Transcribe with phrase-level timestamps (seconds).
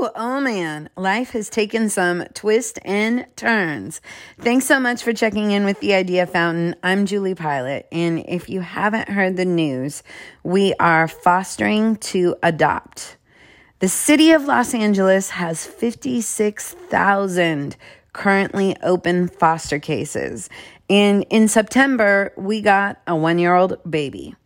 [0.00, 4.00] Oh man, life has taken some twists and turns.
[4.38, 6.76] Thanks so much for checking in with the Idea Fountain.
[6.84, 10.04] I'm Julie Pilat, and if you haven't heard the news,
[10.44, 13.16] we are fostering to adopt.
[13.80, 17.76] The city of Los Angeles has 56,000
[18.12, 20.48] currently open foster cases.
[20.88, 24.36] And in September, we got a one year old baby.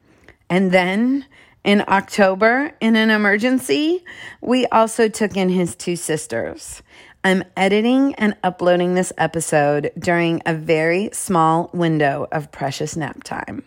[0.48, 1.27] And then
[1.65, 4.05] in October, in an emergency,
[4.41, 6.82] we also took in his two sisters.
[7.25, 13.63] I'm editing and uploading this episode during a very small window of precious nap time.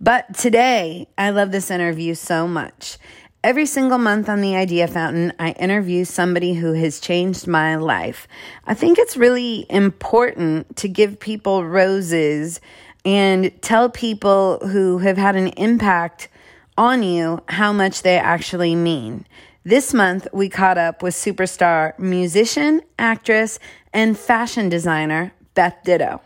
[0.00, 2.98] But today, I love this interview so much.
[3.42, 8.28] Every single month on the Idea Fountain, I interview somebody who has changed my life.
[8.68, 12.60] I think it's really important to give people roses
[13.04, 16.28] and tell people who have had an impact
[16.76, 19.26] on you how much they actually mean.
[19.64, 23.58] This month, we caught up with superstar musician, actress,
[23.92, 26.20] and fashion designer Beth Ditto.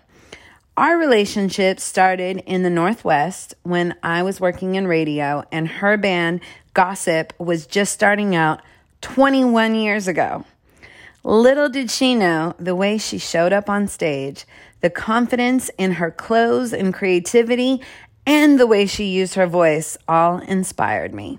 [0.77, 6.41] Our relationship started in the Northwest when I was working in radio and her band
[6.75, 8.61] Gossip was just starting out
[9.01, 10.45] 21 years ago.
[11.25, 14.45] Little did she know the way she showed up on stage,
[14.81, 17.81] the confidence in her clothes and creativity,
[18.27, 21.39] and the way she used her voice all inspired me.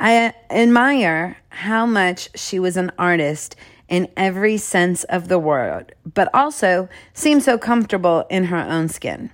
[0.00, 3.54] I admire how much she was an artist
[3.88, 9.30] in every sense of the word, but also seemed so comfortable in her own skin.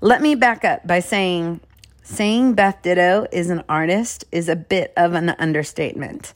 [0.00, 1.60] Let me back up by saying
[2.06, 6.34] Saying Beth Ditto is an artist is a bit of an understatement.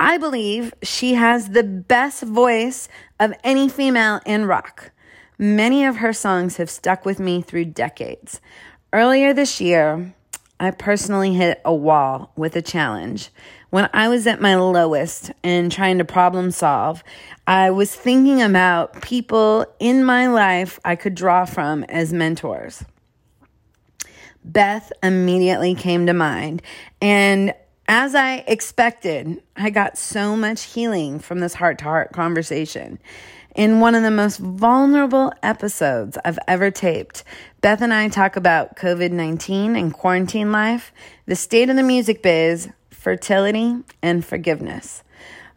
[0.00, 2.88] I believe she has the best voice
[3.20, 4.90] of any female in rock.
[5.38, 8.40] Many of her songs have stuck with me through decades.
[8.94, 10.14] Earlier this year,
[10.60, 13.30] I personally hit a wall with a challenge.
[13.70, 17.02] When I was at my lowest and trying to problem solve,
[17.44, 22.84] I was thinking about people in my life I could draw from as mentors.
[24.44, 26.62] Beth immediately came to mind.
[27.02, 27.52] And
[27.88, 33.00] as I expected, I got so much healing from this heart to heart conversation.
[33.56, 37.22] In one of the most vulnerable episodes I've ever taped,
[37.64, 40.92] Beth and I talk about COVID 19 and quarantine life,
[41.24, 45.02] the state of the music biz, fertility, and forgiveness.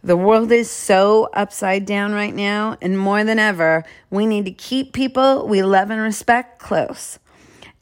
[0.06, 4.52] The world is so upside down right now, and more than ever, we need to
[4.52, 7.20] keep people we love and respect close.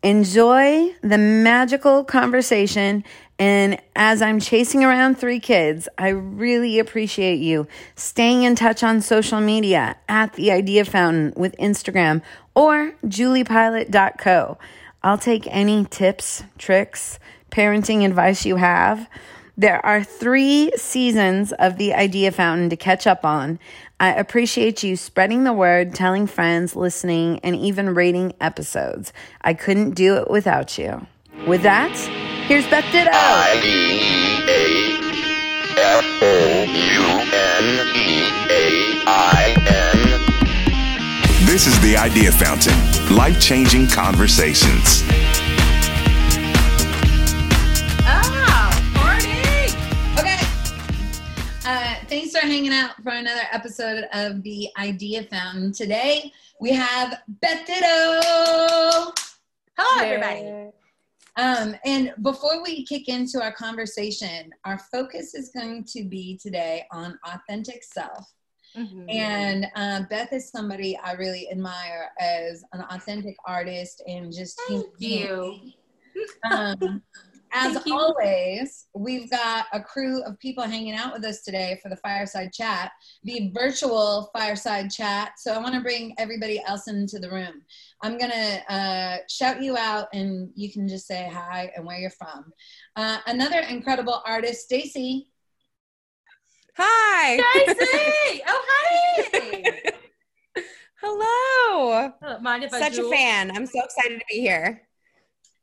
[0.05, 3.03] Enjoy the magical conversation.
[3.39, 9.01] And as I'm chasing around three kids, I really appreciate you staying in touch on
[9.01, 12.21] social media at the Idea Fountain with Instagram
[12.53, 14.59] or juliepilat.co.
[15.01, 17.17] I'll take any tips, tricks,
[17.49, 19.09] parenting advice you have.
[19.57, 23.57] There are three seasons of the Idea Fountain to catch up on.
[24.01, 29.13] I appreciate you spreading the word, telling friends, listening, and even rating episodes.
[29.41, 31.07] I couldn't do it without you.
[31.47, 31.95] With that,
[32.47, 33.11] here's Beth Ditto.
[41.45, 45.03] This is the Idea Fountain, life changing conversations.
[52.07, 55.71] Thanks for hanging out for another episode of the Idea Fountain.
[55.71, 59.11] Today we have Beth Ditto.
[59.75, 60.69] Hello, everybody.
[61.37, 66.85] Um, and before we kick into our conversation, our focus is going to be today
[66.91, 68.31] on authentic self.
[68.77, 69.09] Mm-hmm.
[69.09, 74.85] And uh, Beth is somebody I really admire as an authentic artist and just thank
[74.99, 75.59] you.
[76.51, 77.01] Um,
[77.55, 81.95] as always, we've got a crew of people hanging out with us today for the
[81.95, 82.91] fireside chat,
[83.23, 85.31] the virtual fireside chat.
[85.37, 87.61] So I want to bring everybody else into the room.
[88.03, 91.97] I'm going to uh, shout you out and you can just say hi and where
[91.97, 92.51] you're from.
[92.97, 95.29] Uh, another incredible artist, Stacy.
[96.77, 97.37] Hi.
[97.37, 98.41] Stacy.
[98.47, 99.91] oh, hi.
[101.01, 102.11] Hello.
[102.41, 103.49] Mind if Such a fan.
[103.55, 104.81] I'm so excited to be here.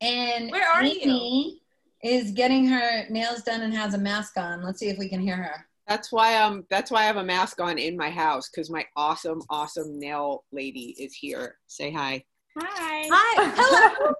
[0.01, 1.59] And where are Amy, you?
[2.03, 4.63] Is getting her nails done and has a mask on.
[4.63, 5.67] Let's see if we can hear her.
[5.89, 8.85] That's why um that's why I have a mask on in my house because my
[8.97, 11.59] awesome awesome nail lady is here.
[11.67, 12.25] Say hi.
[12.59, 13.09] Hi.
[13.11, 13.53] Hi.
[13.57, 14.15] Hello.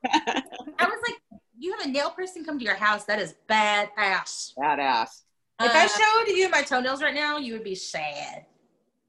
[0.79, 3.05] I was like, you have a nail person come to your house.
[3.05, 4.53] That is badass.
[4.59, 5.23] Badass.
[5.61, 8.47] If uh, I showed you my toenails right now, you would be sad.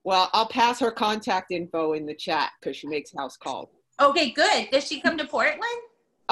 [0.03, 3.69] Well, I'll pass her contact info in the chat because she makes house calls.
[4.01, 4.69] Okay, good.
[4.71, 5.61] Does she come to Portland?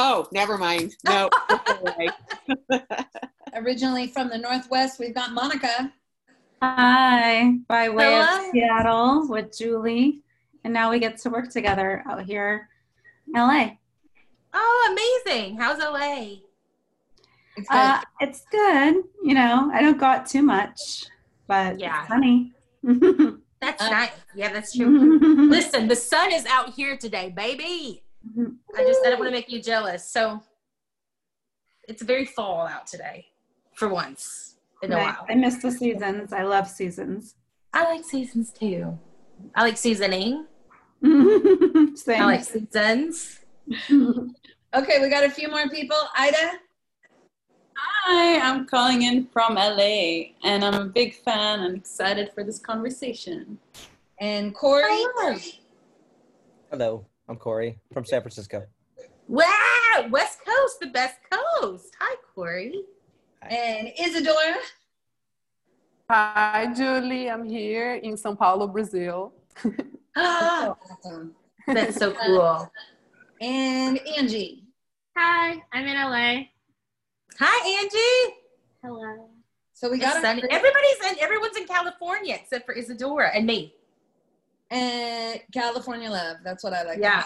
[0.04, 0.96] Oh, never mind.
[1.06, 1.30] No.
[3.54, 5.94] Originally from the Northwest, we've got Monica.
[6.60, 8.22] Hi, by way Hello.
[8.48, 10.24] of Seattle with Julie.
[10.64, 12.68] And now we get to work together out here
[13.28, 13.74] in LA.
[14.56, 15.58] Oh, amazing.
[15.58, 16.38] How's LA?
[17.56, 17.78] It's good.
[17.78, 18.96] Uh, it's good.
[19.24, 21.06] You know, I don't got too much,
[21.46, 22.00] but Yeah.
[22.02, 22.54] it's sunny.
[23.62, 24.10] That's Uh, nice.
[24.36, 25.20] Yeah, that's true.
[25.48, 28.02] Listen, the sun is out here today, baby.
[28.28, 28.54] Mm-hmm.
[28.78, 30.08] I just I don't want to make you jealous.
[30.08, 30.42] So
[31.88, 33.26] it's very fall out today
[33.74, 35.26] for once in a while.
[35.30, 36.34] I miss the seasons.
[36.34, 37.36] I love seasons.
[37.74, 38.98] I like seasons too.
[39.56, 40.46] I like seasoning.
[41.04, 42.22] Same.
[42.22, 43.40] I like seasons.
[43.92, 45.98] okay, we got a few more people.
[46.16, 46.52] Ida?
[47.78, 52.60] Hi, I'm calling in from LA and I'm a big fan and excited for this
[52.60, 53.58] conversation.
[54.20, 54.86] And Corey?
[54.90, 55.38] Hello.
[56.70, 58.62] Hello, I'm Corey from San Francisco.
[59.30, 59.46] Wow,
[60.10, 61.96] West Coast, the best coast.
[61.98, 62.84] Hi, Corey.
[63.42, 63.48] Hi.
[63.48, 64.58] And Isadora?
[66.10, 67.30] Hi, Julie.
[67.30, 69.32] I'm here in São Paulo, Brazil.
[70.14, 71.34] Awesome.
[71.70, 72.70] Ah, that's so cool.
[73.40, 74.66] And Angie?
[75.16, 76.48] Hi, I'm in LA.
[77.40, 78.36] Hi, Angie.
[78.84, 79.30] Hello.
[79.74, 80.44] So we got sunny.
[80.50, 81.20] Everybody's in.
[81.22, 83.76] Everyone's in California except for Isadora and me.
[84.72, 86.38] And California love.
[86.44, 87.00] That's what I like.
[87.00, 87.26] Yeah.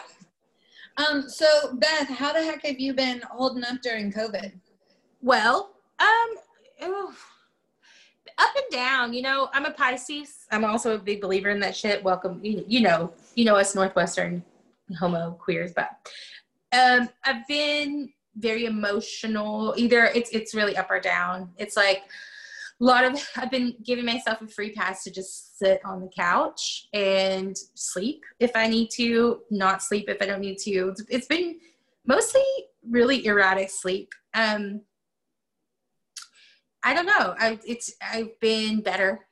[0.98, 1.46] Um, so
[1.76, 4.52] Beth, how the heck have you been holding up during COVID?
[5.22, 7.16] Well, um,
[8.38, 9.14] up and down.
[9.14, 10.46] You know, I'm a Pisces.
[10.52, 12.04] I'm also a big believer in that shit.
[12.04, 14.44] Welcome, you, you know, you know us Northwestern
[15.00, 15.90] homo queers, but
[16.74, 19.74] um, I've been very emotional.
[19.78, 21.50] Either it's it's really up or down.
[21.58, 22.04] It's like
[22.82, 26.10] a lot of I've been giving myself a free pass to just sit on the
[26.16, 30.90] couch and sleep if I need to, not sleep if I don't need to.
[30.90, 31.60] It's, it's been
[32.06, 32.44] mostly
[32.88, 34.12] really erratic sleep.
[34.34, 34.82] Um,
[36.84, 37.36] I don't know.
[37.40, 39.28] I it's I've been better.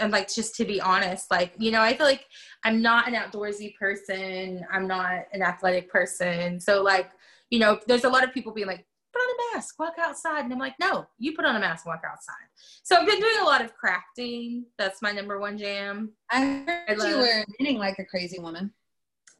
[0.00, 2.26] And like just to be honest, like you know, I feel like
[2.64, 4.64] I'm not an outdoorsy person.
[4.72, 6.58] I'm not an athletic person.
[6.58, 7.10] So like
[7.50, 10.44] you know, there's a lot of people being like, put on a mask, walk outside,
[10.44, 12.34] and I'm like, no, you put on a mask, walk outside.
[12.82, 14.64] So I've been doing a lot of crafting.
[14.78, 16.12] That's my number one jam.
[16.30, 18.72] I heard I you love- were knitting like a crazy woman.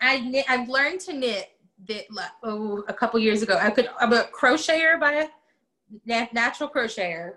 [0.01, 1.49] I knit, I've learned to knit
[1.87, 2.05] that
[2.43, 3.59] oh a couple years ago.
[3.61, 5.29] I could I'm a crocheter by
[6.09, 7.35] a natural crocheter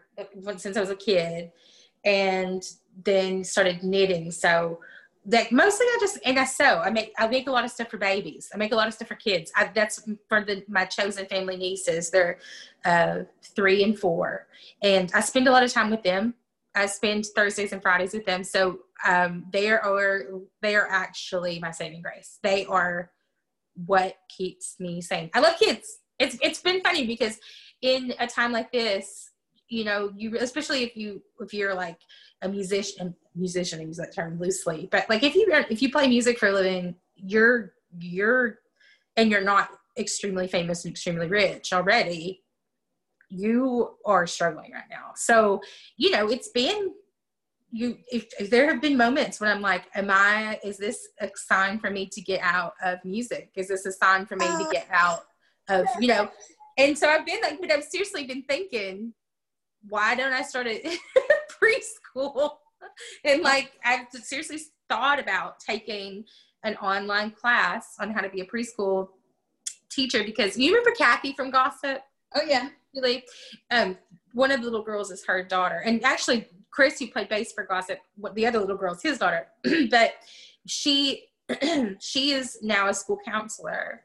[0.57, 1.51] since I was a kid,
[2.05, 2.63] and
[3.03, 4.31] then started knitting.
[4.31, 4.79] So
[5.25, 6.79] like mostly I just and I sew.
[6.79, 8.49] I make I make a lot of stuff for babies.
[8.53, 9.51] I make a lot of stuff for kids.
[9.55, 12.09] I, that's for the my chosen family nieces.
[12.09, 12.39] They're
[12.85, 14.47] uh, three and four,
[14.81, 16.33] and I spend a lot of time with them.
[16.73, 18.43] I spend Thursdays and Fridays with them.
[18.43, 20.23] So um, they are
[20.61, 22.39] they are actually my saving grace.
[22.41, 23.11] They are
[23.85, 25.29] what keeps me sane.
[25.33, 25.99] I love kids.
[26.17, 27.37] It's it's been funny because
[27.81, 29.29] in a time like this,
[29.69, 31.99] you know, you especially if you if you're like
[32.41, 36.07] a musician musician I use that term loosely, but like if you if you play
[36.07, 38.59] music for a living, you're you're
[39.17, 42.43] and you're not extremely famous and extremely rich already,
[43.29, 45.11] you are struggling right now.
[45.15, 45.61] So,
[45.97, 46.93] you know, it's been
[47.71, 51.29] you if, if there have been moments when i'm like am i is this a
[51.35, 53.49] sign for me to get out of music?
[53.55, 55.19] Is this a sign for me to get uh, out
[55.69, 56.29] of you know?
[56.77, 59.13] And so i've been like but i've seriously been thinking
[59.87, 60.81] why don't i start at
[61.63, 62.53] preschool.
[63.23, 66.25] And like i've seriously thought about taking
[66.63, 69.09] an online class on how to be a preschool
[69.89, 72.01] teacher because you remember kathy from gossip?
[72.35, 72.69] Oh yeah.
[72.95, 73.23] really?
[73.69, 73.97] Um
[74.33, 75.77] one of the little girls is her daughter.
[75.85, 77.99] And actually chris who played bass for gossip
[78.33, 79.47] the other little girl is his daughter.
[79.91, 80.13] But
[80.65, 81.27] she
[81.99, 84.01] she is now a school counselor.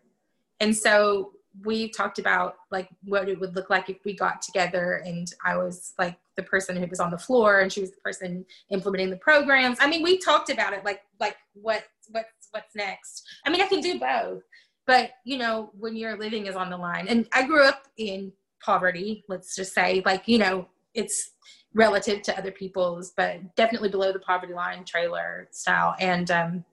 [0.60, 1.32] And so
[1.64, 5.56] we talked about like what it would look like if we got together and i
[5.56, 9.10] was like the person who was on the floor and she was the person implementing
[9.10, 9.78] the programs.
[9.80, 13.22] I mean we talked about it like like what what's what's next.
[13.44, 14.42] I mean i can do both
[14.86, 18.32] but you know when your living is on the line and i grew up in
[18.62, 21.32] poverty let's just say like you know it's
[21.74, 26.64] relative to other people's but definitely below the poverty line trailer style and um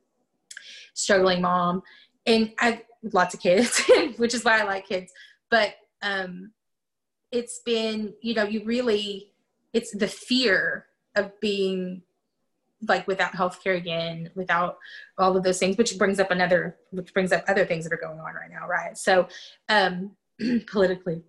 [0.93, 1.81] struggling mom
[2.25, 3.81] and i've lots of kids
[4.17, 5.11] which is why i like kids
[5.51, 6.51] but um
[7.31, 9.32] it's been you know you really
[9.73, 12.03] it's the fear of being
[12.87, 14.77] like without healthcare again, without
[15.17, 17.97] all of those things, which brings up another, which brings up other things that are
[17.97, 18.97] going on right now, right?
[18.97, 19.27] So,
[19.69, 20.11] um,
[20.67, 21.23] politically,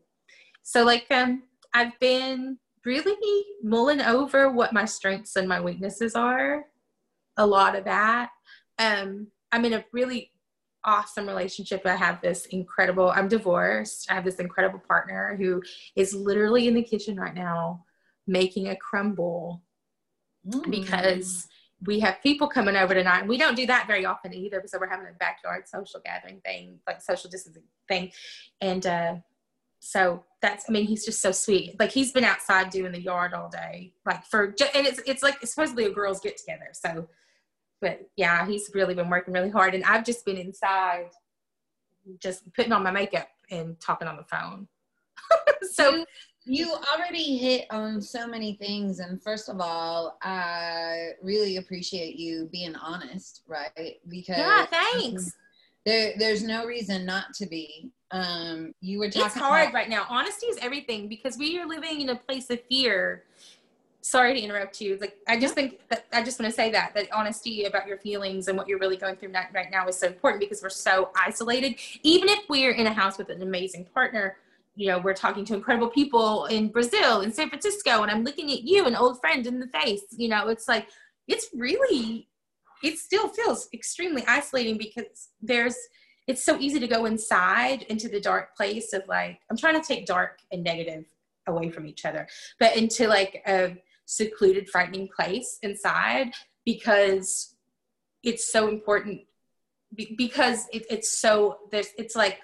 [0.62, 1.42] so like, um,
[1.74, 6.64] I've been really mulling over what my strengths and my weaknesses are.
[7.36, 8.30] A lot of that.
[8.78, 10.32] Um, I'm in a really
[10.84, 11.82] awesome relationship.
[11.84, 13.10] I have this incredible.
[13.10, 14.10] I'm divorced.
[14.10, 15.62] I have this incredible partner who
[15.96, 17.84] is literally in the kitchen right now
[18.26, 19.62] making a crumble
[20.68, 21.48] because
[21.86, 23.20] we have people coming over tonight.
[23.20, 24.62] And we don't do that very often either.
[24.66, 28.12] So we're having a backyard social gathering thing, like social distancing thing.
[28.60, 29.14] And uh,
[29.80, 31.78] so that's, I mean, he's just so sweet.
[31.78, 35.44] Like he's been outside doing the yard all day, like for, and it's, it's like
[35.44, 36.68] supposedly a girls get together.
[36.72, 37.08] So,
[37.80, 39.74] but yeah, he's really been working really hard.
[39.74, 41.10] And I've just been inside
[42.18, 44.68] just putting on my makeup and talking on the phone.
[45.72, 46.04] so
[46.46, 52.48] you, already hit on so many things and first of all i really appreciate you
[52.52, 55.32] being honest right because yeah, thanks.
[55.84, 59.88] there, there's no reason not to be um you were talking it's hard about- right
[59.88, 60.06] now.
[60.08, 63.24] Honesty is everything because we are living in a place of fear.
[64.02, 64.98] Sorry to interrupt you.
[65.00, 67.96] Like I just think that I just want to say that that honesty about your
[67.98, 71.10] feelings and what you're really going through right now is so important because we're so
[71.16, 71.76] isolated.
[72.02, 74.36] Even if we're in a house with an amazing partner,
[74.76, 78.50] you know, we're talking to incredible people in Brazil, in San Francisco, and I'm looking
[78.50, 80.02] at you, an old friend, in the face.
[80.10, 80.88] You know, it's like
[81.28, 82.28] it's really
[82.82, 85.76] it still feels extremely isolating because there's
[86.26, 89.86] it's so easy to go inside into the dark place of like i'm trying to
[89.86, 91.04] take dark and negative
[91.46, 92.26] away from each other
[92.58, 93.76] but into like a
[94.06, 96.30] secluded frightening place inside
[96.64, 97.54] because
[98.22, 99.20] it's so important
[100.16, 102.40] because it, it's so there's it's like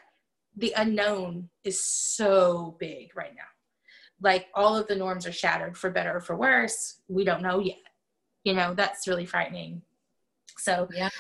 [0.56, 3.42] the unknown is so big right now.
[4.22, 7.00] Like all of the norms are shattered for better or for worse.
[7.08, 7.78] We don't know yet.
[8.44, 9.82] You know that's really frightening.
[10.58, 11.10] So yeah.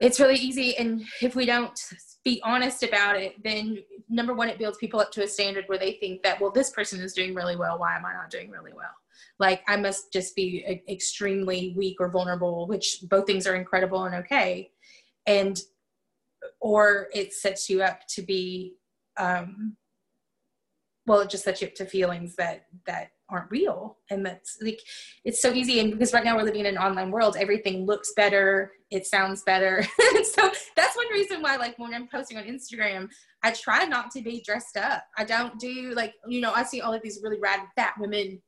[0.00, 0.76] it's really easy.
[0.76, 1.78] And if we don't
[2.24, 5.78] be honest about it then number one it builds people up to a standard where
[5.78, 7.78] they think that well this person is doing really well.
[7.78, 8.94] Why am i not doing really well?
[9.38, 14.04] Like i must just be e- extremely weak or vulnerable which both things are incredible
[14.04, 14.70] and okay.
[15.26, 15.60] And
[16.60, 18.74] or it sets you up to be
[19.18, 19.76] um
[21.06, 23.96] well it just sets you up to feelings that that aren't real.
[24.10, 24.78] And that's like
[25.24, 25.80] it's so easy.
[25.80, 28.72] And because right now we're living in an online world everything looks better.
[28.90, 29.84] It sounds better.
[30.24, 33.08] So that's one reason why like when i'm posting on instagram
[33.42, 35.04] i try not to be dressed up.
[35.18, 38.40] I don't do like you know i see all of these really rad fat women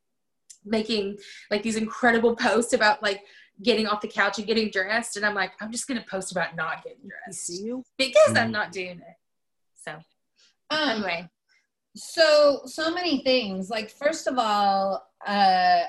[0.64, 1.18] making
[1.50, 3.22] like these incredible posts about like
[3.62, 6.56] getting off the couch and getting dressed and i'm like i'm just gonna post about
[6.56, 7.62] not getting dressed
[7.96, 9.16] because i'm not doing it
[9.74, 9.92] so
[10.70, 11.28] Um, anyway
[11.96, 15.82] so so many things like first of all uh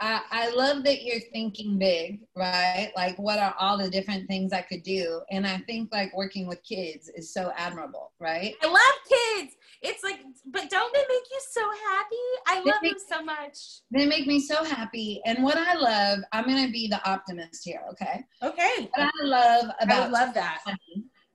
[0.00, 2.92] I, I love that you're thinking big, right?
[2.96, 5.22] Like, what are all the different things I could do?
[5.30, 8.54] And I think like working with kids is so admirable, right?
[8.62, 9.56] I love kids.
[9.82, 12.16] It's like, but don't they make you so happy?
[12.46, 13.58] I They love them so much.
[13.90, 15.20] They make me so happy.
[15.24, 18.24] And what I love, I'm gonna be the optimist here, okay?
[18.42, 18.90] Okay.
[18.94, 20.60] What I love about would love that.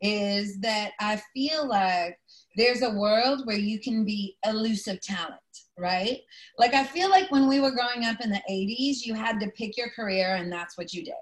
[0.02, 2.20] is that I feel like
[2.58, 5.40] there's a world where you can be elusive talent,
[5.78, 6.20] right?
[6.58, 9.48] Like I feel like when we were growing up in the 80s, you had to
[9.52, 11.14] pick your career and that's what you did.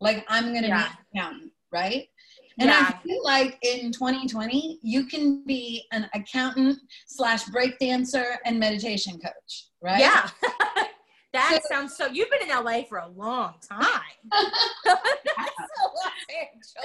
[0.00, 0.88] Like I'm gonna Yeah.
[0.88, 2.08] be an accountant, right?
[2.58, 2.90] And Yeah.
[2.94, 9.18] I feel like in 2020, you can be an accountant slash break dancer and meditation
[9.18, 10.00] coach, right?
[10.00, 10.30] Yeah.
[11.34, 12.06] that sounds so.
[12.06, 14.00] You've been in LA for a long time.
[14.32, 14.48] That's
[14.86, 16.12] so Los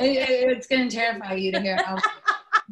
[0.01, 1.77] It- it's going to terrify you to hear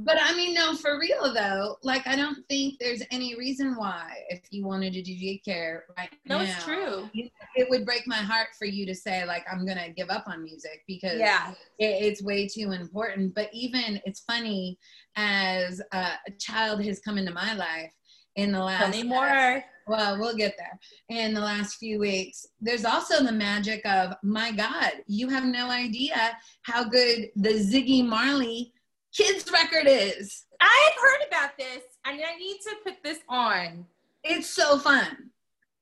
[0.05, 4.13] but i mean no for real though like i don't think there's any reason why
[4.29, 7.09] if you wanted to do daycare right No, now it's true.
[7.13, 10.23] you- it would break my heart for you to say like i'm gonna give up
[10.27, 11.51] on music because Yeah.
[11.79, 14.77] it, it's way too important but even it's funny
[15.15, 17.91] as uh, a child has come into my life
[18.35, 19.63] in the last Tell me more.
[19.87, 20.79] well, we'll get there.
[21.09, 25.69] In the last few weeks, there's also the magic of my God, you have no
[25.69, 28.71] idea how good the Ziggy Marley
[29.15, 30.45] kids record is.
[30.61, 33.85] I have heard about this, and I need to put this on.
[34.23, 35.29] It's so fun.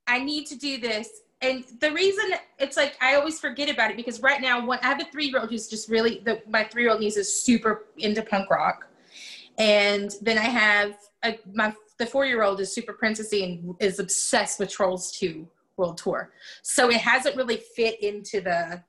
[0.07, 1.10] I need to do this.
[1.41, 2.25] And the reason
[2.57, 5.27] it's like I always forget about it because right now, when I have a three
[5.27, 8.50] year old who's just really the, my three year old niece is super into punk
[8.50, 8.88] rock,
[9.57, 14.00] and then I have a, my the four year old is super princessy and is
[14.00, 16.31] obsessed with Trolls Two World Tour.
[16.62, 18.84] So it hasn't really fit into the,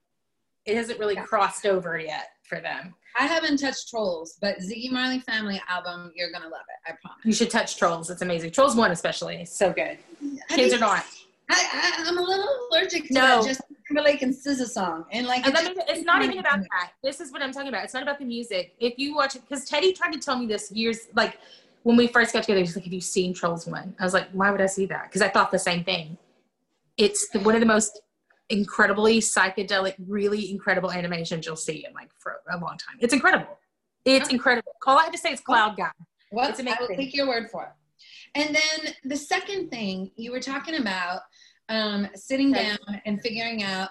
[0.65, 2.95] it hasn't really crossed over yet for them.
[3.17, 6.91] I haven't touched Trolls, but Ziggy Marley Family album, you're gonna love it.
[6.91, 7.25] I promise.
[7.25, 8.11] You should touch Trolls.
[8.11, 8.51] It's amazing.
[8.51, 9.99] Trolls One especially, so good.
[10.51, 11.05] Kids are not.
[11.51, 13.21] I, I, I'm a little allergic to No.
[13.41, 16.59] that Justin Timberlake and SZA song, and like And it me- it's not even about
[16.61, 16.91] that.
[17.03, 17.85] This is what I'm talking about.
[17.85, 18.75] It's not about the music.
[18.81, 21.39] If you watch it, because Teddy tried to tell me this years, like
[21.85, 24.29] when we first got together, he's like, "Have you seen Trolls One?" I was like,
[24.33, 26.19] "Why would I see that?" Because I thought the same thing.
[26.99, 28.01] It's the, one of the most
[28.51, 32.97] incredibly psychedelic, really incredible animations you'll see in like for a long time.
[33.01, 33.59] It's incredible.
[34.05, 34.73] It's incredible.
[34.87, 35.91] All I have to say is Cloud Guy.
[36.33, 37.71] Well, It's I will take your word for it.
[38.35, 41.21] And then the second thing you were talking about
[41.69, 43.91] um, sitting down and figuring out.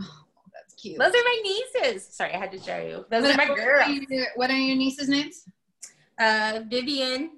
[0.00, 0.98] Oh, that's cute.
[0.98, 2.06] Those are my nieces.
[2.06, 3.04] Sorry, I had to show you.
[3.10, 3.86] Those What- are my girls.
[3.86, 5.44] Are your, what are your nieces' names?
[6.18, 7.32] Uh, Vivian,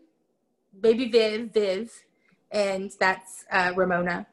[0.80, 1.90] baby Viv, Viv,
[2.52, 4.26] and that's uh, Ramona.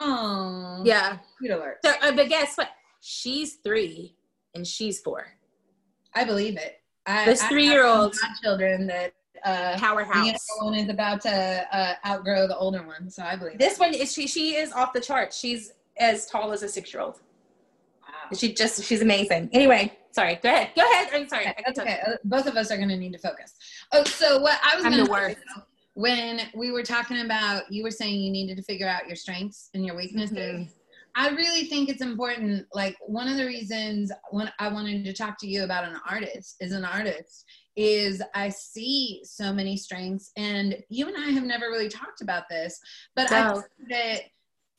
[0.00, 1.18] Oh, Yeah.
[1.40, 1.78] Cute alert.
[1.84, 2.70] So, uh, but guess what?
[3.00, 4.16] She's three
[4.54, 5.26] and she's four.
[6.14, 6.80] I believe it.
[7.06, 9.12] I, three-year-old- children that
[9.44, 10.24] uh, the Powerhouse.
[10.24, 13.92] younger one is about to uh, outgrow the older one, so I believe This one
[13.92, 14.26] is she.
[14.26, 15.38] She is off the charts.
[15.38, 17.16] She's as tall as a six-year-old.
[18.02, 18.36] Wow.
[18.36, 19.50] She just she's amazing.
[19.52, 20.36] Anyway, sorry.
[20.42, 20.70] Go ahead.
[20.74, 21.08] Go ahead.
[21.12, 21.48] I'm sorry.
[21.48, 22.00] I That's okay.
[22.06, 23.52] Uh, Both of us are going to need to focus.
[23.92, 25.36] Oh, so what I was going the to worst.
[25.94, 29.70] When we were talking about, you were saying you needed to figure out your strengths
[29.74, 30.36] and your weaknesses.
[30.36, 30.72] Mhm.
[31.16, 32.66] I really think it's important.
[32.74, 36.56] Like one of the reasons when I wanted to talk to you about an artist
[36.58, 37.44] is an artist
[37.76, 42.48] is I see so many strengths, and you and I have never really talked about
[42.48, 42.80] this,
[43.14, 44.22] but I think that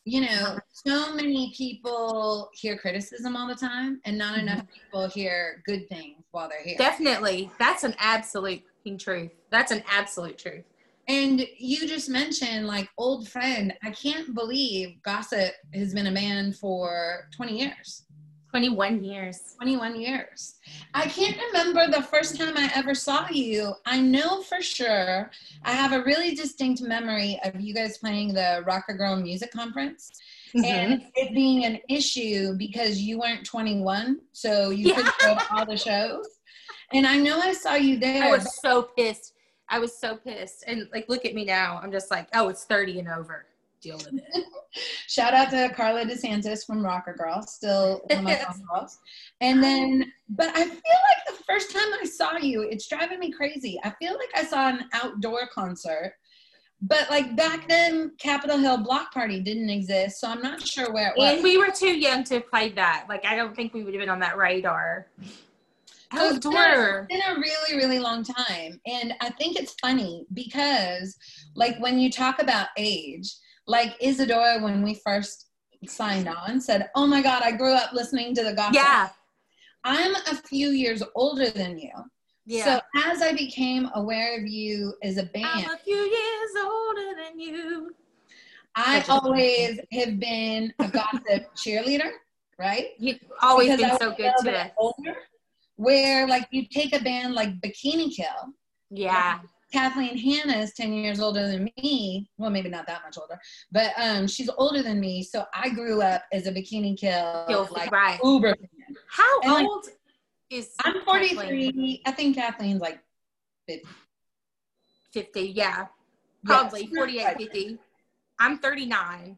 [0.03, 5.63] you know so many people hear criticism all the time, and not enough people hear
[5.65, 6.77] good things while they're here.
[6.77, 8.63] Definitely, that's an absolute
[8.99, 9.31] truth.
[9.51, 10.65] That's an absolute truth.
[11.07, 13.73] And you just mentioned like old friend.
[13.83, 18.05] I can't believe Gossip has been a band for 20 years.
[18.49, 19.53] Twenty-one years.
[19.57, 20.55] 21 years.
[20.93, 23.73] I can't remember the first time I ever saw you.
[23.85, 25.29] I know for sure
[25.65, 30.09] I have a really distinct memory of you guys playing the Rockrgrl Music Conference
[30.55, 30.63] mm-hmm.
[30.63, 34.95] and it being an issue because you weren't 21, so you Yeah.
[34.95, 36.25] couldn't go to all the shows.
[36.93, 38.23] And I know I saw you there.
[38.23, 39.33] I was so pissed.
[39.69, 40.63] I was so pissed.
[40.67, 41.79] And like, look at me now.
[41.81, 43.45] I'm just like, oh, it's 30 and over.
[43.81, 44.45] Deal with it.
[45.07, 48.99] Shout out to Carla DeSantis from Rockrgrl, still one of my girls.
[49.41, 53.31] And then, but I feel like the first time I saw you, it's driving me
[53.31, 53.79] crazy.
[53.83, 56.13] I feel like I saw an outdoor concert,
[56.81, 61.09] but like back then, Capitol Hill Block Party didn't exist, so I'm not sure where
[61.09, 61.33] it was.
[61.35, 63.05] And we were too young to played that.
[63.07, 65.07] Like, I don't think we would have been on that radar.
[66.13, 68.79] So it's been, a, it's been a really, really long time.
[68.85, 71.17] And I think it's funny because,
[71.55, 73.33] like, when you talk about age,
[73.67, 75.47] like Isadora, when we first
[75.87, 78.75] signed on, said, Oh my God, I grew up listening to the Gossip.
[78.75, 79.09] Yeah.
[79.83, 81.91] I'm a few years older than you.
[82.45, 82.65] Yeah.
[82.65, 87.21] So as I became aware of you as a band, I'm a few years older
[87.23, 87.95] than you.
[88.75, 92.11] I always have been a gossip cheerleader,
[92.59, 92.89] right?
[92.99, 94.71] You've always Because been so good to us.
[94.77, 95.15] older,
[95.77, 98.53] Where like you take a band like Bikini Kill,
[98.89, 99.39] Yeah.
[99.73, 102.29] Kathleen Hanna is 10 years older than me.
[102.37, 103.37] Well, maybe not that much older,
[103.71, 105.21] but um, she's older than me.
[105.21, 108.19] So I grew up as a Bikini Kill, like right.
[108.23, 108.95] uber fan.
[109.09, 109.87] How And, like, old
[110.49, 112.03] is I'm 43.
[112.05, 112.99] I think Kathleen's like
[113.67, 113.87] 50.
[115.11, 115.77] 50, yeah.
[115.77, 115.87] Yes.
[116.45, 117.77] Probably 48, 50.
[118.39, 119.37] I'm 39.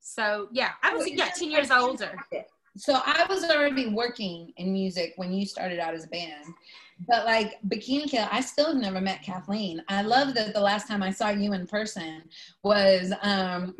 [0.00, 2.12] So, yeah, I was yeah, 10 years older.
[2.76, 6.54] So I was already working in music when you started out as a band.
[7.08, 9.82] But like Bikini Kill, I still have never met Kathleen.
[9.88, 12.22] I love that the last time I saw you in person
[12.62, 13.74] was um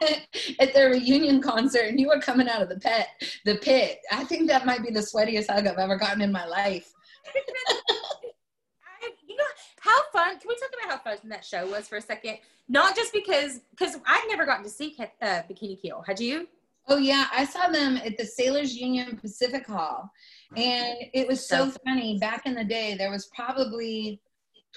[0.60, 3.06] at their reunion concert and you were coming out of the pit
[3.44, 3.98] the pit.
[4.10, 6.92] I think that might be the sweatiest hug I've ever gotten in my life.
[7.26, 9.44] I, you know,
[9.80, 10.38] how fun.
[10.38, 12.38] Can we talk about how fun that show was for a second?
[12.68, 16.02] Not just because, because I'd never gotten to see uh, Bikini Kill.
[16.06, 16.48] Had you?
[16.86, 20.10] Oh yeah, I saw them at the Sailors Union Pacific Hall,
[20.54, 22.18] and it was so funny.
[22.18, 24.20] Back in the day, there was probably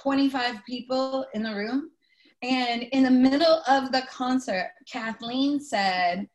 [0.01, 1.91] 25 people in the room,
[2.41, 6.29] and in the middle of the concert, Kathleen said,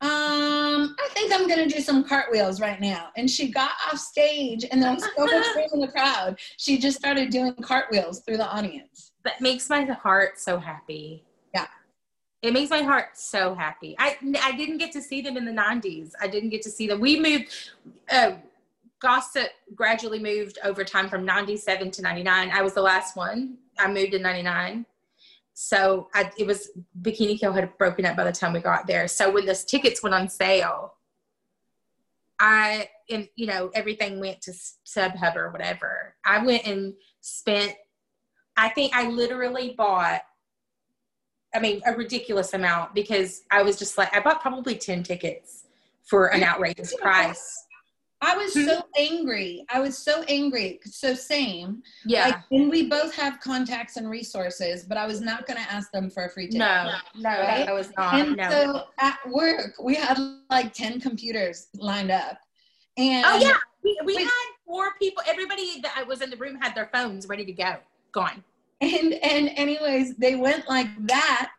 [0.00, 4.64] "Um, I think I'm gonna do some cartwheels right now." And she got off stage,
[4.70, 6.40] and there was so much room in the crowd.
[6.56, 9.12] She just started doing cartwheels through the audience.
[9.24, 11.26] That makes my heart so happy.
[11.54, 11.66] Yeah.
[12.42, 13.94] It makes my heart so happy.
[13.98, 16.12] I I didn't get to see them in the 90s.
[16.20, 17.00] I didn't get to see them.
[17.00, 17.54] We moved,
[18.10, 18.32] uh,
[18.98, 22.50] Gossip gradually moved over time from 97 to 99.
[22.52, 23.58] I was the last one.
[23.78, 24.86] I moved in 99.
[25.54, 26.70] So I, it was
[27.02, 29.06] Bikini Kill had broken up by the time we got there.
[29.08, 30.94] So when those tickets went on sale,
[32.40, 36.16] I and you know everything went to StubHub or whatever.
[36.24, 37.74] I went and spent.
[38.56, 40.22] I think I literally bought.
[41.54, 45.64] I mean, a ridiculous amount because I was just like I bought probably ten tickets
[46.04, 47.66] for an outrageous price.
[48.24, 49.66] I was so angry.
[49.68, 50.78] I was so angry.
[50.84, 51.82] So same.
[52.06, 52.26] Yeah.
[52.26, 55.90] Like, and we both have contacts and resources, but I was not going to ask
[55.90, 56.60] them for a free ticket.
[56.60, 57.68] No, no, Right?
[57.68, 58.14] I was not.
[58.14, 58.48] And no.
[58.48, 60.18] so at work, we had
[60.50, 62.38] like 10 computers lined up.
[62.96, 64.30] And oh yeah, we, we had
[64.64, 65.24] four people.
[65.26, 67.74] Everybody that was in the room had their phones ready to go.
[68.12, 68.44] Gone.
[68.82, 71.52] And and anyways, they went like that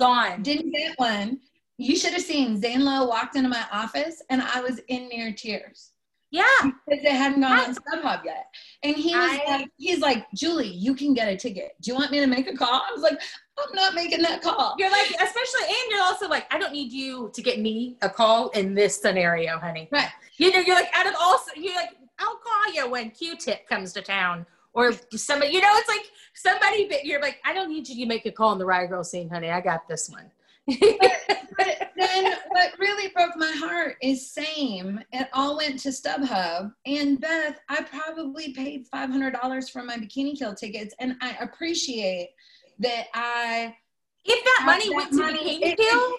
[0.00, 0.42] Gone.
[0.42, 1.40] Didn't get one.
[1.76, 5.30] You should have seen Zane Lowe walked into my office and I was in near
[5.30, 5.90] tears.
[6.30, 6.44] Yeah.
[6.62, 8.46] Because they hadn't gone on StubHub yet.
[8.82, 11.72] And he was I- like, he's like, Julie, you can get a ticket.
[11.82, 12.82] Do you want me to make a call?
[12.88, 13.20] I was like,
[13.58, 14.74] I'm not making that call.
[14.78, 18.08] You're like, especially, and you're also like, I don't need you to get me a
[18.08, 19.88] call in this scenario, honey.
[19.92, 20.08] Right.
[20.38, 23.92] You know, you're like, out of all, you're like, I'll call you when Q-Tip comes
[23.94, 25.52] to town, or somebody.
[25.52, 26.86] You know, it's like somebody.
[26.88, 29.04] But you're like, I don't need you to make a call in the Riot Grrrl
[29.04, 29.50] scene, honey.
[29.50, 30.30] I got this one.
[31.56, 35.00] But then what really broke my heart is same.
[35.12, 36.72] It all went to StubHub.
[36.86, 40.94] And Beth, I probably paid $500 for my Bikini Kill tickets.
[41.00, 42.30] And I appreciate
[42.78, 43.76] that I.
[44.24, 46.12] If that money went to Bikini it- Kill,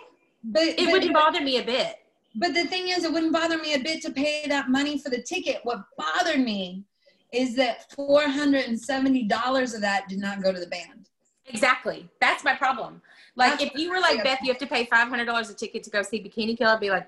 [0.44, 1.96] but, it but- wouldn't bother me a bit.
[2.36, 5.10] But the thing is, it wouldn't bother me a bit to pay that money for
[5.10, 5.60] the ticket.
[5.64, 6.84] What bothered me
[7.32, 11.10] is that $470 of that did not go to the band.
[11.48, 12.10] Exactly.
[12.20, 13.02] That's my problem.
[13.36, 15.90] Like, That's if you were like, Beth, you have to pay $500 a ticket to
[15.90, 17.08] go see Bikini Kill, I'd be like,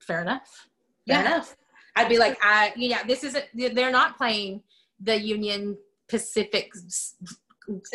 [0.00, 0.68] fair enough.
[1.06, 1.26] Fair Yeah.
[1.26, 1.56] enough.
[1.96, 4.62] I'd be like, I, yeah, this isn't, they're not playing
[5.00, 5.76] the Union
[6.08, 6.72] Pacific.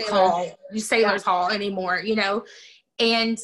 [0.08, 2.44] Hall, Sailors Hall anymore, you know?
[3.00, 3.38] And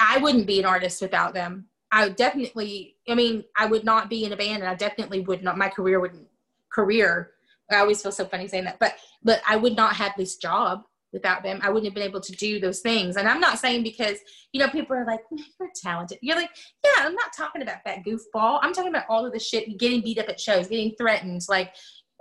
[0.00, 1.66] I wouldn't be an artist without them.
[1.90, 5.42] I definitely, I mean, I would not be in a band and I definitely would
[5.42, 6.26] not, my career wouldn't,
[6.72, 7.30] career,
[7.70, 10.82] I always feel so funny saying that, but, but I would not have this job
[11.12, 11.60] without them.
[11.62, 13.16] I wouldn't have been able to do those things.
[13.16, 14.18] And I'm not saying because,
[14.52, 16.18] you know, people are like, you're talented.
[16.22, 16.50] You're like,
[16.84, 18.58] yeah, I'm not talking about that goofball.
[18.62, 21.74] I'm talking about all of the shit, getting beat up at shows, getting threatened, like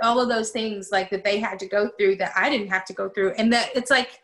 [0.03, 2.85] all of those things like that they had to go through that I didn't have
[2.85, 3.31] to go through.
[3.31, 4.19] And that it's like,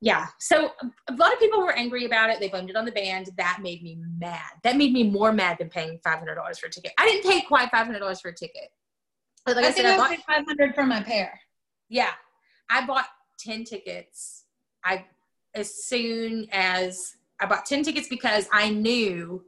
[0.00, 0.26] yeah.
[0.38, 0.70] So
[1.08, 2.40] a lot of people were angry about it.
[2.40, 3.28] They blamed it on the band.
[3.36, 4.50] That made me mad.
[4.64, 6.92] That made me more mad than paying $500 for a ticket.
[6.98, 8.70] I didn't pay quite $500 for a ticket.
[9.46, 11.40] Like I, I said, think I I bought, paid 500 for my pair.
[11.88, 12.12] yeah,
[12.68, 13.06] I bought
[13.38, 14.44] 10 tickets.
[14.84, 15.04] I
[15.54, 19.44] as soon as I bought 10 tickets because I knew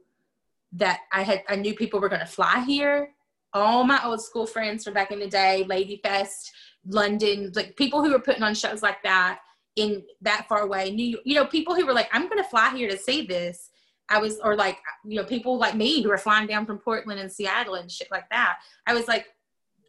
[0.73, 3.11] that I had I knew people were going to fly here.
[3.53, 6.51] All my old school friends from back in the day, Lady Fest,
[6.87, 9.39] London, like people who were putting on shows like that
[9.75, 10.91] in that far away.
[10.91, 13.25] New York, you know, people who were like, I'm going to fly here to see
[13.25, 13.69] this.
[14.09, 17.19] I was, or like, you know, people like me who are flying down from Portland
[17.19, 18.57] and Seattle and shit like that.
[18.85, 19.27] I was like,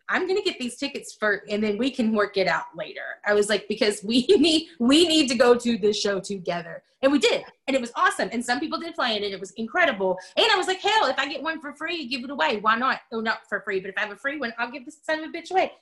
[0.09, 3.21] I'm gonna get these tickets for, and then we can work it out later.
[3.27, 7.11] I was like, because we need we need to go to this show together, and
[7.11, 8.29] we did, and it was awesome.
[8.33, 10.19] And some people did play it, and it was incredible.
[10.37, 12.59] And I was like, hell, if I get one for free, give it away.
[12.59, 13.01] Why not?
[13.13, 15.21] Oh, not for free, but if I have a free one, I'll give this son
[15.21, 15.73] of a bitch away.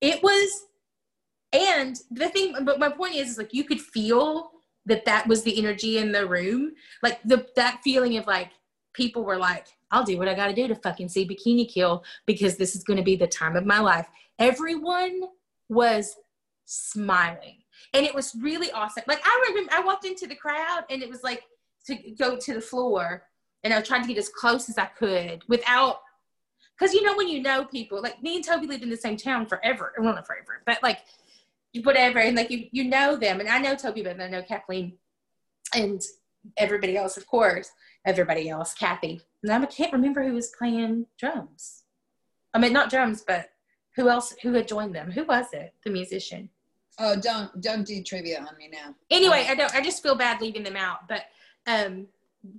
[0.00, 0.66] It was,
[1.52, 4.50] and the thing, but my point is, is like you could feel
[4.86, 8.50] that that was the energy in the room, like the that feeling of like
[8.92, 12.04] people were like, I'll do what I got to do to fucking see Bikini Kill
[12.26, 14.06] because this is going to be the time of my life.
[14.38, 15.22] Everyone
[15.68, 16.16] was
[16.64, 17.56] smiling.
[17.92, 19.02] And it was really awesome.
[19.06, 21.42] Like I remember I walked into the crowd and it was like
[21.86, 23.24] to go to the floor
[23.64, 26.00] and I tried to get as close as I could without
[26.78, 29.16] because you know when you know people like me and Tobi lived in the same
[29.16, 29.92] town forever.
[29.98, 31.00] Well not forever, but like
[31.82, 32.20] whatever.
[32.20, 34.92] And like you you know them and I know Tobi but I know Kathleen
[35.74, 36.00] and
[36.56, 37.70] everybody else, of course.
[38.04, 39.20] Everybody else, Kathi.
[39.48, 41.84] I can't remember who was playing drums.
[42.52, 43.50] I mean, not drums, but
[43.96, 44.34] who else?
[44.42, 45.10] Who had joined them?
[45.10, 45.74] Who was it?
[45.84, 46.50] The musician.
[46.98, 48.94] Oh, don't don't do trivia on me now.
[49.10, 49.74] Anyway, I don't.
[49.74, 51.08] I just feel bad leaving them out.
[51.08, 51.24] But
[51.66, 52.06] um,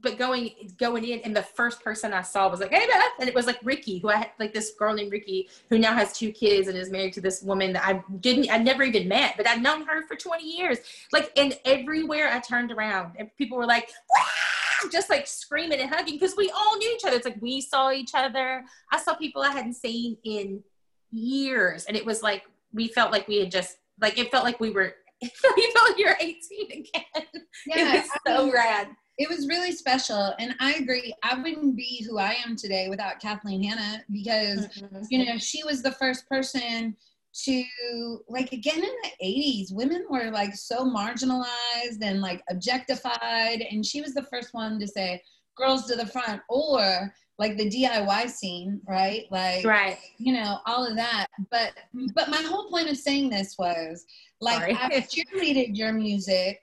[0.01, 3.29] but going going in, and the first person I saw was like, "Hey, Beth," and
[3.29, 6.13] it was like Ricky, who I had like this girl named Ricky, who now has
[6.13, 9.35] two kids and is married to this woman that I didn't, I never even met,
[9.37, 10.79] but I'd known her for twenty years.
[11.11, 13.89] Like, and everywhere I turned around, and people were like.
[14.09, 14.60] "Wow!"
[14.91, 17.17] Just like screaming and hugging because we all knew each other.
[17.17, 18.63] It's like we saw each other.
[18.91, 20.63] I saw people I hadn't seen in
[21.11, 24.59] years, and it was like we felt like we had just like it felt like
[24.59, 24.93] we were.
[25.21, 26.35] we felt like you're 18
[26.71, 27.25] again.
[27.67, 28.87] Yeah, it was I so mean, rad.
[29.19, 31.13] It was really special, and I agree.
[31.21, 35.03] I wouldn't be who I am today without Kathleen Hanna because Mm-hmm.
[35.11, 36.95] you know she was the first person
[37.33, 43.85] to like again in the 80s women were like so marginalized and like objectified and
[43.85, 45.21] she was the first one to say
[45.57, 49.97] girls to the front or like the diy scene right like Right.
[50.17, 51.71] you know all of that but
[52.13, 54.05] but my whole point of saying this was
[54.41, 54.73] like Sorry.
[54.73, 56.59] i've cheerleaded your music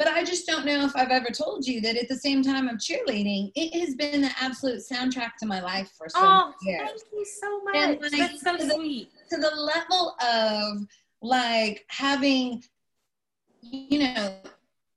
[0.00, 2.66] but i just don't know if i've ever told you that at the same time
[2.68, 6.72] of cheerleading it has been the absolute soundtrack to my life for so Oh, many
[6.78, 7.76] years thank you so much.
[7.76, 9.10] And, like, That's so to the- sweet.
[9.30, 10.86] to the level of
[11.22, 12.64] like having
[13.60, 14.36] you know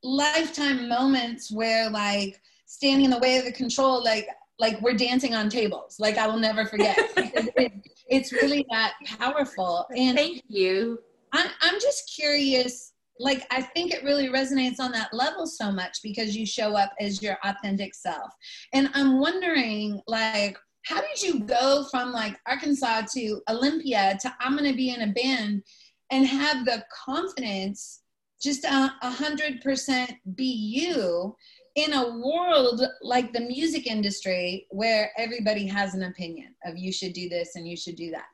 [0.03, 5.33] lifetime moments where like standing in the way of the control like like we're dancing
[5.35, 7.73] on tables like i will never forget it,
[8.07, 10.99] it's really that powerful and Thank you.
[11.33, 12.92] I'm, I'm just curious
[13.23, 16.93] like I think it really resonates on that level so much because you show up
[16.99, 18.31] as your authentic self.
[18.73, 24.57] And I'm wondering like how did you go from like Arkansas to Olympia to I'm
[24.57, 25.63] going to be in a band
[26.11, 28.01] and have the confidence
[28.41, 31.35] just a hundred percent be you
[31.75, 37.13] in a world like the music industry where everybody has an opinion of you should
[37.13, 38.25] do this and you should do that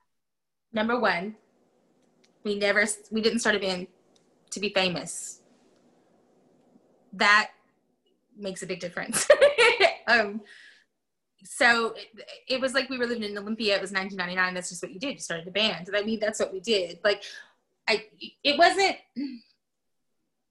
[0.72, 1.36] Number one,
[2.44, 3.88] we never we didn't start a band
[4.52, 5.42] to be famous.
[7.14, 7.52] That
[8.38, 9.28] makes a big difference.
[10.08, 10.42] um,
[11.44, 12.08] so it,
[12.48, 13.76] it, was like we were living in Olympia.
[13.76, 14.54] It was 1999.
[14.54, 15.14] That's just what you did.
[15.14, 15.90] You started a band.
[15.96, 17.00] I mean, that's what we did.
[17.04, 17.24] Like,
[17.88, 18.06] I
[18.44, 18.98] it wasn't.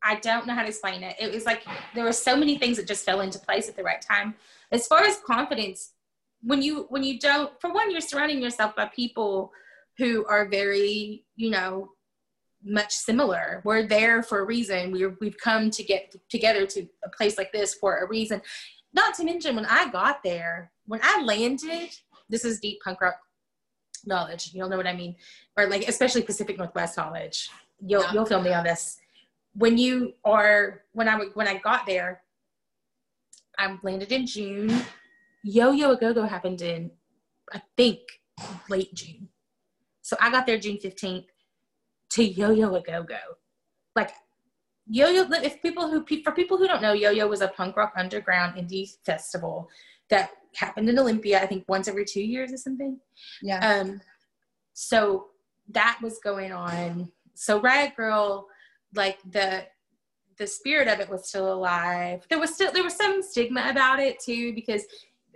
[0.03, 1.17] I don't know how to explain it.
[1.21, 3.83] It was like there were so many things that just fell into place at the
[3.83, 4.35] right time.
[4.73, 5.93] As far as confidence,
[6.43, 9.53] when you when you don't, for one, you're surrounding yourself by people
[9.99, 11.91] who are very, you know,
[12.65, 13.63] much similar.
[13.65, 14.93] We're there for a reason.
[14.93, 18.43] We're, we've come to get together to a place like this for a reason.
[18.93, 21.91] Not to mention, when I got there, when I landed,
[22.29, 23.19] this is deep punk rock
[24.07, 24.51] knowledge.
[24.53, 25.17] You'll know what I mean,
[25.57, 27.49] or like especially Pacific Northwest knowledge.
[27.81, 28.99] You'll you'll feel me on this.
[29.55, 32.23] When you are when I when I got there,
[33.59, 34.85] I landed in June.
[35.45, 36.91] Yo Yo A Go Go happened in
[37.53, 38.01] I think
[38.69, 39.29] late June.
[40.03, 41.27] So I got there June 15th
[42.11, 43.19] to Yo Yo A Go Go.
[43.97, 44.13] Like
[44.87, 47.77] Yo Yo, if people who, for people who don't know, Yo Yo was a punk
[47.77, 49.69] rock underground indie festival
[50.09, 52.99] that happened in Olympia, I think once every two years or something.
[53.43, 53.59] Yeah.
[53.59, 54.01] Um,
[54.73, 55.27] so
[55.69, 57.13] that was going on.
[57.35, 58.45] So Riot Grrrl,
[58.95, 59.67] like the,
[60.39, 62.27] the spirit of it was still alive.
[62.31, 64.85] There was still, there was some stigma about it too, because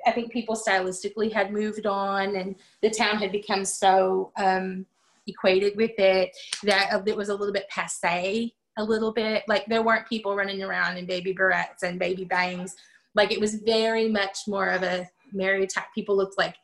[0.06, 4.86] I think people stylistically had moved on and the town had become so um,
[5.26, 6.30] equated with it
[6.64, 9.42] that it was a little bit passe a little bit.
[9.48, 12.74] Like there weren't people running around in baby barrettes and baby bangs.
[13.14, 16.56] Like it was very much more of a mary type people looked like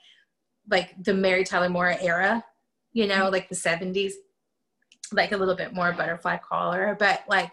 [0.70, 2.44] like the mary tyler moore era
[2.92, 3.32] you know mm-hmm.
[3.32, 4.12] like the 70s
[5.10, 7.50] like a little bit more butterfly collar but like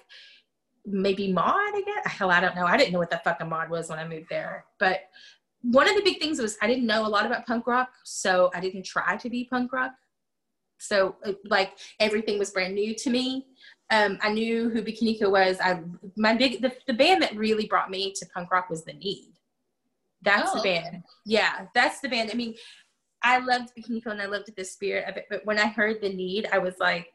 [0.85, 2.11] maybe mod i guess?
[2.11, 2.65] Hell i don't know.
[2.65, 4.65] I didn't know what the fuck a mod was when i moved there.
[4.77, 5.03] But
[5.71, 8.51] one of the big things was I didn't know a lot about punk rock, so
[8.53, 9.93] I didn't try to be punk rock.
[10.77, 13.47] So uh, like everything was brand new to me.
[13.91, 15.57] Um, I knew who Bikini was.
[15.61, 15.81] I
[16.15, 19.33] my big the, the band that really brought me to punk rock was The Need.
[20.21, 20.57] That's oh.
[20.57, 21.03] the band.
[21.25, 22.31] Yeah, that's the band.
[22.31, 22.55] I mean,
[23.23, 26.09] I loved Bikini and I loved the spirit of it, but when I heard The
[26.09, 27.07] Need, I was like,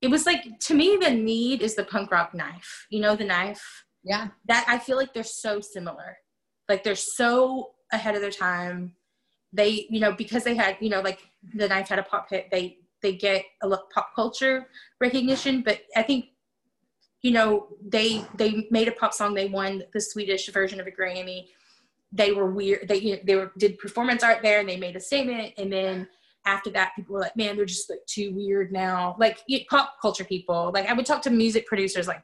[0.00, 2.86] it was like to me the Need is the punk rock knife.
[2.90, 3.84] You know the knife.
[4.04, 4.28] Yeah.
[4.46, 6.16] That I feel like they're so similar
[6.68, 8.94] like they're so ahead of their time.
[9.52, 11.20] They, you know, because they had, you know, like
[11.54, 14.68] the knife had a pop hit, they they get a lot pop culture
[15.00, 15.62] recognition.
[15.62, 16.26] But I think,
[17.20, 19.34] you know, they they made a pop song.
[19.34, 21.48] They won the Swedish version of a Grammy.
[22.12, 22.88] They were weird.
[22.88, 25.54] They you know, they were did performance art there, and they made a statement.
[25.58, 26.08] And then
[26.44, 30.24] after that, people were like, "Man, they're just like too weird now." Like pop culture
[30.24, 30.70] people.
[30.72, 32.22] Like I would talk to music producers like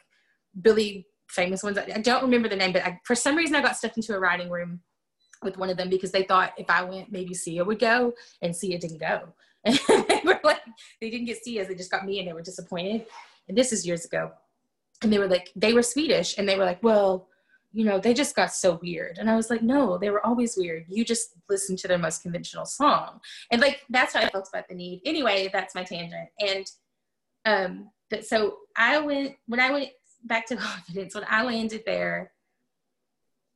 [0.60, 1.78] Billy famous ones.
[1.78, 4.18] I don't remember the name, but I, for some reason I got stuck into a
[4.18, 4.80] writing room
[5.42, 8.54] with one of them because they thought if I went, maybe Sia would go, and
[8.54, 9.32] Sia didn't go.
[9.64, 10.60] And they were like,
[11.00, 13.06] they didn't get Sia, they just got me, and they were disappointed.
[13.48, 14.30] And this is years ago.
[15.02, 17.28] And they were like, they were Swedish, and they were like, well,
[17.72, 19.18] you know, they just got so weird.
[19.18, 20.86] And I was like, no, they were always weird.
[20.88, 23.20] You just listened to their most conventional song.
[23.50, 25.02] And like, that's how I felt about the need.
[25.04, 26.28] Anyway, that's my tangent.
[26.40, 26.66] And
[27.44, 29.90] um, but so I went, when I went
[30.24, 32.32] back to confidence when I landed there.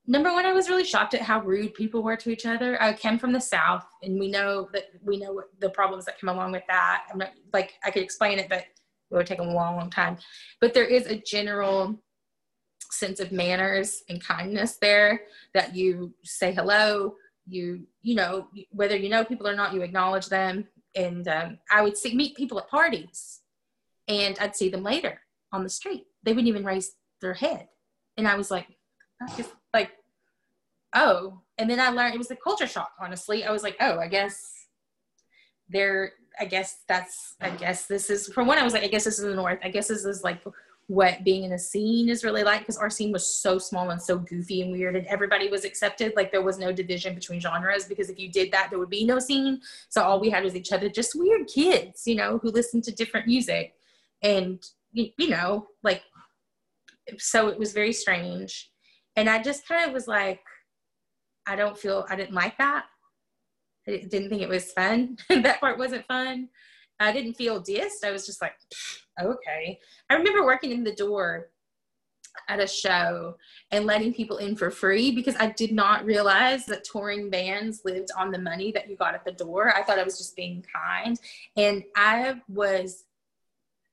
[0.06, 2.80] Number one, I was really shocked at how rude people were to each other.
[2.82, 6.28] I came from the South, and we know that we know the problems that come
[6.28, 7.04] along with that.
[7.10, 10.18] I'm not like I could explain it, but it would take a long, long time.
[10.60, 12.00] But there is a general
[12.90, 15.22] sense of manners and kindness there
[15.54, 17.14] that you say hello,
[17.46, 20.66] you you know whether you know people or not, you acknowledge them.
[20.94, 23.40] And um, I would see meet people at parties,
[24.08, 25.20] and I'd see them later
[25.52, 27.68] on the street they wouldn't even raise their head.
[28.16, 28.66] And I was like,
[29.20, 29.46] like,
[30.94, 31.40] oh.
[31.58, 33.44] And then I learned it was a culture shock, honestly.
[33.44, 34.66] I was like, oh, I guess
[35.68, 39.04] they're, I guess that's, I guess this is, for one, I was like, I guess
[39.04, 39.58] this is the North.
[39.62, 40.42] I guess this is like
[40.88, 44.02] what being in a scene is really like because our scene was so small and
[44.02, 47.84] so goofy and weird and everybody was accepted like there was no division between genres
[47.84, 50.56] because if you did that there would be no scene so all we had was
[50.56, 53.74] each other just weird kids you know who listened to different music
[54.22, 56.02] and you know like
[57.18, 58.70] so it was very strange.
[59.16, 60.40] And I just kind of was like,
[61.46, 62.86] I don't feel, I didn't like that.
[63.86, 65.18] I didn't think it was fun.
[65.28, 66.48] that part wasn't fun.
[67.00, 68.04] I didn't feel dissed.
[68.04, 68.54] I was just like,
[69.20, 69.78] okay.
[70.08, 71.50] I remember working in the door
[72.48, 73.36] at a show
[73.70, 78.08] and letting people in for free because I did not realize that touring bands lived
[78.16, 79.74] on the money that you got at the door.
[79.74, 81.18] I thought I was just being kind.
[81.56, 83.04] And I was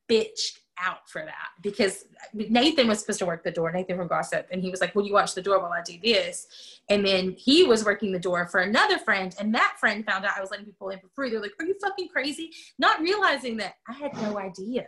[0.09, 4.47] bitched out for that because Nathan was supposed to work the door, Nathan from Gossip,
[4.51, 6.79] and he was like, Will you watch the door while I do this?
[6.89, 10.37] And then he was working the door for another friend, and that friend found out
[10.37, 11.29] I was letting people in for free.
[11.29, 12.51] They're like, Are you fucking crazy?
[12.77, 14.87] Not realizing that I had no idea.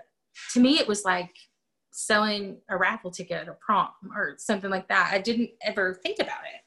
[0.53, 1.31] To me, it was like
[1.91, 5.09] selling a raffle ticket a prom or something like that.
[5.11, 6.61] I didn't ever think about it.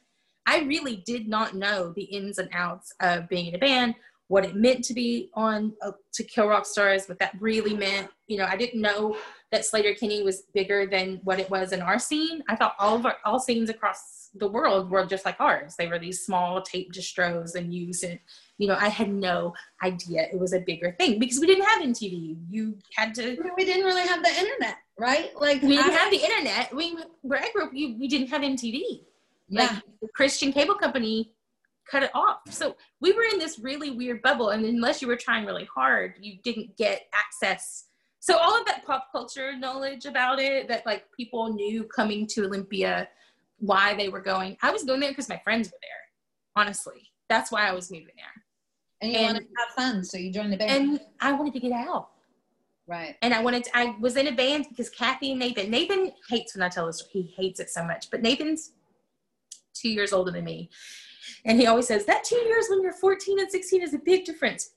[0.46, 3.94] I really did not know the ins and outs of being in a band
[4.28, 8.08] what it meant to be on uh, to kill rock stars what that really meant.
[8.26, 9.16] You know i didn't know
[9.52, 12.42] that Sleater-Kinney was bigger than what it was in our scene.
[12.48, 15.76] I thought all of our all scenes across the world were just like ours.
[15.78, 18.18] They were these small tape distros and used and
[18.58, 21.82] you know i had no idea it was a bigger thing because we didn't have
[21.82, 25.32] mtv you had to we didn't really have the internet right?
[25.40, 26.72] Like we didn't I- have the internet.
[26.74, 28.80] We where i grew up you, we didn't have mtv
[29.48, 29.62] Yeah.
[29.62, 31.32] like the christian cable company
[31.90, 32.40] cut it off.
[32.50, 36.14] So we were in this really weird bubble, and unless you were trying really hard,
[36.20, 37.84] you didn't get access.
[38.20, 42.44] So all of that pop culture knowledge about it, that like people knew coming to
[42.44, 43.08] Olympia,
[43.58, 44.56] why they were going.
[44.62, 46.62] I was going there because my friends were there.
[46.64, 48.42] Honestly, that's why I was moving there.
[49.02, 50.70] and you wanted to have fun, so you joined the band.
[50.70, 52.08] And I wanted to get out.
[52.86, 53.16] right.
[53.22, 56.54] And I wanted to, I was in a band because Kathi and Nathan, Nathan hates
[56.54, 57.10] when I tell this story.
[57.12, 58.10] He hates it so much.
[58.10, 58.72] But Nathan's
[59.74, 60.70] two years older than me.
[61.44, 64.24] And he always says, that two years when you're 14 and 16 is a big
[64.24, 64.70] difference.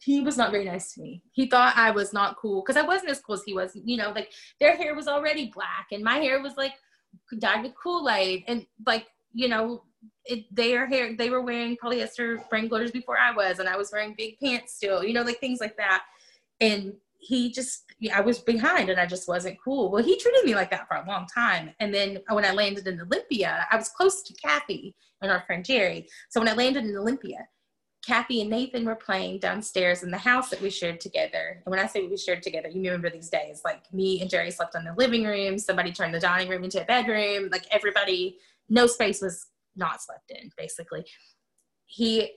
[0.00, 1.22] He was not very nice to me.
[1.32, 3.72] He thought I was not cool because I wasn't as cool as he was.
[3.74, 6.74] You know, like their hair was already black and my hair was like
[7.38, 8.44] dyed with Kool-Aid.
[8.46, 9.82] And like, you know,
[10.24, 13.58] it, their hair, they were wearing polyester Wranglers before I was.
[13.58, 16.02] And I was wearing big pants still, you know, like things like that
[16.60, 16.94] and
[17.26, 17.84] he just
[18.14, 19.90] i was behind and i just wasn't cool.
[19.90, 21.74] Well he treated me like that for a long time.
[21.80, 25.64] And then when i landed in olympia i was close to kathi and our friend
[25.64, 26.08] jerry.
[26.28, 27.38] So when i landed in olympia
[28.06, 31.62] kathi and nathan were playing downstairs in the house that we shared together.
[31.64, 34.50] And when i say we shared together you remember these days like me and jerry
[34.50, 38.38] slept in the living room somebody turned the dining room into a bedroom like everybody
[38.68, 41.04] no space was not slept in basically.
[41.86, 42.32] He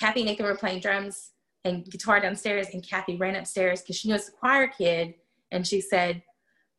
[0.00, 1.30] kathi and nathan were playing drums
[1.64, 5.14] and guitar downstairs and Kathi ran upstairs because she knows the choir kid
[5.50, 6.22] and she said,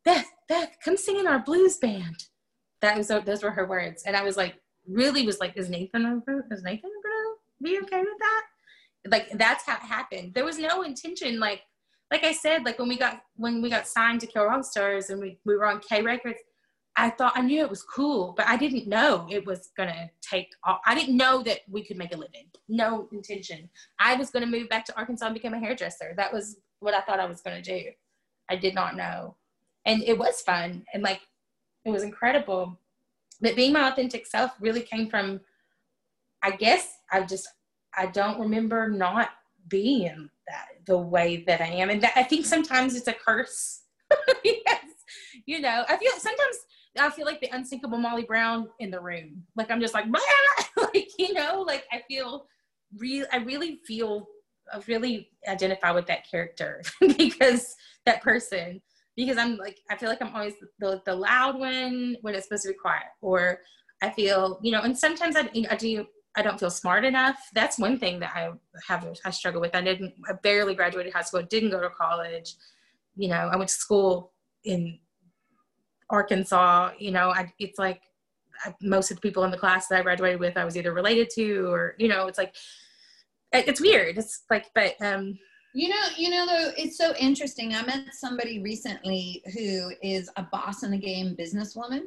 [0.04, 2.24] Beth, Beth, come sing in our blues band.
[2.82, 4.04] That was those were her words.
[4.04, 8.18] And I was like, really was like, is Nathan is Nathan gonna be okay with
[8.18, 8.42] that?
[9.08, 10.34] Like that's how it happened.
[10.34, 11.62] There was no intention, like
[12.10, 15.10] like I said, like when we got when we got signed to Kill Rock Stars
[15.10, 16.38] and we, we were on K Records,
[16.96, 20.50] I thought I knew it was cool, but I didn't know it was gonna take
[20.64, 20.80] off.
[20.86, 22.46] I didn't know that we could make a living.
[22.68, 23.68] No intention.
[23.98, 26.14] I was gonna move back to Arkansas and become a hairdresser.
[26.16, 27.82] That was what I thought I was gonna do.
[28.48, 29.36] I did not know.
[29.84, 31.20] And it was fun and like
[31.84, 32.78] it was incredible.
[33.40, 35.40] But being my authentic self really came from
[36.42, 37.48] I guess I just
[37.96, 39.30] I don't remember not
[39.68, 41.90] being that the way that I am.
[41.90, 43.82] And that I think sometimes it's a curse.
[44.44, 44.84] yes.
[45.44, 46.56] You know, I feel sometimes
[46.98, 49.42] I feel like the unsinkable Molly Brown in the room.
[49.56, 50.06] Like I'm just like,
[50.76, 52.46] like you know, like I feel
[52.98, 53.26] real.
[53.32, 54.26] I really feel,
[54.72, 58.80] I really identify with that character because that person.
[59.16, 62.64] Because I'm like, I feel like I'm always the the loud one when it's supposed
[62.64, 63.60] to be quiet, or
[64.02, 66.06] I feel, you know, and sometimes I, I do.
[66.38, 67.38] I don't feel smart enough.
[67.54, 68.50] That's one thing that I
[68.86, 69.08] have.
[69.24, 69.74] I struggle with.
[69.74, 70.12] I didn't.
[70.28, 71.42] I barely graduated high school.
[71.42, 72.56] Didn't go to college.
[73.16, 74.32] You know, I went to school
[74.64, 74.98] in
[76.10, 78.02] Arkansas, you know, I, it's like
[78.64, 80.92] I, most of the people in the class that I graduated with, I was either
[80.92, 82.54] related to or, you know, it's like,
[83.52, 84.16] it- it's weird.
[84.18, 85.38] It's like, but, um,
[85.74, 87.74] You know, you know, though, it's so interesting.
[87.74, 92.02] I met somebody recently who is a boss in the game businesswoman,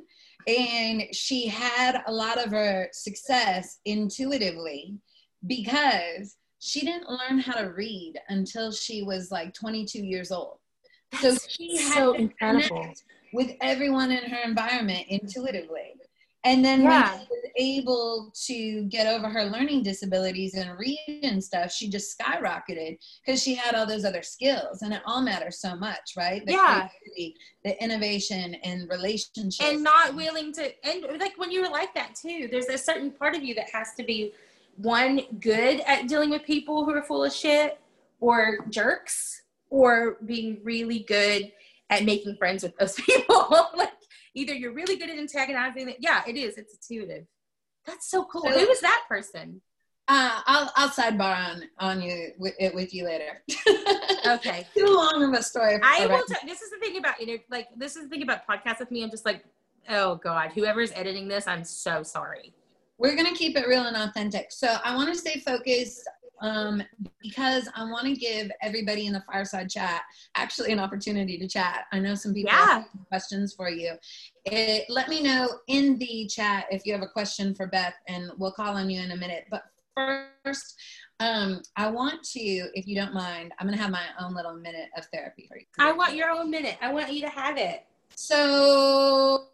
[0.47, 4.95] and she had a lot of her success intuitively
[5.45, 10.57] because she didn't learn how to read until she was like 22 years old.
[11.21, 12.81] So she had so incredible.
[12.81, 13.03] connect
[13.33, 15.95] with everyone in her environment intuitively.
[16.45, 17.11] And then Yeah.
[17.11, 21.89] when she was able to get over her learning disabilities and read and stuff, she
[21.89, 24.81] just skyrocketed because she had all those other skills.
[24.81, 26.45] And it all matters so much, right?
[26.45, 26.87] The Yeah.
[26.87, 29.59] creativity, the innovation and relationships.
[29.59, 33.11] and not willing to, and like when you were like that too, there's a certain
[33.11, 34.33] part of you that has to be
[34.77, 37.81] one good at dealing with people who are full of shit
[38.21, 41.51] or jerks or being really good
[41.89, 43.67] at making friends with those people.
[43.77, 43.91] like
[44.35, 45.97] either you're really good at antagonizing it.
[45.99, 46.57] Yeah, it is.
[46.57, 47.25] It's intuitive.
[47.85, 48.41] That's so cool.
[48.43, 49.61] So- Who was that person?
[50.11, 53.43] Uh, I'll I'll sidebar on on you with, it with you later.
[54.27, 54.67] Okay.
[54.77, 55.77] Too long of a story.
[55.77, 56.23] for I will.
[56.23, 58.91] T- this is the thing about inter- like this is the thing about podcasts with
[58.91, 59.01] me.
[59.03, 59.43] I'm just like,
[59.89, 62.53] oh god, whoever's editing this, I'm so sorry.
[62.97, 64.51] we're gonna keep it real and authentic.
[64.51, 66.01] So I want to stay focused
[66.41, 66.81] um,
[67.21, 70.01] because I want to give everybody in the fireside chat
[70.35, 71.85] actually an opportunity to chat.
[71.91, 72.65] I know some people Yeah.
[72.65, 73.93] have questions for you.
[74.45, 78.31] It, let me know in the chat if you have a question for Beth, and
[78.37, 79.45] we'll call on you in a minute.
[79.51, 79.63] But
[79.95, 80.79] first,
[81.19, 84.89] um, I want to, if you don't mind, I'm gonna have my own little minute
[84.97, 85.65] of therapy for you.
[85.77, 86.77] I want your own minute.
[86.81, 87.85] I want you to have it.
[88.15, 89.45] So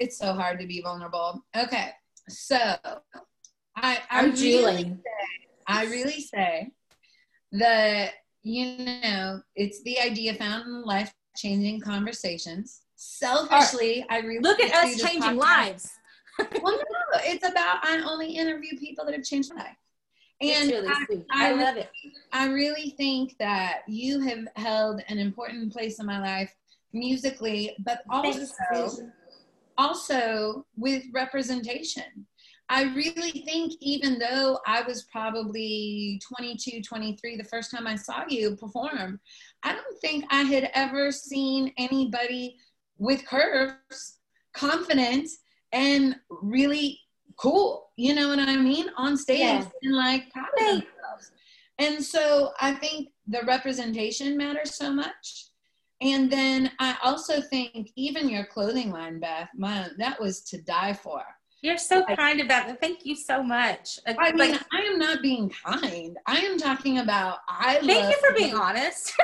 [0.00, 1.44] it's so hard to be vulnerable.
[1.56, 1.90] Okay,
[2.28, 2.98] so I,
[3.76, 5.02] I I'm really drooling.
[5.66, 6.70] I really say
[7.52, 8.12] that
[8.42, 12.82] you know it's the idea found in life changing conversations.
[12.96, 15.90] Selfishly, I really Look at us changing podcast- lives.
[16.62, 19.76] well, no, no, it's about I only interview people that have changed my life.
[20.40, 21.06] And really I.
[21.32, 21.90] I I love it.
[22.32, 26.54] I really think that you have held an important place in my life
[26.92, 29.10] musically, but also
[29.78, 32.26] also with representation.
[32.68, 38.24] I really think even though I was probably 22, 23 the first time I saw
[38.28, 39.20] you perform,
[39.62, 42.56] I don't think I had ever seen anybody
[42.98, 44.18] with curves,
[44.52, 45.28] confident,
[45.72, 46.98] and really
[47.36, 47.90] cool.
[47.96, 48.90] You know what I mean?
[48.96, 49.68] On stage Yeah.
[49.82, 51.30] and like proud of themselves.
[51.78, 55.50] And so I think the representation matters so much.
[56.00, 60.92] And then I also think even your clothing line, Beth, my that was to die
[60.92, 61.22] for.
[61.62, 62.78] You're so kind about it.
[62.80, 63.98] Thank you so much.
[64.06, 66.16] Uh, I mean, like, I am not being kind.
[66.26, 69.14] I am talking about I thank you for being honest.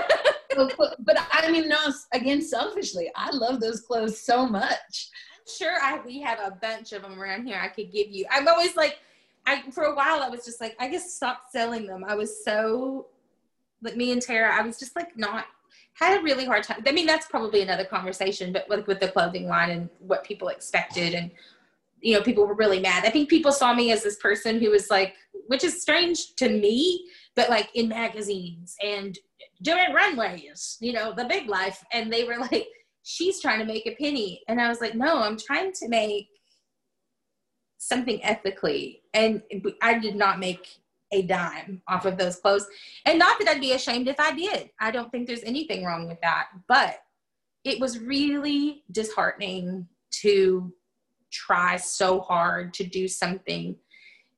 [0.56, 5.10] but I mean, no, again, selfishly, I love those clothes so much.
[5.46, 8.24] sure I we have a bunch of them around here I could give you.
[8.30, 8.98] I'm always like
[9.46, 12.04] I for a while I was just like I just stopped selling them.
[12.06, 13.06] I was so
[13.82, 15.46] like me and Tara, I was just like not
[15.94, 16.82] had a really hard time.
[16.86, 20.48] I mean that's probably another conversation, but like with the clothing line and what people
[20.48, 21.30] expected and
[22.02, 23.04] you know, people were really mad.
[23.04, 25.14] I think people saw me as this person who was like
[25.46, 29.18] which is strange to me, but like in magazines and
[29.62, 31.84] doing runways, you know, the big life.
[31.92, 32.66] And they were like,
[33.02, 34.42] she's trying to make a penny.
[34.48, 36.28] And I was like, no, I'm trying to make
[37.78, 39.02] something ethically.
[39.14, 39.42] And
[39.82, 40.68] I did not make
[41.12, 42.66] a dime off of those clothes.
[43.04, 44.70] And not that I'd be ashamed if I did.
[44.80, 46.48] I don't think there's anything wrong with that.
[46.68, 46.96] But
[47.64, 49.86] it was really disheartening
[50.22, 50.72] to
[51.32, 53.76] try so hard to do something.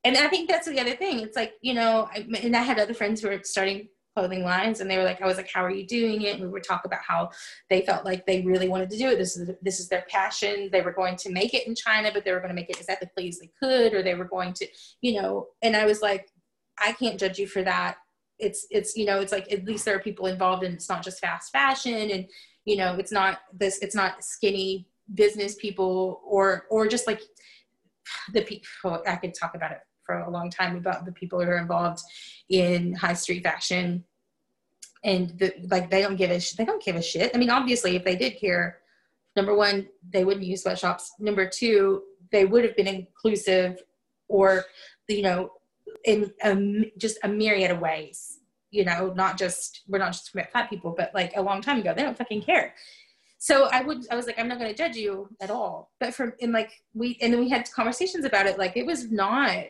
[0.04, 1.20] And I think that's the other thing.
[1.20, 4.80] It's like, you know, I, and I had other friends who were starting clothing lines
[4.80, 6.34] and they were like, I was like, how are you doing it?
[6.34, 7.30] And we would talk about how
[7.68, 9.16] they felt like they really wanted to do it.
[9.16, 10.68] This is, this is their passion.
[10.70, 12.78] They were going to make it in China, but they were going to make it
[12.78, 14.66] as ethically as they could, or they were going to,
[15.00, 16.28] you know, and I was like,
[16.78, 17.96] I can't judge you for that.
[18.38, 21.02] It's, it's, you know, it's like, at least there are people involved and it's not
[21.02, 22.26] just fast fashion and,
[22.64, 27.20] you know, it's not this, it's not skinny business people or, or just like
[28.32, 31.50] the people, I could talk about it for a long time about the people who
[31.50, 32.00] are involved
[32.48, 34.04] in high street fashion.
[35.02, 37.30] And the, like they don't give a sh- they don't give a shit.
[37.34, 38.78] I mean obviously if they did care
[39.36, 41.12] number one they wouldn't use sweatshops.
[41.18, 42.02] Number two
[42.32, 43.82] they would have been inclusive
[44.28, 44.64] or
[45.08, 45.50] you know
[46.04, 48.38] in a, just a myriad of ways
[48.70, 51.78] you know not just we're not just about fat people but like a long time
[51.78, 52.74] ago they don't fucking care
[53.44, 55.90] so i would i was like i'm not going to judge you at all.
[56.00, 58.58] But from and like we and then we had conversations about it.
[58.58, 59.66] Like it was not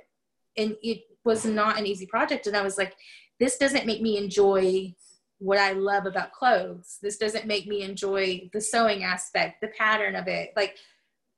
[0.56, 2.46] and it was not an easy project.
[2.46, 2.94] And i was like
[3.40, 4.94] this doesn't make me enjoy
[5.38, 6.98] what i love about clothes.
[7.02, 10.52] This doesn't make me enjoy the sewing aspect the pattern of it.
[10.54, 10.76] Like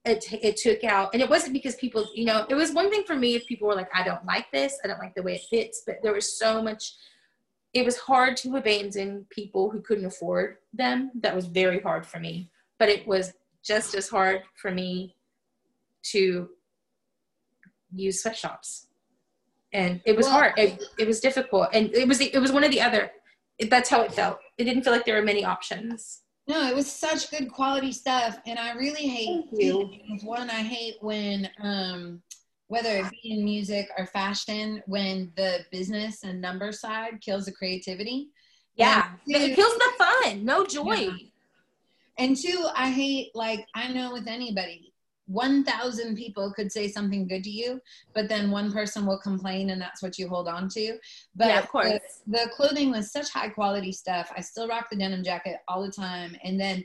[0.05, 3.05] it, it took out and it wasn't because people you know it was one thing
[3.05, 4.79] for me if people were like i don't like this.
[4.85, 5.85] I don't like the way it fits.
[5.87, 6.93] But there was so much
[7.77, 11.11] it was hard to abandon people who couldn't afford them.
[11.21, 12.51] That was very hard for me.
[12.79, 15.15] But it was just as hard for me
[16.13, 16.49] to
[17.95, 18.87] use sweatshops.
[19.75, 20.59] And it was Well- hard.
[20.59, 21.69] It, it was difficult.
[21.75, 23.11] And it was it was one of the other.
[23.59, 24.39] It, that's how it felt.
[24.57, 26.23] It didn't feel like there were many options.
[26.49, 29.47] No, it was such good quality stuff, and I really hate.
[30.23, 32.23] One, I hate when, um,
[32.69, 37.53] whether it be in music or fashion, when the business and number side kills the
[37.53, 38.29] creativity.
[38.77, 41.17] yeah And it kills the fun no joy Yeah.
[42.19, 44.93] And two, I hate like I know with anybody,
[45.27, 47.81] one thousand people could say something good to you,
[48.15, 50.99] but then one person will complain, and that's what you hold on to.
[51.35, 52.01] But Yeah, of course.
[52.27, 54.33] The, the clothing was such high quality stuff.
[54.35, 56.83] I still rock the denim jacket all the time, and then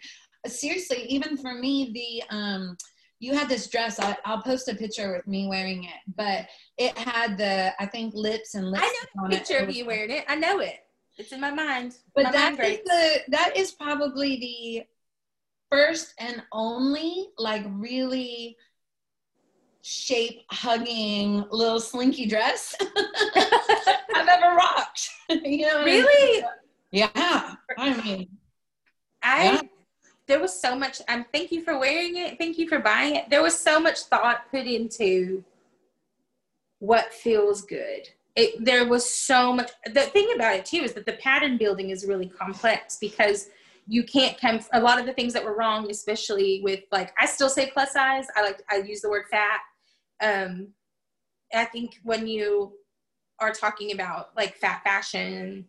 [0.48, 2.78] seriously, even for me, the um
[3.22, 4.00] you had this dress.
[4.00, 6.48] I, I'll post a picture with me wearing it, but
[6.78, 8.84] it had the I think lips and lips.
[8.84, 9.40] I know the it.
[9.40, 10.26] picture of you wearing it.
[10.28, 10.80] I know it.
[11.18, 11.94] It's in my mind.
[12.16, 14.84] But my that mind is the that is probably the
[15.70, 18.58] first and only like really
[19.84, 25.10] shape hugging little slinky dress I've ever rocked.
[25.30, 26.06] you know what I mean?
[26.06, 26.44] Really?
[26.92, 27.56] Yeah.
[27.78, 28.28] I mean,
[29.22, 29.62] I Yeah.
[30.32, 31.02] There was so much.
[31.10, 32.38] Um, thank you for wearing it.
[32.38, 33.30] Thank you for buying it.
[33.30, 35.44] There was so much thought put into
[36.80, 38.08] what feels good.
[38.38, 39.72] It there was so much.
[39.94, 43.50] The thing about it too is that the pattern building is really complex because
[43.88, 44.62] you can't come.
[44.72, 47.92] A lot of the things that were wrong, especially with like I still say plus
[47.92, 48.28] size.
[48.38, 49.60] I like I use the word fat.
[50.22, 50.70] Um,
[51.54, 52.72] I think when you
[53.42, 55.66] are talking about like fat fashion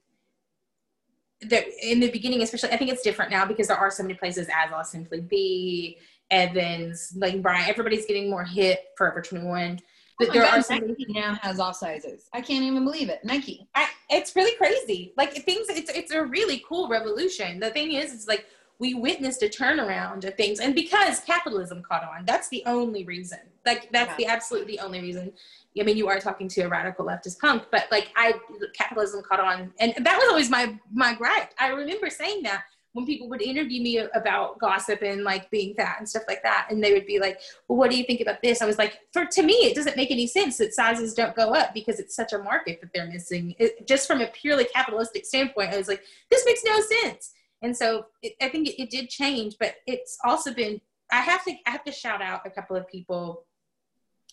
[1.48, 4.14] that in the beginning, especially, I think it's different now because there are so many
[4.14, 5.98] places as I'll Simply Be,
[6.30, 9.78] Evans, like Brian, everybody's getting more hip, Forever 21.
[9.80, 9.84] oh
[10.18, 12.28] But my there God, are so many Nike now has all sizes.
[12.32, 13.20] I can't even believe it.
[13.22, 13.68] Nike.
[13.74, 15.12] I, it's really crazy.
[15.16, 17.60] Like things, it's it's a really cool revolution.
[17.60, 18.46] The thing is, it's like
[18.82, 23.38] we witnessed a turnaround of things, and because capitalism caught on, that's the only reason.
[23.64, 25.32] Like that's the absolute the only reason.
[25.78, 28.34] I mean, you are talking to a radical leftist punk, but like I,
[28.74, 31.54] capitalism caught on, and that was always my my gripe.
[31.60, 35.98] I remember saying that when people would interview me about gossip and like being fat
[36.00, 38.42] and stuff like that, and they would be like, "Well, what do you think about
[38.42, 41.36] this?" I was like, "For to me, it doesn't make any sense that sizes don't
[41.36, 44.64] go up because it's such a market that they're missing." It, just from a purely
[44.64, 46.02] capitalistic standpoint, I was like,
[46.32, 47.32] "This makes no sense."
[47.62, 50.80] And so it, I think it, it did change, but it's also been.
[51.10, 53.44] I have to I have to shout out a couple of people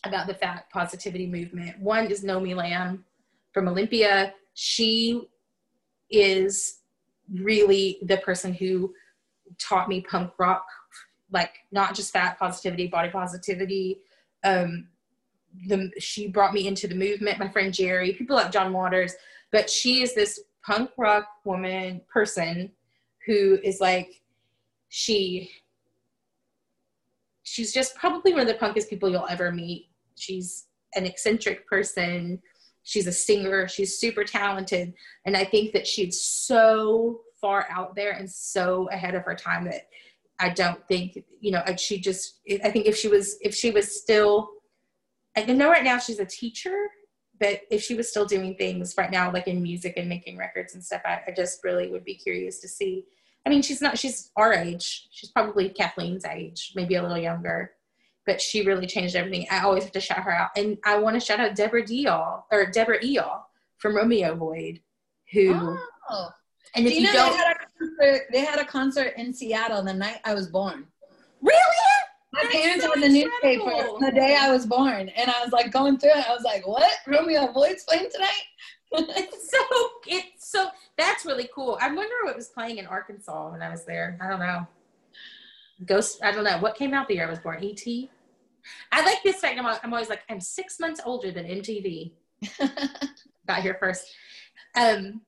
[0.05, 1.79] about the fat positivity movement.
[1.79, 3.03] One is Nomy Lamm
[3.53, 4.33] from Olympia.
[4.53, 5.27] She
[6.09, 6.79] is
[7.33, 8.93] really the person who
[9.57, 10.65] taught me punk rock,
[11.31, 13.99] like not just fat positivity, body positivity.
[14.43, 14.87] Um,
[15.67, 17.39] the, she brought me into the movement.
[17.39, 19.13] My friend Jerry, people like John Waters,
[19.51, 22.71] but she is this punk rock woman person
[23.29, 24.23] who is like
[24.87, 25.51] she
[27.43, 29.89] she's just probably one of the punkest people you'll ever meet.
[30.15, 30.65] She's
[30.95, 32.41] an eccentric person.
[32.81, 33.67] She's a singer.
[33.67, 34.93] She's super talented.
[35.25, 39.65] And I think that she's so far out there and so ahead of her time
[39.65, 39.87] that
[40.39, 44.01] I don't think, you know, she just, I think if she was, if she was
[44.01, 44.49] still,
[45.37, 46.87] I know right now she's a teacher,
[47.39, 50.73] but if she was still doing things right now, like in music and making records
[50.73, 53.05] and stuff, I, I just really would be curious to see.
[53.45, 55.07] I mean, she's not, she's our age.
[55.11, 57.71] She's probably Kathleen's age, maybe a little younger
[58.29, 59.47] but she really changed everything.
[59.49, 60.49] I always have to shout her out.
[60.55, 63.41] And I want to shout out Deborah Deal or Debora Iyall
[63.79, 64.81] from Romeo Void,
[65.33, 65.77] who
[66.11, 66.29] Oh.
[66.75, 69.33] and if Do you, know don't they had, a concert, they had a concert in
[69.33, 70.85] Seattle the night I was born.
[71.41, 71.59] really
[72.31, 75.51] My That's parents so had the newspaper the day I was born, and I was
[75.51, 76.29] like going through it.
[76.29, 76.91] I was like, "What?
[77.07, 78.43] Romeo Void's playing tonight?"
[78.91, 79.59] It's so
[80.07, 81.77] it's so that's really cool.
[81.81, 84.17] I wonder what was playing in Arkansas when I was there.
[84.21, 84.67] I don't know.
[85.85, 86.21] Ghost.
[86.23, 87.63] I don't know what came out the year I was born.
[87.63, 88.09] E.T.
[88.91, 89.57] I like this fact.
[89.57, 92.11] I'm, I'm always like I'm six months older than MTV.
[93.47, 94.05] Got here first.
[94.75, 95.21] Um,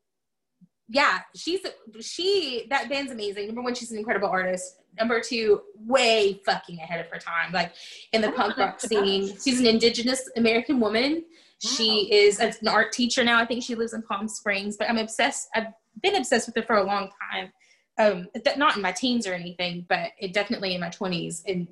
[0.89, 1.62] yeah, she's
[2.01, 3.47] she that band's amazing.
[3.47, 4.78] Number one, she's an incredible artist.
[4.99, 7.53] Number two, way fucking ahead of her time.
[7.53, 7.74] Like
[8.12, 11.24] in the Oh punk rock scene, she's an indigenous American woman.
[11.62, 13.39] She is an art teacher now.
[13.39, 14.78] I think she lives in Palm Springs.
[14.78, 15.47] But I'm obsessed.
[15.55, 15.68] I've
[16.01, 17.51] been obsessed with her for a long time.
[17.99, 21.41] Um, th- not in my teens or anything, but it definitely in my 20s.
[21.47, 21.68] And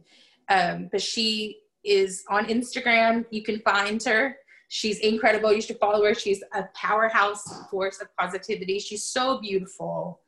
[0.50, 3.26] um, but she is on Instagram.
[3.32, 4.36] You can find her.
[4.68, 5.52] She's incredible.
[5.52, 6.14] You should follow her.
[6.14, 8.80] She's a powerhouse force of positivity.
[8.80, 10.22] She's so beautiful.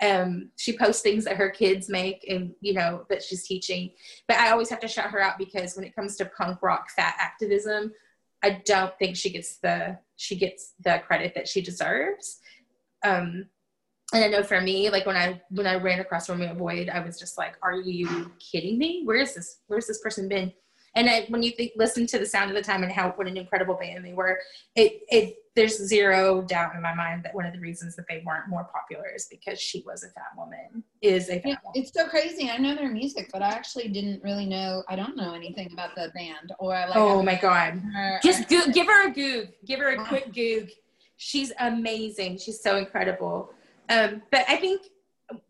[0.00, 3.90] Um, she posts things that her kids make and you know that she's teaching.
[4.26, 6.90] But I always have to shout her out because when it comes to punk rock
[6.90, 7.92] fat activism,
[8.42, 12.40] I don't think she gets the she gets the credit that she deserves.
[13.04, 13.46] Um,
[14.12, 17.00] and I know for me, like when I when I ran across Romeo Void, I
[17.00, 19.02] was just like, "Are you kidding me?
[19.04, 19.60] Where is this?
[19.68, 20.52] Where's this person been?"
[20.94, 23.26] And I, when you think, listen to the sound of the time and how what
[23.26, 24.38] an incredible band they were,
[24.76, 28.22] it it there's zero doubt in my mind that one of the reasons that they
[28.26, 31.72] weren't more popular is because she was a fat woman, is a fat Yeah, woman.
[31.82, 32.50] it's so crazy.
[32.50, 34.82] I know their music, but I actually didn't really know.
[34.88, 36.96] I don't know anything about the band, or like.
[36.96, 37.80] oh my god!
[37.94, 39.48] her- Just go- give her a goog.
[39.64, 40.70] Give her a quick goog.
[41.16, 42.38] She's amazing.
[42.38, 43.50] She's so incredible.
[43.88, 44.82] Um, but I think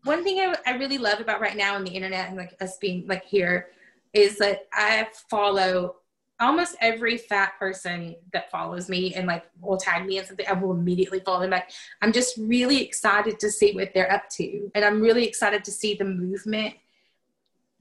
[0.03, 2.77] one thing I, I really love about right now on the internet and like us
[2.77, 3.67] being like here
[4.13, 5.95] is that I follow
[6.39, 10.45] almost every fat person that follows me and like will tag me in something.
[10.47, 11.71] I will immediately follow them back.
[12.01, 15.71] I'm just really excited to see what they're up to, and I'm really excited to
[15.71, 16.75] see the movement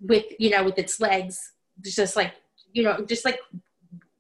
[0.03, 2.33] with you know with its legs just like
[2.72, 3.39] you know just like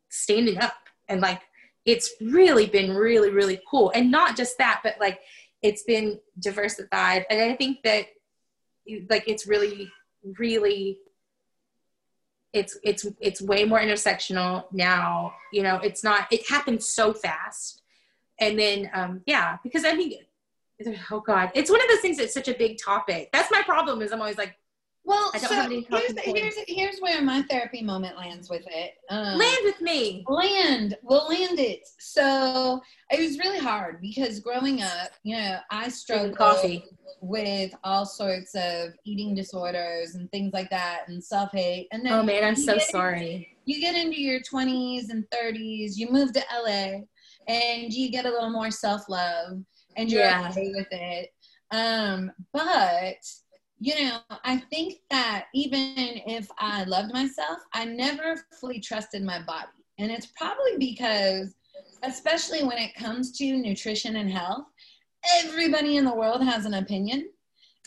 [0.08, 0.74] standing up
[1.08, 1.42] and like
[1.84, 5.20] it's really been really really cool and not just that but like
[5.60, 8.06] it's been diversified and i think that
[9.10, 9.90] like it's really
[10.38, 10.98] really
[12.52, 17.80] it's it's it's way more intersectional now you know it's not it happens so fast.
[18.40, 20.18] And then um yeah because i mean
[21.12, 23.30] oh god it's one of those things that's such a big topic.
[23.32, 24.56] That's my problem is i'm always like
[25.04, 28.92] Well, so here's, here's here's where my therapy moment lands with it.
[29.10, 32.80] Um, land with me land we'll land it so
[33.10, 36.84] it was really hard because growing up you know i struggled coffee.
[37.20, 42.22] with all sorts of eating disorders and things like that and self-hate and then oh
[42.22, 47.00] man i'm so sorry you get into your 20s and 30s you move to la
[47.48, 49.58] and you get a little more self-love
[49.96, 50.48] and you're Yeah.
[50.50, 51.30] okay with it
[51.72, 53.16] um but
[53.84, 55.92] you know i think that even
[56.26, 58.28] if i loved myself i never
[58.60, 59.66] fully trusted my body.
[59.98, 61.54] And it's probably because
[62.02, 64.66] especially when it comes to nutrition and health
[65.40, 67.28] everybody in the world has an opinion.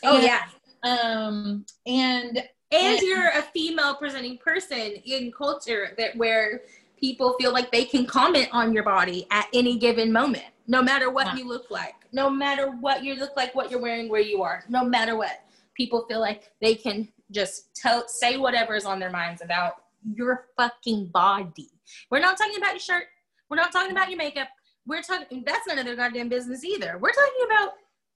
[0.04, 0.42] Oh And, yeah.
[0.84, 2.42] um and
[2.72, 4.78] and you're a female presenting person
[5.14, 6.62] in culture that where
[6.98, 11.10] people feel like they can comment on your body at any given moment no matter
[11.10, 11.36] what Yeah.
[11.36, 14.64] you look like no matter what you look like what you're wearing where you are
[14.68, 15.42] no matter what
[15.76, 19.74] people feel like they can just tell say whatever is on their minds about
[20.14, 21.70] your fucking body.
[22.10, 23.04] We're not talking about your shirt.
[23.50, 24.48] We're not talking about your makeup.
[24.86, 26.98] We're talking that's none of their goddamn business either.
[26.98, 27.70] We're talking about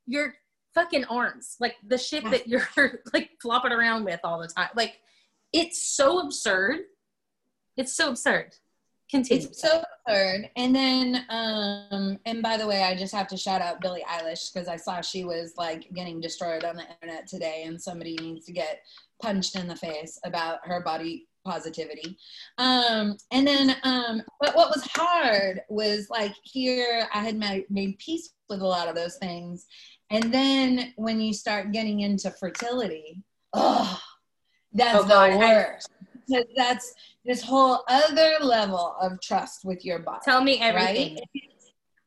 [0.07, 0.35] your
[0.75, 2.69] fucking arms like the shit that you're
[3.13, 4.71] like flopping around with all the time.
[4.77, 4.99] Like
[5.53, 6.81] it's so absurd.
[7.77, 8.55] It's so absurd
[9.11, 10.51] continue It's so absurd.
[10.57, 14.53] And then, um, and by the way, I just have to shout out Billie Eilish
[14.53, 18.47] because I saw she was like getting destroyed on the internet today, and somebody needs
[18.47, 18.81] to get
[19.23, 22.19] punched in the face about her body positivity.
[22.59, 27.99] Um, and then, um, but what was hard was like here, I had made, made
[27.99, 29.67] peace with a lot of those things.
[30.11, 33.23] And then when you start getting into fertility,
[33.55, 33.99] oh,
[34.73, 35.89] that's Oh, the God, I- worst.
[36.29, 36.95] Because that's
[37.31, 40.18] this whole other level of trust with your body.
[40.24, 41.28] tell me everything Right?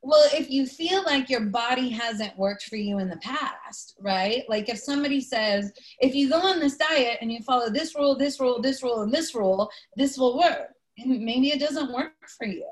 [0.05, 4.43] Well, if you feel like your body hasn't worked for you in the past, right?
[4.49, 5.71] Like if somebody says,
[6.01, 9.03] if you go on this diet and you follow this rule, this rule, this rule,
[9.03, 10.71] and this rule, this will work.
[10.97, 12.67] And maybe it doesn't work for you.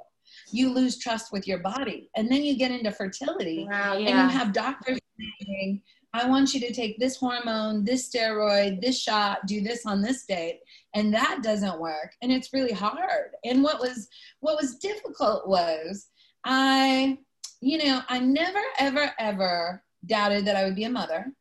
[0.52, 2.10] You lose trust with your body.
[2.18, 5.00] And then you get into fertility wow and you have doctors
[5.42, 5.82] saying,
[6.14, 10.26] I want you to take this hormone, this steroid, this shot, do this on this
[10.26, 10.60] date,
[10.94, 13.32] and that doesn't work, and it's really hard.
[13.46, 14.10] And what was
[14.42, 16.08] what was difficult was
[16.44, 17.18] I,
[17.62, 21.32] you know, I never ever ever doubted that I would be a mother,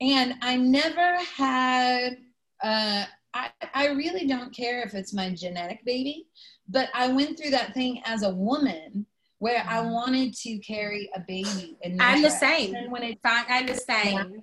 [0.00, 2.16] and I never had.
[2.62, 3.04] Uh,
[3.36, 6.28] I, I really don't care if it's my genetic baby,
[6.68, 9.06] but I went through that thing as a woman
[9.38, 11.76] where I wanted to carry a baby.
[11.82, 12.74] And i'm the same.
[12.74, 14.42] And when it i'm the same.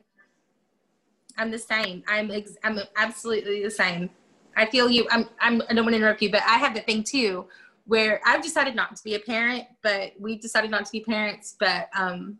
[1.37, 2.03] I'm the same.
[2.07, 4.09] I'm ex- i'm absolutely the same.
[4.55, 5.07] I feel you.
[5.09, 7.45] I'm, I'm i don't want to interrupt you but i have the thing too
[7.85, 11.55] where i've decided not to be a parent but we've decided not to be parents
[11.59, 12.37] but um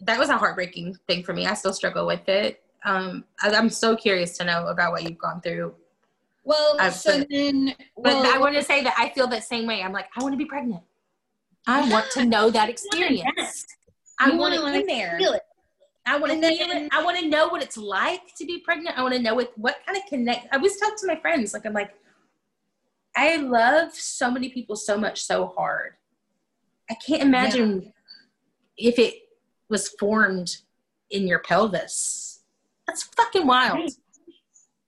[0.00, 1.46] that was a heartbreaking thing for me.
[1.46, 2.62] I still struggle with it.
[2.84, 5.74] Um I, i'm so curious to know about what you've gone through.
[6.44, 9.44] Well, I've so been- then, but well, i want to say that i feel that
[9.44, 9.80] same way.
[9.82, 10.82] I'm like i want to be pregnant
[11.66, 13.66] i want to know that experience
[14.18, 15.42] i want wanna, in there feel it.
[16.04, 16.88] I want to feel it.
[16.92, 18.98] I want to know what it's like to be pregnant.
[18.98, 20.52] I want to know what what kind of connect.
[20.52, 21.54] I always talk to my friends.
[21.54, 21.94] Like I'm like,
[23.14, 25.92] I love so many people so much so hard.
[26.90, 27.92] I can't imagine
[28.76, 29.14] if it
[29.68, 30.56] was formed
[31.10, 32.40] in your pelvis.
[32.86, 33.90] That's fucking wild.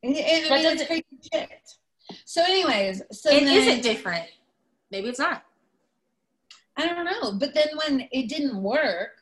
[0.03, 1.51] And, and, I mean, it's crazy shit.
[2.27, 4.27] So, anyways, so It then, isn't different.
[4.91, 5.45] Maybe it's not.
[6.77, 7.33] I don't know.
[7.33, 9.13] But then when it didn't work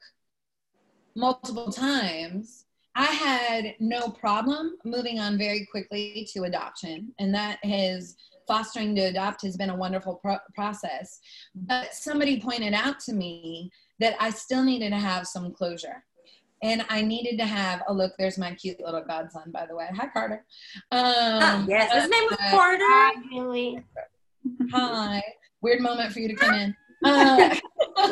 [1.15, 7.15] multiple times, I had no problem moving on very quickly to adoption.
[7.19, 11.21] And that has fostering to adopt has been a wonderful pro- process.
[11.55, 16.05] But somebody pointed out to me that I still needed to have some closure.
[16.63, 18.13] And I needed to have a look.
[18.19, 19.89] There's my cute little godson, by the way.
[19.97, 20.45] Hi, Carter.
[20.93, 22.85] Um, yes, his name was uh, Carter.
[22.85, 23.85] Hi, Julie.
[24.73, 25.23] Hi.
[25.61, 26.77] Weird moment for you to come in.
[27.05, 27.55] Uh,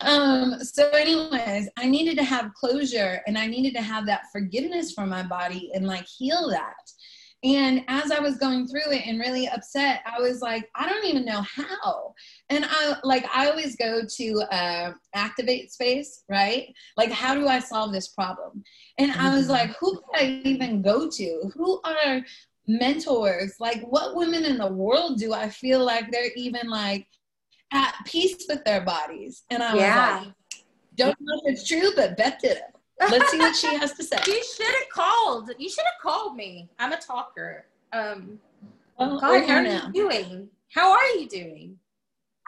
[0.00, 4.92] um, so, anyways, I needed to have closure and I needed to have that forgiveness
[4.92, 6.74] for my body and like heal that.
[7.44, 11.04] And as I was going through it and really upset, I was like, I don't
[11.04, 12.14] even know how.
[12.50, 16.72] And I like I always go to uh, activate space, right?
[16.96, 18.62] Like, how do I solve this problem?
[18.98, 21.52] And I was like, who could I even go to?
[21.56, 22.22] Who are
[22.66, 23.54] mentors?
[23.60, 27.06] Like, what women in the world do I feel like they're even like
[27.72, 29.44] at peace with their bodies?
[29.50, 30.14] And I Yeah.
[30.18, 30.34] was like,
[30.94, 32.62] don't know if it's true, but Beth did it.
[33.10, 34.18] Let's see what she has to say.
[34.26, 35.50] You should have called.
[35.58, 36.68] You should have called me.
[36.78, 37.66] I'm a talker.
[37.92, 38.38] Um,
[38.98, 39.86] Well, God, how are now.
[39.86, 40.48] you doing?
[40.74, 41.78] How are you doing?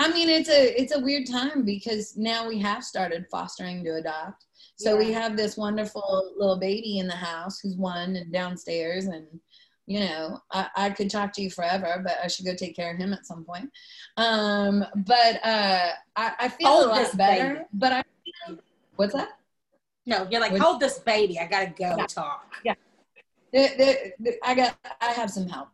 [0.01, 3.95] I mean, it's a it's a weird time because now we have started fostering to
[3.95, 4.45] adopt.
[4.77, 9.27] So we have this wonderful little baby in the house who's one and downstairs, and
[9.87, 12.93] you know, I, I could talk to you forever, but I should go take care
[12.93, 13.70] of him at some point.
[14.16, 17.49] Um, but uh, I, I feel Hold a lot this better.
[17.55, 17.61] baby.
[17.74, 18.03] But I
[18.97, 19.28] what's that?
[20.07, 21.39] No, you're like, hold this baby.
[21.39, 22.55] I gotta go talk.
[23.53, 25.68] There, there, there- I got I have some help,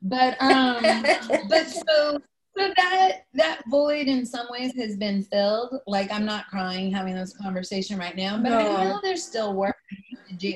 [0.00, 0.82] but um,
[1.48, 2.18] but so
[2.56, 5.80] so that that void in some ways has been filled.
[5.86, 9.76] Like I'm not crying having this conversation right now, but I know there's still work
[10.28, 10.54] to do.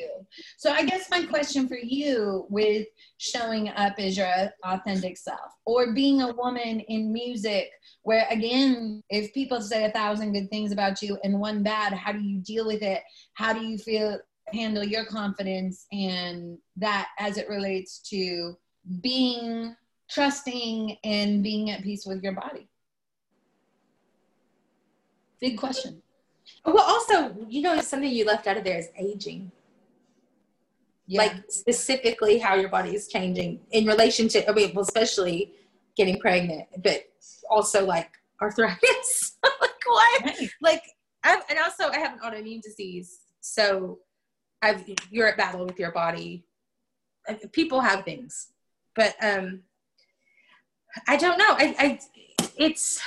[0.57, 2.86] So I guess my question for you with
[3.18, 4.28] showing up as your
[4.64, 7.70] authentic self or being a woman in music
[8.03, 12.12] where again if people say a thousand good things about you and one bad how
[12.12, 13.03] do you deal with it
[13.34, 14.18] how do you feel
[14.53, 18.57] handle your confidence and that as it relates to
[19.01, 19.74] being
[20.11, 22.68] trusting and being at peace with your body
[25.40, 26.02] big question
[26.64, 29.50] Well, also, you know, something you left out of there is aging.
[31.06, 35.54] yeah Like specifically how your body is changing in relation to, I mean, well, especially
[35.96, 37.04] getting pregnant, but
[37.50, 39.36] also like arthritis.
[39.61, 40.24] like what?
[40.24, 40.50] Right.
[40.61, 40.82] Like,
[41.24, 43.98] I've, and also I have an autoimmune disease, so
[44.62, 46.44] I've you're at battle with your body.
[47.52, 48.52] People have things,
[48.94, 49.62] but um,
[51.07, 51.51] I don't know.
[51.51, 52.01] I, I
[52.57, 53.01] it's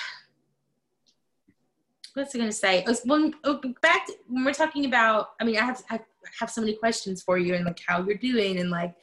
[2.14, 2.86] what's I going to say?
[3.06, 6.00] When oh, back to, when we're talking about, I mean, I have I
[6.39, 8.96] have so many questions for you and like how you're doing and like,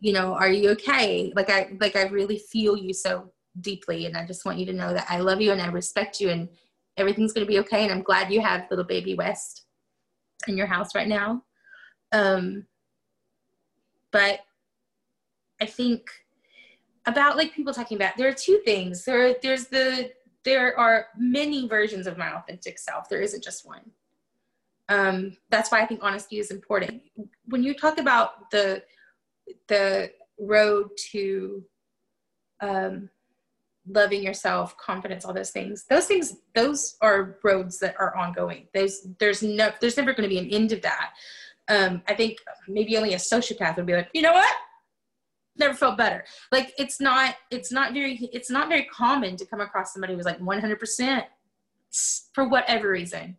[0.00, 1.32] you know, are you okay?
[1.34, 3.30] Like I like I really feel you so
[3.60, 6.20] deeply, and I just want you to know that I love you and I respect
[6.20, 6.48] you and
[6.96, 7.84] everything's going to be okay.
[7.84, 9.66] And I'm glad you have little baby West
[10.46, 11.42] in your house right now.
[12.12, 12.66] Um,
[14.12, 14.40] but
[15.60, 16.08] I think
[17.06, 19.04] about like people talking about there are two things.
[19.04, 20.10] There there's the
[20.44, 23.08] there are many versions of my authentic self.
[23.08, 23.90] There isn't just one.
[24.88, 27.02] Um that's why i think honesty is important.
[27.46, 28.82] When you talk about the
[29.68, 31.64] the road to
[32.60, 33.10] um
[33.86, 38.66] loving yourself confidence all those things those things those are roads that are ongoing.
[38.72, 41.12] There's there's no there's never going to be an end of that.
[41.68, 42.38] Um i think
[42.68, 44.54] maybe only a sociopath would be like you know what
[45.56, 46.24] never felt better.
[46.50, 50.24] Like it's not it's not very it's not very common to come across somebody who's
[50.24, 51.24] like 100%
[52.32, 53.36] for whatever reason.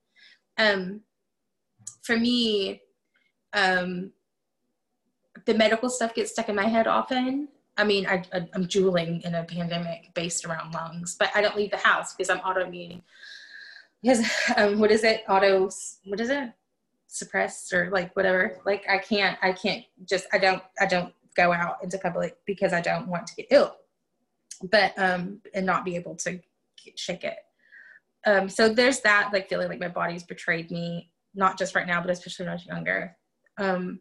[0.57, 1.01] Um
[2.03, 2.81] for me
[3.53, 4.11] um
[5.45, 7.49] the medical stuff gets stuck in my head often.
[7.77, 11.57] I mean I, I i'm drooling in a pandemic based around lungs but i don't
[11.57, 13.01] leave the house because i'm autoimmune.
[14.01, 14.23] Because
[14.55, 15.23] um what is it?
[15.27, 15.69] Auto
[16.05, 16.51] what is it?
[17.07, 18.59] Suppressed or like whatever.
[18.65, 22.73] Like i can't i can't just i don't i don't go out into public because
[22.73, 23.75] I don't want to get ill,
[24.71, 26.39] but um, and not be able to
[26.95, 27.37] shake it.
[28.25, 32.01] Um, so there's that, like feeling like my body's betrayed me, not just right now,
[32.01, 33.17] but especially when I was younger.
[33.57, 33.99] Um,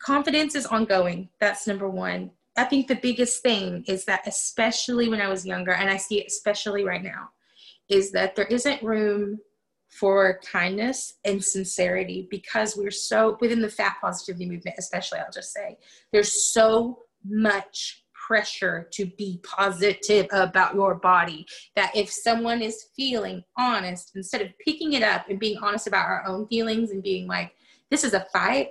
[0.00, 1.28] confidence is ongoing.
[1.40, 2.30] That's number one.
[2.56, 6.20] I think the biggest thing is that, especially when I was younger, and I see
[6.20, 7.30] it especially right now,
[7.88, 9.38] is that there isn't room
[9.88, 15.52] for kindness and sincerity because we're so within the fat positivity movement especially i'll just
[15.52, 15.76] say
[16.12, 23.42] there's so much pressure to be positive about your body that if someone is feeling
[23.56, 27.26] honest instead of picking it up and being honest about our own feelings and being
[27.26, 27.52] like
[27.90, 28.68] this is a fight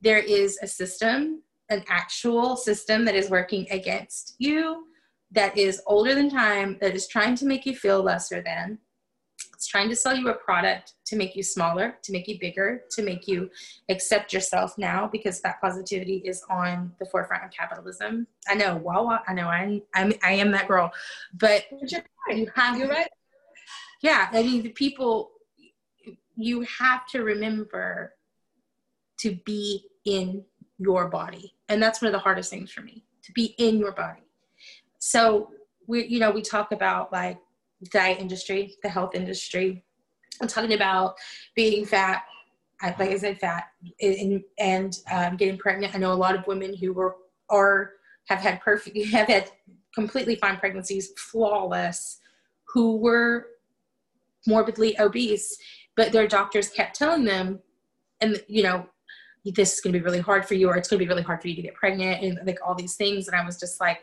[0.00, 4.86] there is a system an actual system that is working against you
[5.30, 8.78] that is older than time that is trying to make you feel lesser than
[9.64, 12.82] it's trying to sell you a product to make you smaller, to make you bigger,
[12.90, 13.48] to make you
[13.88, 18.26] accept yourself now because that positivity is on the forefront of capitalism.
[18.46, 20.92] I know, wow, I know, I'm, I'm, I am that girl,
[21.32, 21.64] but
[22.28, 23.08] you have, you're right.
[24.02, 25.30] Yeah, I mean, the people,
[26.36, 28.12] you have to remember
[29.20, 30.44] to be in
[30.76, 33.92] your body, and that's one of the hardest things for me to be in your
[33.92, 34.24] body.
[34.98, 35.52] So
[35.86, 37.38] we, you know, we talk about like
[37.90, 39.84] diet industry, the health industry.
[40.40, 41.14] I'm talking about
[41.54, 42.24] being fat
[42.84, 43.64] I, like I said, fat
[44.00, 45.94] and, and um, getting pregnant.
[45.94, 47.16] I know a lot of women who were
[47.48, 47.92] or
[48.28, 49.50] have had perfect, have had
[49.94, 52.20] completely fine pregnancies, flawless,
[52.68, 53.46] who were
[54.46, 55.56] morbidly obese,
[55.96, 57.60] but their doctors kept telling them,
[58.20, 58.86] and you know,
[59.44, 61.22] this is going to be really hard for you, or it's going to be really
[61.22, 63.28] hard for you to get pregnant, and like all these things.
[63.28, 64.00] And I was just like,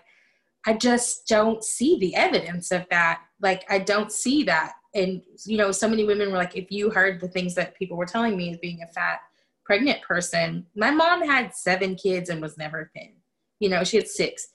[0.65, 3.21] I just don't see the evidence of that.
[3.41, 4.73] Like, I don't see that.
[4.93, 7.97] And, you know, so many women were like, if you heard the things that people
[7.97, 9.19] were telling me as being a fat
[9.65, 13.13] pregnant person, my mom had seven kids and was never thin.
[13.59, 14.49] You know, she had six.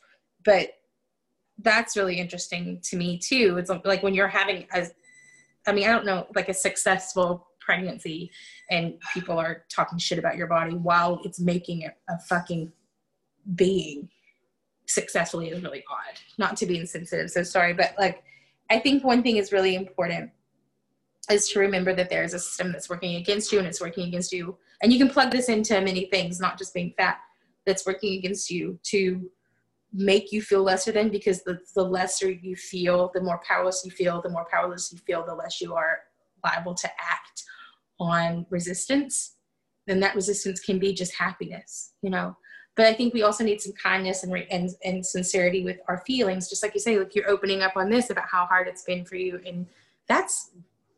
[0.44, 0.70] But
[1.58, 3.56] that's really interesting to me too.
[3.58, 4.86] It's like when you're having a,
[5.66, 8.30] I mean, I don't know, like a successful pregnancy
[8.70, 12.72] and people are talking shit about your body while it's making a, a fucking
[13.54, 14.08] being
[14.86, 16.20] successfully is really odd.
[16.38, 18.22] Not to be insensitive, so sorry, but like
[18.70, 20.30] I think one thing is really important
[21.30, 24.06] is to remember that there is a system that's working against you and it's working
[24.06, 24.56] against you.
[24.82, 27.18] And you can plug this into many things, not just being fat,
[27.64, 29.28] that's working against you to
[29.92, 33.90] make you feel lesser than because the, the lesser you feel, the more powerless you
[33.90, 36.00] feel, the more powerless you feel, the less you are
[36.44, 37.42] liable to act
[37.98, 39.36] on resistance.
[39.86, 42.36] Then that resistance can be just happiness, you know
[42.76, 46.48] but I think we also need some kindness and, and, and sincerity with our feelings.
[46.48, 49.04] Just like you say, like you're opening up on this about how hard it's been
[49.04, 49.40] for you.
[49.46, 49.66] And
[50.08, 50.50] that's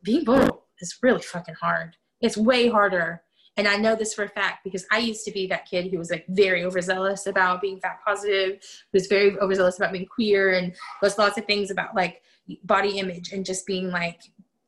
[0.02, 1.96] being vulnerable is really fucking hard.
[2.20, 3.22] It's way harder.
[3.56, 5.98] And I know this for a fact because I used to be that kid who
[5.98, 8.60] was like very overzealous about being fat positive,
[8.92, 12.22] who's very overzealous about being queer and was lots of things about like
[12.64, 14.20] body image and just being like,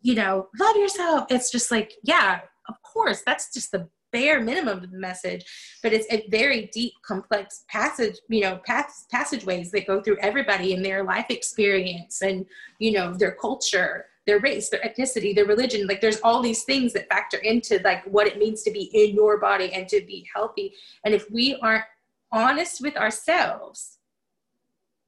[0.03, 1.27] you know, love yourself.
[1.31, 5.45] It's just like, yeah, of course, that's just the bare minimum of the message,
[5.83, 10.73] but it's a very deep, complex passage, you know, pass, passageways that go through everybody
[10.73, 12.47] in their life experience and,
[12.79, 15.87] you know, their culture, their race, their ethnicity, their religion.
[15.87, 19.15] Like there's all these things that factor into like what it means to be in
[19.15, 20.75] your body and to be healthy.
[21.05, 21.85] And if we aren't
[22.33, 23.99] honest with ourselves,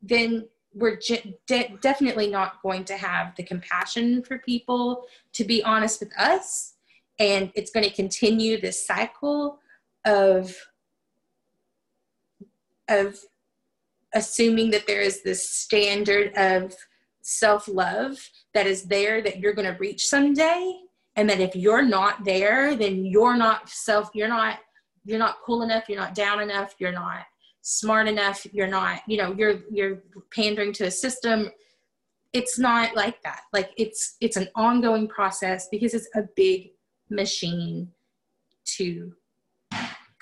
[0.00, 6.00] then we're de- definitely not going to have the compassion for people to be honest
[6.00, 6.71] with us
[7.18, 9.58] and it's going to continue this cycle
[10.04, 10.56] of
[12.88, 13.18] of
[14.14, 16.74] assuming that there is this standard of
[17.22, 18.18] self-love
[18.52, 20.74] that is there that you're going to reach someday
[21.14, 24.58] and that if you're not there then you're not self you're not
[25.04, 27.24] you're not cool enough you're not down enough you're not
[27.62, 30.02] smart enough you're not you know you're you're
[30.34, 31.50] pandering to a system.
[32.32, 33.42] It's not like that.
[33.52, 36.70] Like it's it's an ongoing process because it's a big
[37.14, 37.88] machine
[38.64, 39.12] to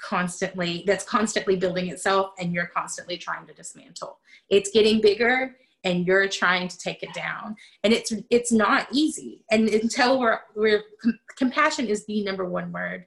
[0.03, 4.19] constantly that's constantly building itself and you're constantly trying to dismantle.
[4.49, 7.57] It's getting bigger and you're trying to take it down.
[7.85, 9.45] And it's it's not easy.
[9.51, 13.07] And until we're we're com- compassion is the number one word.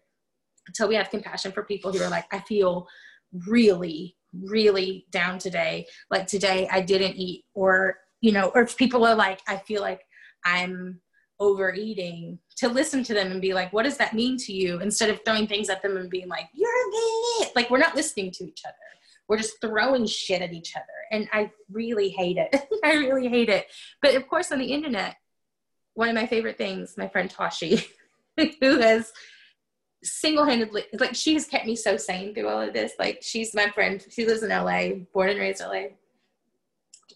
[0.68, 2.88] Until we have compassion for people who are like i feel
[3.48, 5.86] really really down today.
[6.10, 9.82] Like today i didn't eat or you know or if people are like i feel
[9.82, 10.02] like
[10.46, 11.02] i'm
[11.40, 14.80] overeating to listen to them and be like what does that mean to you?
[14.80, 16.70] Instead of throwing things at them and being like you're
[17.42, 18.76] it like we're not listening to each other.
[19.28, 20.86] We're just throwing shit at each other.
[21.12, 22.56] And i really hate it.
[22.84, 23.68] I really hate it.
[24.02, 25.16] But of course on the internet
[25.96, 27.86] one of my favorite things my friend toshi
[28.60, 29.12] who has
[30.04, 32.94] single-handedly like she has kept me so sane through all of this.
[33.00, 34.06] Like she's my friend.
[34.10, 35.84] She lives in la born and raised la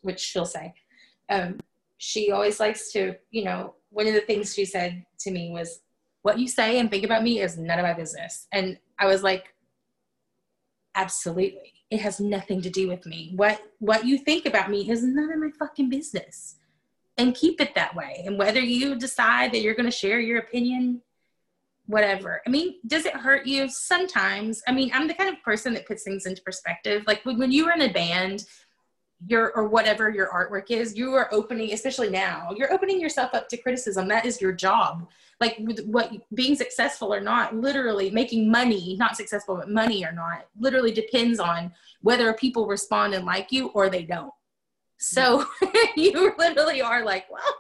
[0.02, 0.74] which she'll say.
[1.30, 1.60] Um,
[1.98, 5.82] she always likes to you know one of the things she said to me was,
[6.22, 8.48] What you say and think about me is none of my business.
[8.52, 9.54] And I was like,
[10.96, 11.74] Absolutely.
[11.90, 13.32] It has nothing to do with me.
[13.36, 16.56] What what you think about me is none of my fucking business.
[17.20, 18.24] And keep it that way.
[18.26, 21.02] And whether you decide that you're gonna share your opinion,
[21.88, 22.42] whatever.
[22.46, 23.70] I mean, does it hurt you?
[23.70, 24.62] Sometimes.
[24.68, 27.04] I mean, I'm the kind of person that puts things into perspective.
[27.08, 28.46] Like when, you were in a band
[29.26, 33.50] your or whatever your artwork is you are opening especially now you're opening yourself up
[33.50, 34.08] to criticism.
[34.08, 35.08] That is your job.
[35.40, 40.46] Like what being successful or not literally making money not successful but money or not
[40.60, 44.34] literally depends on whether people respond and like you or they don't.
[45.00, 45.46] So
[45.96, 47.56] you literally are like well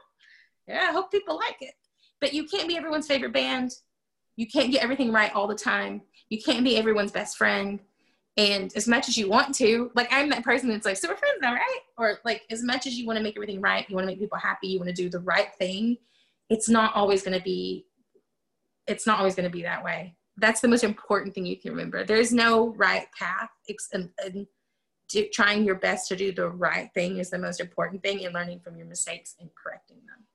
[0.67, 1.73] yeah i hope people like it.
[2.19, 3.71] But you can't be everyone's favorite band.
[4.35, 6.01] You can't get everything right all the time.
[6.29, 7.79] You can't be everyone's best friend
[8.37, 11.17] and as much as you want to, like I'm that person that's like, so we're
[11.17, 11.79] friends now, right?
[11.97, 14.19] Or like as much as you want to make everything right, you want to make
[14.19, 15.97] people happy, you want to do the right thing,
[16.49, 17.87] it's not always going to be,
[18.85, 20.15] it's not always going to be that way.
[20.37, 22.03] That's the most important thing you can remember.
[22.03, 23.49] There's no right path.
[23.67, 24.47] And, and um, um,
[25.09, 28.33] do, trying your best to do the right thing is the most important thing, and
[28.33, 30.25] learning from your mistakes and correcting them.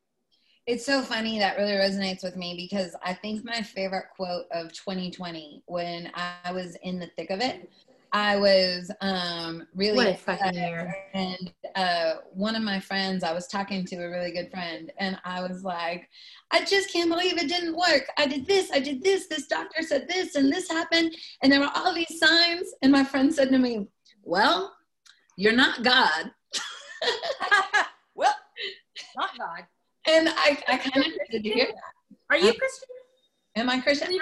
[0.67, 4.73] It's so funny that really resonates with me because I think my favorite quote of
[4.73, 7.71] 2020 when I was in the thick of it,
[8.13, 10.95] I was um, really What a fucking year.
[11.15, 15.19] and uh, one of my friends, I was talking to a really good friend, and
[15.25, 16.11] I was like,
[16.51, 18.05] I just can't believe it didn't work.
[18.19, 21.61] I did this, I did this, this doctor said this, and this happened, and there
[21.61, 23.89] were all these signs, and my friend said to me,
[24.23, 24.75] Well,
[25.39, 26.31] you're not God.
[28.15, 28.35] well,
[29.17, 29.65] not God.
[30.07, 32.17] And I, I kind of did you hear that?
[32.29, 32.89] Are you Christian?
[33.57, 34.13] Am I Christian?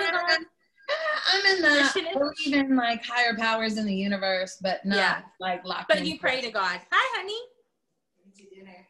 [1.32, 1.70] Believe in God?
[1.72, 5.22] I'm in the believe in like higher powers in the universe, but not Yeah.
[5.38, 6.80] like locked But you pray to God.
[6.90, 7.38] Hi, honey.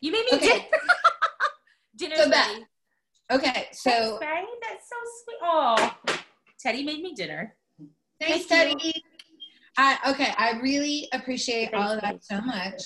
[0.00, 0.46] You made me Okay.
[0.48, 0.64] dinner.
[1.96, 2.66] Dinner's So ready.
[3.30, 4.46] Okay, so Thanks, babe.
[4.62, 5.36] That's so sweet.
[5.42, 5.96] Oh,
[6.58, 7.54] Teddy made me dinner.
[8.20, 8.78] thanks, Thank you.
[8.82, 9.04] Teddy.
[9.76, 12.82] I okay, I really appreciate all of that so much.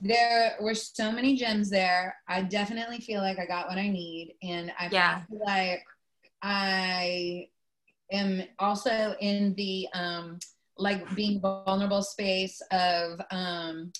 [0.00, 2.16] There were so many gems there.
[2.28, 5.22] I definitely feel like I got what I need, and I Yeah.
[5.28, 5.84] feel like
[6.42, 7.48] I
[8.12, 10.38] am also in the um
[10.76, 13.92] like being vulnerable space of um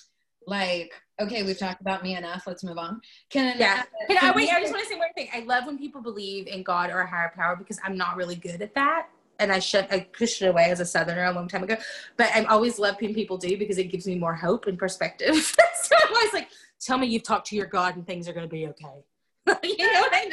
[0.47, 2.43] like okay, we've talked about me enough.
[2.45, 3.01] Let's move on.
[3.29, 3.83] Can Yeah.
[4.07, 4.49] Can I wait?
[4.51, 5.29] I just want to say one thing.
[5.33, 8.35] I love when people believe in God or a higher power because I'm not really
[8.35, 9.07] good at that.
[9.39, 11.77] And I should I pushed it away as a southerner a long time ago.
[12.17, 15.35] But I always love when people do because it gives me more hope and perspective.
[15.83, 16.49] so I'm always like,
[16.79, 19.03] tell me you've talked to your God and things are gonna be okay.
[19.63, 20.25] you know what I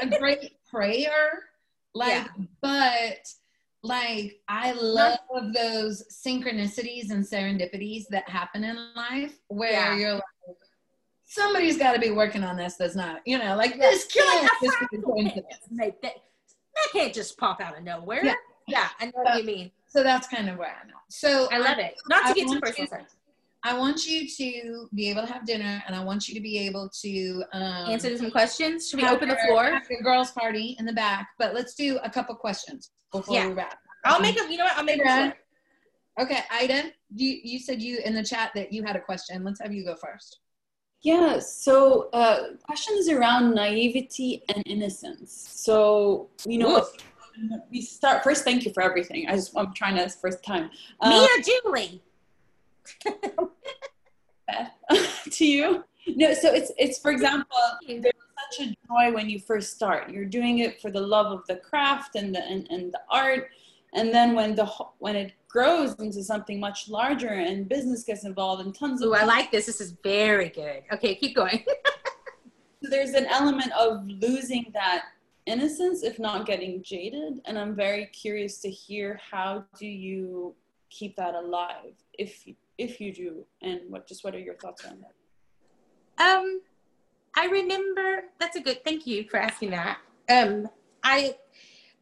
[0.00, 0.12] mean?
[0.12, 1.44] a great prayer
[1.94, 2.26] like
[2.60, 3.18] but
[3.82, 5.18] like i love
[5.54, 9.96] those synchronicities and serendipities that happen in life where Yeah.
[9.96, 10.22] you're like
[11.24, 14.52] somebody's got to be working on this that's not you know like this can't like,
[14.62, 15.46] just be coincidence.
[15.78, 18.24] can't that, that can't just pop out of nowhere.
[18.24, 18.34] Yeah.
[18.68, 19.70] Yeah, I know what you mean.
[19.88, 21.94] so that's kind of where i'm at so I love it.
[22.08, 22.88] Not to I get too personal.
[23.00, 23.06] you-.
[23.64, 26.58] I want you to be able to have dinner and i want you to be
[26.58, 28.88] able to um Answer some questions.
[28.88, 29.64] Should we have open the floor?
[29.72, 33.48] have your girls party in the back but let's do a couple questions before Yeah.
[33.48, 34.50] we wrap I'll make a.
[34.50, 34.76] You know what?
[34.76, 35.32] I'll make a.
[36.20, 39.44] Okay, Ida, you, you said you in the chat that you had a question.
[39.44, 40.40] Let's have you go first.
[41.02, 45.32] Yeah, so uh, questions around naivety and innocence.
[45.52, 46.88] So, you know, Oof.
[47.70, 48.44] we start first.
[48.44, 49.26] Thank you for everything.
[49.28, 50.64] I just I'm trying to first time.
[50.64, 52.02] Me Um, or Julie?
[55.42, 55.84] to you.
[56.06, 60.10] No, so it's it's for example, there's such a joy when you first start.
[60.10, 63.50] You're doing it for the love of the craft and the and, and the art,
[63.94, 64.66] and then when the
[64.98, 69.14] when it grows into something much larger and business gets involved and tons of Ooh,
[69.14, 69.66] I like this.
[69.66, 70.82] This is very good.
[70.92, 71.64] Okay, keep going.
[72.84, 75.04] So there's an element of losing that
[75.46, 80.54] innocence if not getting jaded and i'm very curious to hear how do you
[80.88, 82.46] keep that alive if
[82.78, 85.14] if you do and what just what are your thoughts on that
[86.18, 86.60] Um,
[87.36, 88.24] I remember.
[88.38, 88.84] That's a good.
[88.84, 89.98] Thank you for asking that.
[90.30, 90.68] Um,
[91.02, 91.36] I,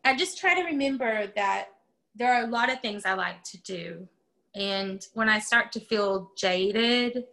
[0.05, 1.69] I just try to remember that
[2.15, 4.09] there are a lot of things I like to do,
[4.55, 7.25] and when I start to feel jaded,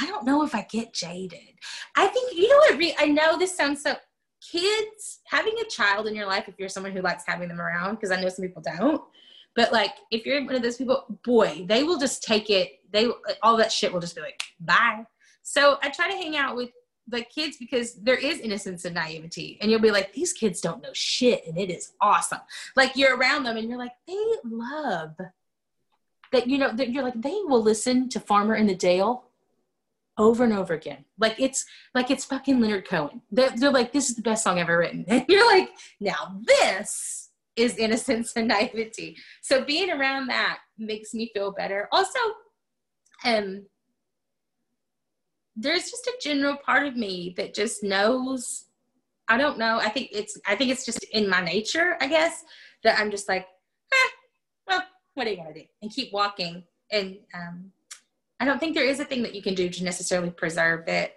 [0.00, 1.54] I don't know if I get jaded.
[1.96, 2.78] I think you know what.
[2.78, 3.94] Re- I know this sounds so.
[4.42, 7.96] Kids having a child in your life, if you're someone who likes having them around,
[7.96, 9.02] because I know some people don't.
[9.54, 12.79] But like, if you're one of those people, boy, they will just take it.
[12.92, 13.08] They
[13.42, 15.06] all that shit will just be like, bye.
[15.42, 16.70] So I try to hang out with
[17.08, 20.82] the kids because there is innocence and naivety, and you'll be like, these kids don't
[20.82, 22.40] know shit, and it is awesome.
[22.76, 25.16] Like you're around them, and you're like, they love
[26.32, 26.46] that.
[26.46, 29.24] You know, that you're like, they will listen to Farmer in the Dale
[30.18, 31.04] over and over again.
[31.18, 31.64] Like it's
[31.94, 33.22] like it's fucking Leonard Cohen.
[33.32, 37.30] They're, they're like, this is the best song ever written, and you're like, now this
[37.56, 39.16] is innocence and naivety.
[39.42, 41.88] So being around that makes me feel better.
[41.92, 42.18] Also,
[43.24, 43.66] um,
[45.56, 48.66] there's just a general part of me that just knows.
[49.28, 49.78] I don't know.
[49.78, 50.38] I think it's.
[50.46, 51.96] I think it's just in my nature.
[52.00, 52.44] I guess
[52.82, 53.46] that I'm just like,
[53.92, 54.08] eh,
[54.66, 54.82] well,
[55.14, 55.64] what are you gonna do?
[55.82, 56.64] And keep walking.
[56.90, 57.70] And um,
[58.40, 61.14] I don't think there is a thing that you can do to necessarily preserve it,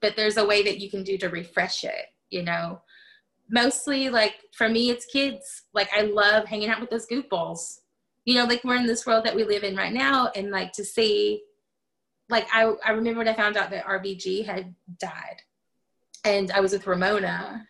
[0.00, 2.06] but there's a way that you can do to refresh it.
[2.30, 2.82] You know,
[3.48, 5.62] mostly like for me, it's kids.
[5.72, 7.78] Like I love hanging out with those goofballs.
[8.26, 10.72] You know, like we're in this world that we live in right now, and like
[10.72, 11.42] to see,
[12.28, 15.40] like I I remember when I found out that RBG had died,
[16.24, 17.66] and I was with Ramona,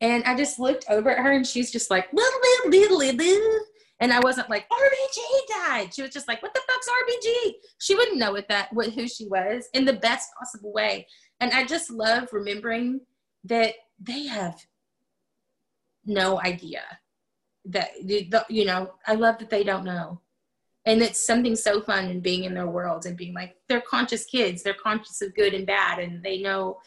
[0.00, 3.58] and I just looked over at her, and she's just like little little little little.
[4.00, 5.18] And I wasn't like RBG
[5.48, 5.94] died.
[5.94, 9.06] She was just like, "What the fuck's RBG?" She wouldn't know what that, what who
[9.06, 11.06] she was, in the best possible way.
[11.38, 13.02] And I just love remembering
[13.44, 14.66] that they have
[16.04, 16.82] no idea
[17.66, 18.94] that the- you know.
[19.06, 20.20] I love that they don't know,
[20.84, 24.24] and it's something so fun in being in their world and being like they're conscious
[24.24, 24.62] kids.
[24.62, 26.80] They're conscious of good and bad and they know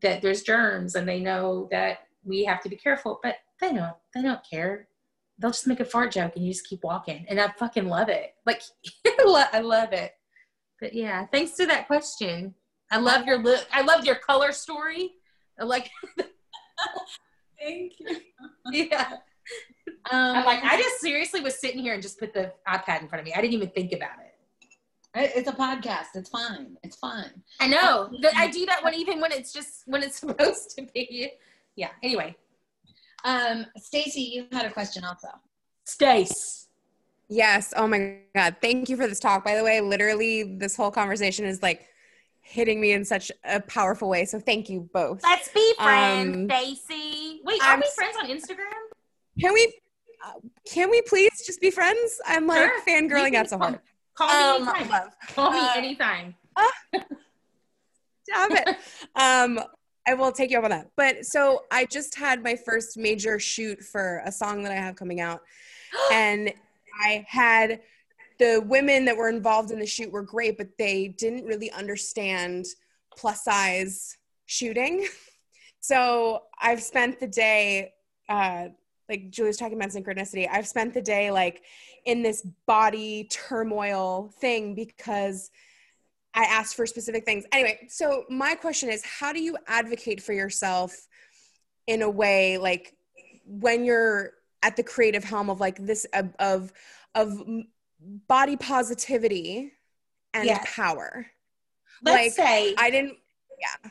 [0.00, 3.96] that there's germs and they know that we have to be careful but they don't
[4.14, 4.88] they don't care.
[5.38, 7.26] They'll just make a fart joke and you just keep walking.
[7.28, 8.34] And i fucking love it.
[8.46, 8.62] Like
[9.06, 10.12] i love it.
[10.80, 12.54] But yeah thanks to that question.
[12.90, 15.12] I love your look i love your color story.
[15.60, 15.90] I like
[17.60, 18.16] Thank you.
[18.90, 19.16] yeah
[20.10, 23.08] Um, i'm like i just seriously was sitting here and just put the ipad in
[23.08, 24.30] front of me i didn't even think about it
[25.16, 26.08] It's a podcast.
[26.16, 26.76] It's fine.
[26.82, 27.30] It's fine.
[27.60, 28.10] I know.
[28.20, 31.30] But I do that when even when it's just when it's supposed to be.
[31.76, 31.90] Yeah.
[32.02, 32.34] Anyway,
[33.24, 35.28] Um, Stacy, you had a question also.
[35.84, 36.66] Stace.
[37.28, 37.72] Yes.
[37.76, 38.56] Oh my God.
[38.60, 39.44] Thank you for this talk.
[39.44, 41.86] By the way, literally, this whole conversation is like
[42.40, 44.24] hitting me in such a powerful way.
[44.24, 45.22] So thank you both.
[45.22, 47.40] Let's be friends, Um, Stacy.
[47.44, 48.82] Wait, are I'm we friends on Instagram?
[49.40, 49.72] Can we?
[50.24, 50.32] Uh,
[50.66, 52.20] Can we please just be friends?
[52.26, 52.80] I'm like Sure.
[52.86, 53.80] fangirling out so hard.
[54.14, 54.88] Call me Um, anytime.
[54.90, 55.08] love.
[55.34, 56.34] Call me Uh, anytime.
[58.28, 58.68] Stop it.
[59.16, 59.60] Um,
[60.06, 60.88] I will take you up on that.
[60.96, 64.96] But so I just had my first major shoot for a song that I have
[64.96, 65.42] coming out,
[66.12, 66.52] and
[67.02, 67.80] I had
[68.38, 72.66] the women that were involved in the shoot were great, but they didn't really understand
[73.16, 74.16] plus size
[74.46, 75.06] shooting.
[75.80, 77.92] So I've spent the day,
[78.30, 78.68] uh,
[79.08, 80.48] like Julie's talking about synchronicity.
[80.50, 81.62] I've spent the day like
[82.06, 85.50] in this body turmoil thing because
[86.34, 87.44] I asked for specific things.
[87.52, 91.06] Anyway, so my question is how do you advocate for yourself
[91.86, 92.94] in a way like
[93.46, 94.32] when you're
[94.62, 96.72] at the creative helm of like this of of,
[97.14, 97.40] of
[98.26, 99.72] body positivity
[100.32, 100.66] and Yes.
[100.74, 101.26] power?
[102.02, 102.74] Let's like say.
[102.76, 103.16] I didn't
[103.60, 103.90] yeah.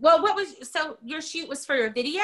[0.00, 2.22] well, what was so your shoot was for a video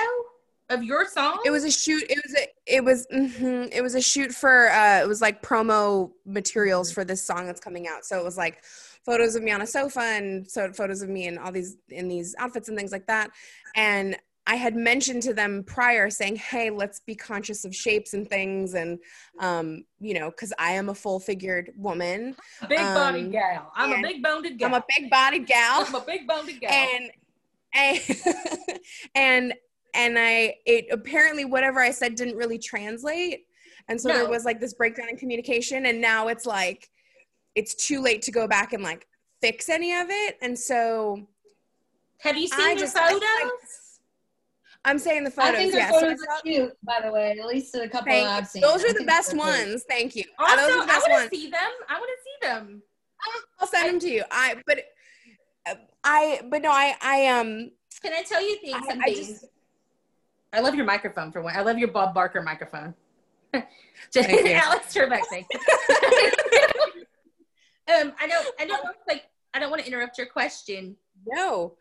[0.70, 1.40] of your song?
[1.44, 2.04] It was a shoot.
[2.08, 2.48] It was a.
[2.66, 3.06] It was.
[3.12, 4.70] mhm, it was a shoot for.
[4.70, 8.04] Uh, it was like promo materials for this song that's coming out.
[8.04, 8.62] So it was like
[9.04, 12.08] photos of me on a sofa and so photos of me in all these in
[12.08, 13.30] these outfits and things like that.
[13.74, 14.16] And
[14.46, 18.72] I had mentioned to them prior, saying, "Hey, let's be conscious of shapes and things,
[18.74, 18.98] and
[19.38, 22.34] um, you know, because I am a full figured woman.
[22.66, 23.72] big bodied um, gal.
[23.76, 24.68] I'm a big boned gal.
[24.68, 25.84] I'm a big bodied gal.
[25.86, 26.72] I'm a big boned gal.
[26.72, 27.10] and
[27.74, 28.00] and
[29.14, 29.54] and
[29.95, 33.47] and I it apparently whatever I said didn't really translate,
[33.89, 36.89] and so there was like this breakdown in communication, and now it's like
[37.55, 39.07] it's too late to go back and like
[39.41, 41.26] fix any of it, and so
[42.20, 43.22] Have you seen I the just- photos?
[43.22, 43.51] I-
[44.84, 45.51] I'm saying the photos.
[45.51, 45.91] I photos, think the yeah.
[45.91, 47.36] photos saw- are cute, by the way.
[47.39, 48.62] At least a couple thank- I've seen.
[48.62, 49.68] those are the best they're cute.
[49.68, 49.84] ones.
[49.89, 50.24] Thank you.
[50.39, 51.70] Also, those are the I want to see them.
[51.89, 52.82] I want to see them.
[53.59, 54.24] I'll send them to you.
[54.30, 54.84] I but
[56.05, 58.76] I but no I I um Can I tell you things?
[58.89, 59.45] I- I just-
[60.53, 61.55] I love your microphone for one.
[61.57, 62.94] I love your Bob Barker microphone.
[63.53, 64.51] Thank.
[64.51, 65.44] Alex Trebek thing.
[67.88, 68.49] um, I don't.
[68.59, 69.24] I don't like.
[69.55, 70.96] I don't want to interrupt your question,
[71.26, 71.74] no.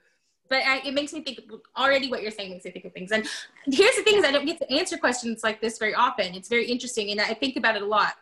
[0.50, 1.40] but I, it makes me think.
[1.78, 3.12] Already, what you're saying makes me think of things.
[3.12, 3.28] And
[3.66, 6.36] here's the thing: is I don't get to answer questions like this very often.
[6.36, 8.14] It's very interesting, and I think about it a lot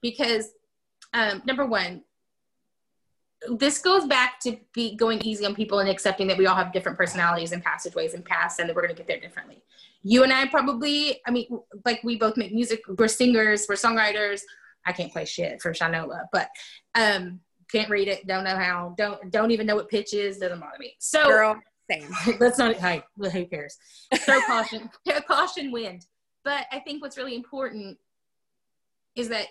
[0.00, 0.52] because,
[1.12, 2.02] um, number one,
[3.48, 6.72] this goes back to be going easy on people and accepting that we all have
[6.72, 9.62] different personalities and passageways and paths and that we're going to get there differently.
[10.02, 11.46] You and I probably, I mean,
[11.84, 14.42] like we both make music, we're singers, we're songwriters.
[14.86, 16.48] I can't play shit for Shinola, but
[16.94, 20.60] um, can't read it, don't know how, don't don't even know what pitch is, doesn't
[20.60, 20.94] bother me.
[20.98, 21.60] So Girl,
[21.90, 22.08] same.
[22.40, 23.76] let's not hey, who cares?
[24.14, 24.90] Throw caution,
[25.28, 26.06] caution wind.
[26.44, 27.98] But I think what's really important
[29.14, 29.46] is that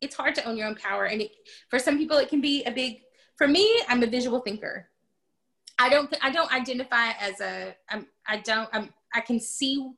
[0.00, 1.32] it's hard to own your own power, and it,
[1.68, 3.00] for some people it can be a big.
[3.36, 4.88] For me, I'm a visual thinker.
[5.78, 6.14] I don't.
[6.22, 7.74] I don't identify as a.
[7.90, 8.06] I'm.
[8.26, 8.68] I don't.
[8.72, 8.92] I'm.
[9.14, 9.90] I can see.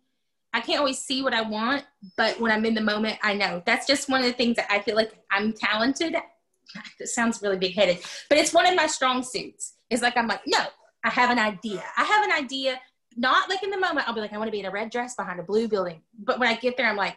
[0.52, 1.84] I can't always see what I want,
[2.16, 3.62] but when I'm in the moment, I know.
[3.66, 6.14] That's just one of the things that I feel like I'm talented.
[6.14, 6.24] That
[7.08, 7.98] sounds really big headed,
[8.28, 9.74] but it's one of my strong suits.
[9.90, 10.64] It's like I'm like, no,
[11.04, 11.82] I have an idea.
[11.96, 12.80] I have an idea.
[13.16, 14.90] Not like in the moment, I'll be like, I want to be in a red
[14.90, 16.02] dress behind a blue building.
[16.18, 17.16] But when I get there, I'm like,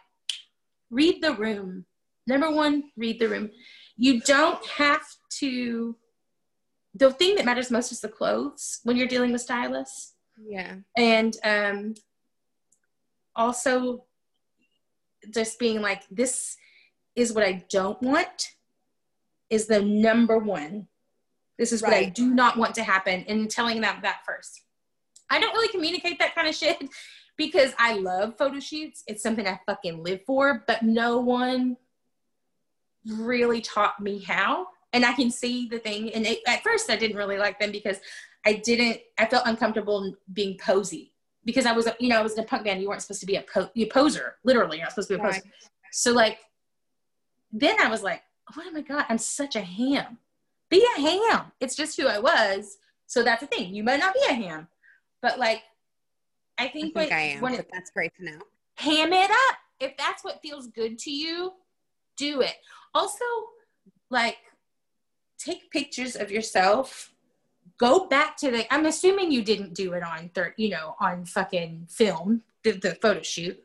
[0.90, 1.84] read the room.
[2.26, 3.50] Number one, read the room.
[3.96, 5.02] You don't have
[5.40, 5.96] to.
[6.94, 10.76] The thing that matters most is the clothes when you're dealing with stylists Yeah.
[10.96, 11.94] and um,
[13.34, 14.04] also
[15.32, 16.56] just being like this
[17.14, 18.48] is what i don't want
[19.50, 20.88] is the number one
[21.58, 24.62] this is what i do not want to happen and telling them that first
[25.30, 26.76] i don't really communicate that kind of shit
[27.36, 31.76] because i love photo shoots it's something i fucking live for but no one
[33.06, 36.96] really taught me how and i can see the thing and it, at first i
[36.96, 37.98] didn't really like them because
[38.46, 41.12] i didn't i felt uncomfortable being posy
[41.44, 43.20] because i was a, you know i was in a punk band you weren't supposed
[43.20, 45.52] to be a, po- you poser literally you're not supposed to be a poser Right.
[45.90, 46.38] so like
[47.52, 48.22] then I was like,
[48.56, 50.18] oh my God, I'm such a ham.
[50.70, 51.52] Be a ham.
[51.60, 52.78] It's just who I was.
[53.06, 53.74] So that's the thing.
[53.74, 54.68] You might not be a ham,
[55.20, 55.62] but like,
[56.58, 58.38] I I think, think when, I am, when but it, that's great to know.
[58.76, 59.56] ham it up.
[59.80, 61.52] If that's what feels good to you,
[62.22, 62.54] do it.
[62.94, 63.24] Also,
[64.10, 64.38] like,
[65.38, 67.12] take pictures of yourself.
[67.78, 68.72] Go back to the.
[68.72, 72.94] I'm assuming you didn't do it on third, you know, on fucking film, the, the
[72.96, 73.58] photo shoot.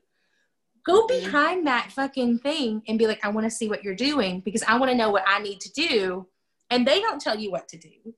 [0.83, 1.25] Go mm-hmm.
[1.25, 4.63] behind that fucking thing and be like, I want to see what you're doing because
[4.63, 6.27] I want to know what I need to do.
[6.69, 8.13] And they don't tell you what to do.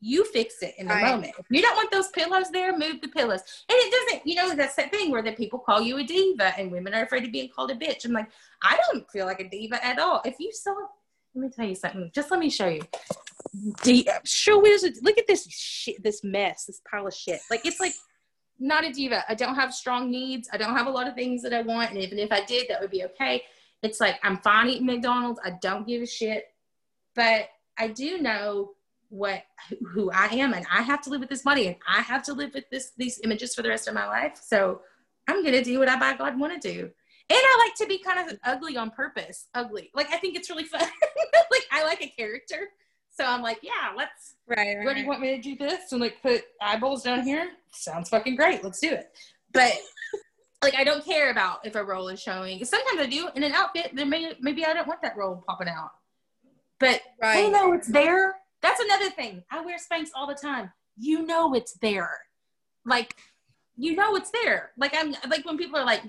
[0.00, 1.04] You fix it in the Right.
[1.04, 1.34] moment.
[1.38, 3.40] If you don't want those pillows there, move the pillows.
[3.68, 6.52] And it doesn't, you know, that's that thing where the people call you a diva
[6.58, 8.04] and women are afraid of being called a bitch.
[8.04, 8.28] I'm like,
[8.62, 10.20] I don't feel like a diva at all.
[10.24, 10.74] If you saw,
[11.34, 12.10] let me tell you something.
[12.14, 12.82] Just let me show you.
[13.82, 14.08] D-
[14.82, 15.00] this.
[15.02, 17.40] Look at this shit, this mess, this pile of shit.
[17.50, 17.94] Like it's like
[18.58, 19.24] not a diva.
[19.28, 20.48] I don't have strong needs.
[20.52, 21.90] I don't have a lot of things that I want.
[21.90, 23.42] And even if I did, that would be okay.
[23.82, 25.40] It's like I'm fine eating McDonald's.
[25.44, 26.44] I don't give a shit.
[27.14, 27.48] But
[27.78, 28.72] I do know
[29.08, 29.42] what
[29.92, 32.32] who I am and I have to live with this money and I have to
[32.32, 34.40] live with this these images for the rest of my life.
[34.42, 34.80] So
[35.28, 36.80] I'm gonna do what I by God want to do.
[37.28, 39.48] And I like to be kind of ugly on purpose.
[39.54, 39.90] Ugly.
[39.94, 40.80] Like I think it's really fun.
[41.50, 42.68] like I like a character.
[43.16, 44.84] So I'm like, yeah, let's Right.
[44.84, 47.48] what do you want me to do this and like put eyeballs down here?
[47.72, 48.62] Sounds fucking great.
[48.62, 49.10] Let's do it.
[49.52, 49.72] But
[50.62, 52.64] like I don't care about if a role is showing.
[52.64, 53.90] Sometimes I do in an outfit.
[53.94, 55.90] Then maybe maybe I don't want that role popping out.
[56.78, 57.44] But Right.
[57.44, 58.36] you know it's there.
[58.62, 59.42] That's another thing.
[59.50, 60.72] I wear Spanx all the time.
[60.98, 62.10] You know it's there.
[62.84, 63.16] Like
[63.76, 64.70] you know it's there.
[64.76, 66.02] Like I'm like when people are like,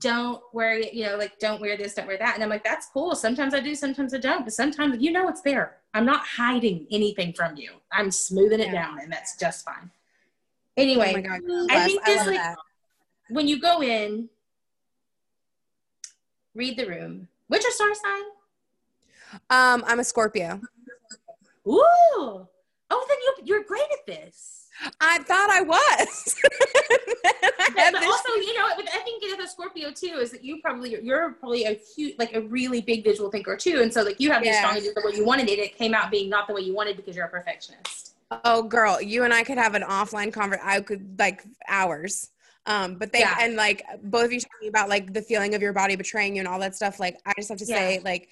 [0.00, 2.34] don't wear it, you know, like don't wear this, don't wear that.
[2.34, 3.14] And I'm like, that's cool.
[3.14, 4.44] Sometimes I do, sometimes I don't.
[4.44, 5.76] But sometimes you know it's there.
[5.94, 7.72] I'm not hiding anything from you.
[7.92, 8.82] I'm smoothing it Yeah.
[8.82, 9.90] down and that's just fine.
[10.76, 11.40] Anyway, oh God.
[11.70, 12.56] I think I there's love like that.
[13.30, 14.28] when you go in,
[16.54, 17.28] read the room.
[17.48, 18.22] What's your star sign?
[19.50, 20.60] Um, I'm a Scorpio.
[21.68, 22.46] Ooh.
[22.90, 24.66] Oh, then you you're great at this.
[25.00, 26.36] I thought I was.
[27.76, 30.60] I But, also, you know, what, I think with a Scorpio too is that you
[30.62, 34.18] probably you're probably a huge, like a really big visual thinker too, and so like
[34.20, 34.60] you have these Yeah.
[34.60, 35.58] strong ideas the way you wanted it.
[35.58, 38.14] It came out being not the way you wanted because you're a perfectionist.
[38.44, 40.68] Oh, girl, you and I could have an offline conversation.
[40.68, 42.30] I could like hours.
[42.66, 43.36] Um, but they Yeah.
[43.40, 46.40] and like both of you talking about like the feeling of your body betraying you
[46.40, 47.00] and all that stuff.
[47.00, 48.28] Like, I just have to say, like,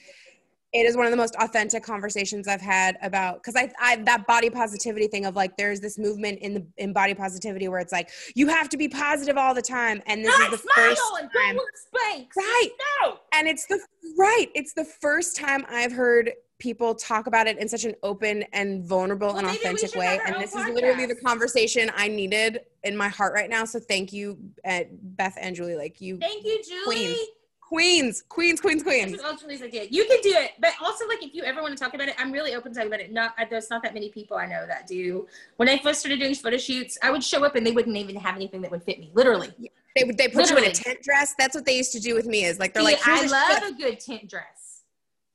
[0.77, 4.27] it is one of the most authentic conversations I've had about because I, I that
[4.27, 7.93] body positivity thing of like there's this movement in the in body positivity where it's
[7.93, 10.89] like you have to be positive all the time, and this Not is the smile
[10.89, 11.57] first and time.
[11.57, 12.27] don't wear Spanx.
[12.37, 12.71] Right.
[13.03, 13.19] No.
[13.33, 13.79] and it's the
[14.19, 18.43] right it's the first time i've heard people talk about it in such an open
[18.55, 22.97] and vulnerable Well, and authentic way and this is literally the conversation i needed in
[22.97, 26.63] my heart right now so thank you uh, beth and julie like you Thank you,
[26.63, 26.85] Julie.
[26.85, 27.19] queens
[27.69, 29.93] queens queens queens queens ultimately I did.
[29.95, 32.15] You can do it, but also like if you ever want to talk about it,
[32.19, 33.13] I'm really open to talking about it.
[33.13, 35.27] Not I- there's not that many people I know that do.
[35.57, 38.15] When I first started doing photo shoots, I would show up and they wouldn't even
[38.17, 39.11] have anything that would fit me.
[39.15, 39.53] Literally.
[39.97, 42.15] they, would- they put you in a tent dress that's what they used to do
[42.15, 43.73] with me is like they're See, like I love shirt.
[43.73, 44.83] a good tent dress,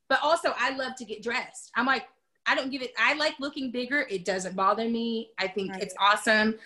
[0.07, 1.71] but also I love to get dressed.
[1.75, 2.07] I'm like,
[2.47, 2.91] I don't give it.
[2.97, 4.07] I like looking bigger.
[4.09, 5.31] It doesn't bother me.
[5.37, 5.83] I think Right.
[5.83, 6.57] it's awesome,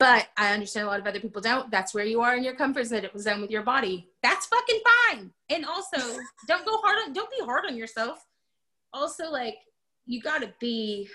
[0.00, 1.70] but I understand a lot of other people don't.
[1.70, 4.08] That's where you are in your comfort zone with your body.
[4.22, 5.30] That's fucking fine.
[5.50, 5.98] And also,
[6.48, 7.12] don't go hard on.
[7.12, 8.26] Don't be hard on yourself.
[8.94, 9.58] Also, like
[10.06, 11.06] you gotta be.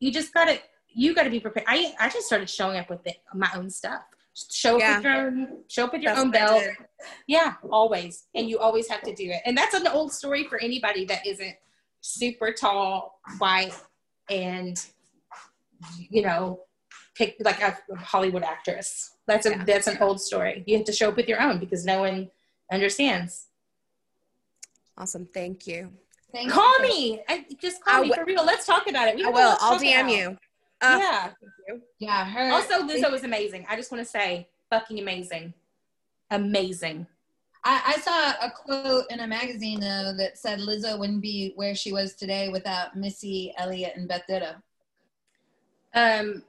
[0.00, 0.58] You just gotta.
[0.88, 1.66] You gotta be prepared.
[1.68, 4.00] I I just started showing up with it, my own stuff.
[4.34, 4.96] Just show up Yeah.
[4.96, 5.48] with your own.
[5.68, 6.64] Show up with your That's own belt.
[7.26, 8.24] Yeah, always.
[8.34, 9.42] And you always have to do it.
[9.44, 11.56] And that's an old story for anybody that isn't
[12.00, 13.74] super tall, white,
[14.30, 14.82] and
[16.10, 16.60] you know,
[17.16, 19.12] pick like a Hollywood actress.
[19.26, 19.64] That's a Yeah.
[19.64, 20.62] that's an old story.
[20.66, 22.30] You have to show up with your own because no one
[22.70, 23.46] understands.
[24.98, 25.92] awesome thank you
[26.32, 26.88] Thank Call you.
[26.88, 27.20] me.
[27.28, 28.44] I, just call I me wi- for real.
[28.44, 29.16] Let's talk about it.
[29.16, 30.10] We i will i'll talk dm about.
[30.12, 30.38] you
[30.82, 31.30] Uh, yeah.
[31.98, 32.50] Yeah, her.
[32.52, 33.64] Also, Lizzo was amazing.
[33.70, 35.54] I just want to say, fucking amazing,
[36.30, 37.06] amazing.
[37.64, 41.74] I, I saw a quote in a magazine though that said Lizzo wouldn't be where
[41.74, 44.52] she was today without Missy Elliott and Beth Ditto.
[45.94, 46.42] Um,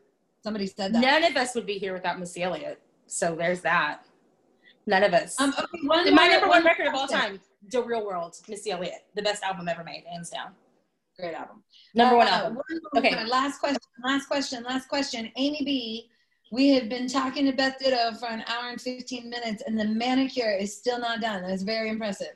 [0.48, 1.02] Somebody said that.
[1.02, 2.82] None of us would be here without Missy Elliott.
[3.06, 4.06] So there's that.
[4.86, 5.38] None of us.
[5.41, 8.38] Um, okay, one my more- number one one record of all time, The Real World,
[8.48, 10.52] Missy Elliott, the best album ever made, hands down.
[11.19, 11.64] Great album.
[11.94, 12.56] Number one Uh, album.
[12.56, 13.26] one more- Okay.
[13.26, 13.82] Last question.
[14.06, 14.64] Last question.
[14.64, 15.30] Last question.
[15.36, 16.10] Amy B.
[16.53, 19.84] We have been talking to Beth Ditto for an hour and 15 minutes, and the
[19.84, 21.45] manicure is still not done.
[21.45, 22.36] That's very impressive.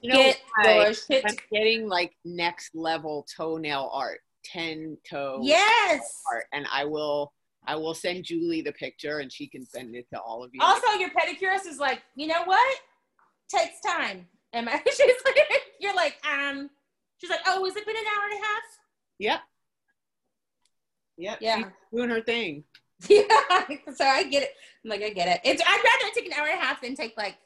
[0.00, 0.94] You know, Get I.
[1.26, 6.22] I'm getting like next level toenail art, ten toe Yes.
[6.30, 7.32] art, and I will
[7.66, 10.60] I will send Julie the picture, and she can send it to all of you.
[10.62, 12.78] Also, your pedicurist is like, you know what?
[13.50, 14.26] Takes time.
[14.52, 15.38] And my, she's like,
[15.78, 16.70] you're like, um,
[17.18, 18.62] she's like, oh, has it been an hour and a half?
[19.18, 19.40] Yep.
[21.18, 21.38] Yep.
[21.42, 21.56] Yeah.
[21.58, 22.64] She's doing her thing.
[23.08, 23.24] Yeah.
[23.94, 24.50] so I get it.
[24.84, 25.40] I'm like, I get it.
[25.42, 27.36] It's I'd rather take an hour and a half than take like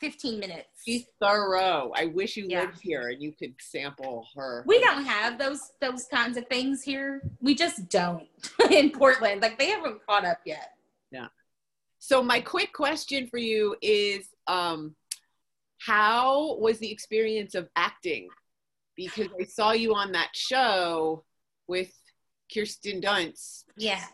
[0.00, 0.68] 15 minutes.
[0.84, 1.92] She's thorough.
[1.94, 2.62] I wish you Yeah.
[2.62, 4.64] lived here and you could sample her.
[4.66, 7.22] We don't have those those kinds of things here.
[7.40, 8.26] We just don't
[8.70, 9.42] in Portland.
[9.42, 10.72] Like they haven't caught up yet.
[11.12, 11.28] Yeah.
[11.98, 14.96] So my quick question for you is um
[15.78, 18.28] how was the experience of acting?
[18.96, 21.24] Because I saw you on that show
[21.68, 21.92] with
[22.52, 24.04] Kirsten Dunst Yeah.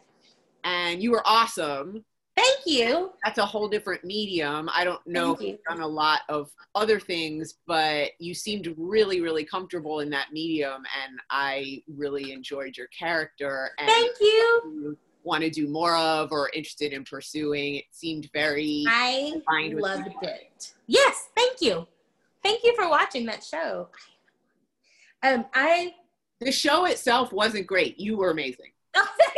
[0.64, 2.04] and you were awesome.
[2.36, 3.12] Thank you.
[3.24, 4.68] That's a whole different medium.
[4.72, 5.48] I don't know Thank if you.
[5.52, 10.32] you've done a lot of other things, but you seemed really, really comfortable in that
[10.32, 14.98] medium and I really enjoyed your character and Thank you.
[15.24, 17.76] want to do more of or interested in pursuing.
[17.76, 20.74] It seemed very I loved it.
[20.86, 21.86] Yes, thank you.
[22.42, 23.88] Thank you for watching that show.
[25.22, 25.94] Um, I
[26.40, 27.98] The show itself wasn't great.
[27.98, 28.72] You were amazing.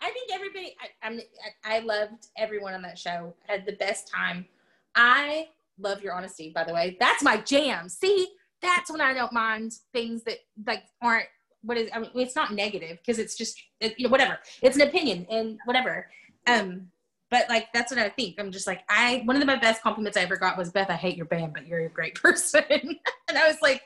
[0.00, 0.74] I think everybody.
[0.80, 1.20] I, I'm.
[1.64, 3.34] I, I loved everyone on that show.
[3.48, 4.46] I had the best time.
[4.94, 5.48] I
[5.78, 6.52] love your honesty.
[6.54, 7.88] By the way, that's my jam.
[7.88, 8.28] See,
[8.62, 11.26] that's when I don't mind things that like aren't.
[11.62, 11.90] What is?
[11.94, 14.38] I mean, it's not negative because it's just it, you know whatever.
[14.62, 16.08] It's an opinion and whatever.
[16.46, 16.88] Um,
[17.30, 18.36] but like that's what I think.
[18.38, 19.22] I'm just like I.
[19.24, 20.90] One of the, my best compliments I ever got was Beth.
[20.90, 22.62] I hate your band, but you're a great person.
[22.70, 23.82] and I was like,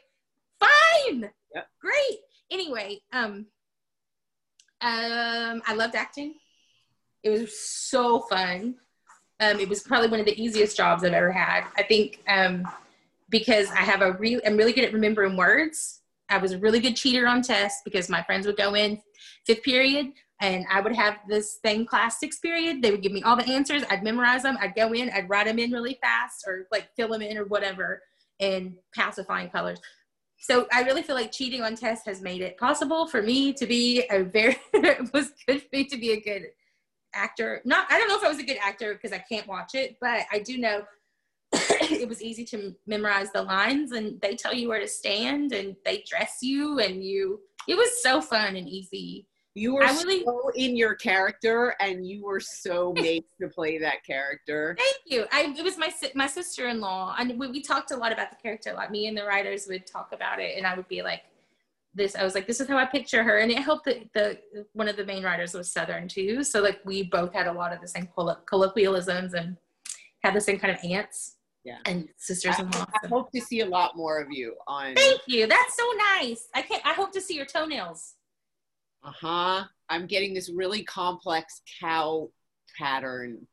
[0.60, 1.66] fine, Yep.
[1.80, 2.18] great.
[2.50, 3.46] Anyway, um,
[4.84, 6.34] um, I loved acting.
[7.22, 8.76] It was so fun.
[9.40, 11.64] Um, it was probably one of the easiest jobs I've ever had.
[11.76, 12.68] I think um,
[13.30, 16.02] because I have a real, I'm really good at remembering words.
[16.28, 19.00] I was a really good cheater on tests because my friends would go in
[19.46, 22.82] fifth period and I would have this thing class sixth period.
[22.82, 23.82] They would give me all the answers.
[23.90, 24.58] I'd memorize them.
[24.60, 25.10] I'd go in.
[25.10, 28.02] I'd write them in really fast or like fill them in or whatever
[28.40, 29.80] and pacifying colors.
[30.38, 33.66] So I really feel like cheating on tests has made it possible for me to
[33.66, 36.48] be a very it was good for me to be a good
[37.14, 37.62] actor.
[37.64, 39.96] Not I don't know if I was a good actor because I can't watch it,
[40.00, 40.84] but I do know
[41.52, 45.76] it was easy to memorize the lines and they tell you where to stand and
[45.84, 49.26] they dress you and you it was so fun and easy.
[49.56, 54.04] You were really- so in your character and you were so made to play that
[54.04, 54.76] character.
[54.78, 55.26] Thank you.
[55.32, 58.30] I it was my my sister in law, and we, we talked a lot about
[58.30, 58.70] the character.
[58.70, 58.90] A lot.
[58.90, 61.22] Me and the writers would talk about it, and I would be like,
[61.94, 64.38] "This." I was like, "This is how I picture her," and it helped that the
[64.72, 66.42] one of the main writers was Southern too.
[66.42, 69.56] So like we both had a lot of the same collo- colloquialisms and
[70.24, 71.78] had the same kind of aunts Yeah.
[71.84, 72.86] and sisters in law.
[73.04, 75.46] I hope to see a lot more of you on Thank you.
[75.46, 75.84] That's so
[76.18, 76.48] nice.
[76.54, 76.84] I can't.
[76.84, 78.14] I hope to see your toenails.
[79.04, 79.64] Uh-huh.
[79.88, 82.30] I'm getting this really complex cow
[82.78, 83.46] pattern,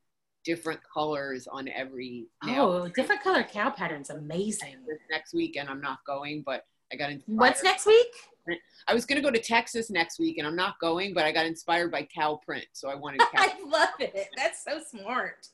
[0.45, 2.83] different colors on every nail.
[2.83, 4.09] Oh, different color cow patterns.
[4.09, 4.77] Amazing.
[4.87, 7.37] This next week and I'm not going, but I got inspired.
[7.37, 8.07] What's next week?
[8.87, 11.45] I was gonna go to Texas next week and I'm not going, but I got
[11.45, 13.27] inspired by cow print, so I wanted cow.
[13.35, 14.29] I love it.
[14.35, 15.47] That's so smart.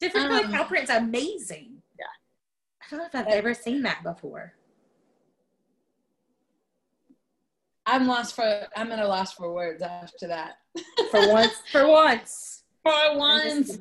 [0.00, 1.82] Different color Um, cow print's amazing.
[1.98, 2.06] Yeah.
[2.82, 4.54] I don't know if I've ever seen that before.
[7.88, 8.66] I'm lost for.
[8.76, 10.58] I'm at a loss for words after that.
[11.10, 11.54] For once.
[11.72, 12.62] For once.
[12.82, 13.78] For once.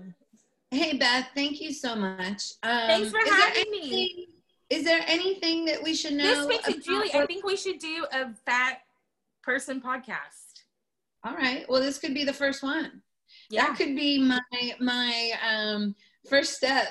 [0.72, 2.54] Hey Beth, thank you so much.
[2.64, 3.80] Um, Thanks for is there having me.
[3.82, 4.26] anything-
[4.70, 6.24] Is there anything that we should know?
[6.24, 7.14] This makes it, about Julie.
[7.14, 8.80] I think we should do a fat
[9.44, 10.64] person podcast.
[11.24, 11.66] All right.
[11.70, 13.02] Well, this could be the first one.
[13.50, 13.68] Yeah.
[13.68, 14.40] That could be my
[14.80, 15.96] my um,
[16.30, 16.88] first step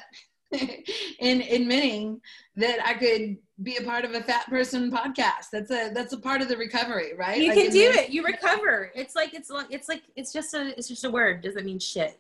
[1.21, 2.21] in admitting
[2.57, 5.51] that I could be a part of a fat person podcast.
[5.53, 7.41] That's a that's a part of the recovery, right?
[7.41, 8.11] You Like can do it.
[8.11, 8.91] You recover.
[8.95, 11.43] It's like it's like it's like it's just a it's just a word.
[11.43, 12.19] Doesn't mean shit.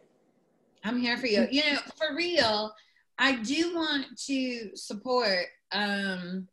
[0.84, 1.46] I'm here for you.
[1.50, 2.72] You know, for real,
[3.18, 6.48] I do want to support um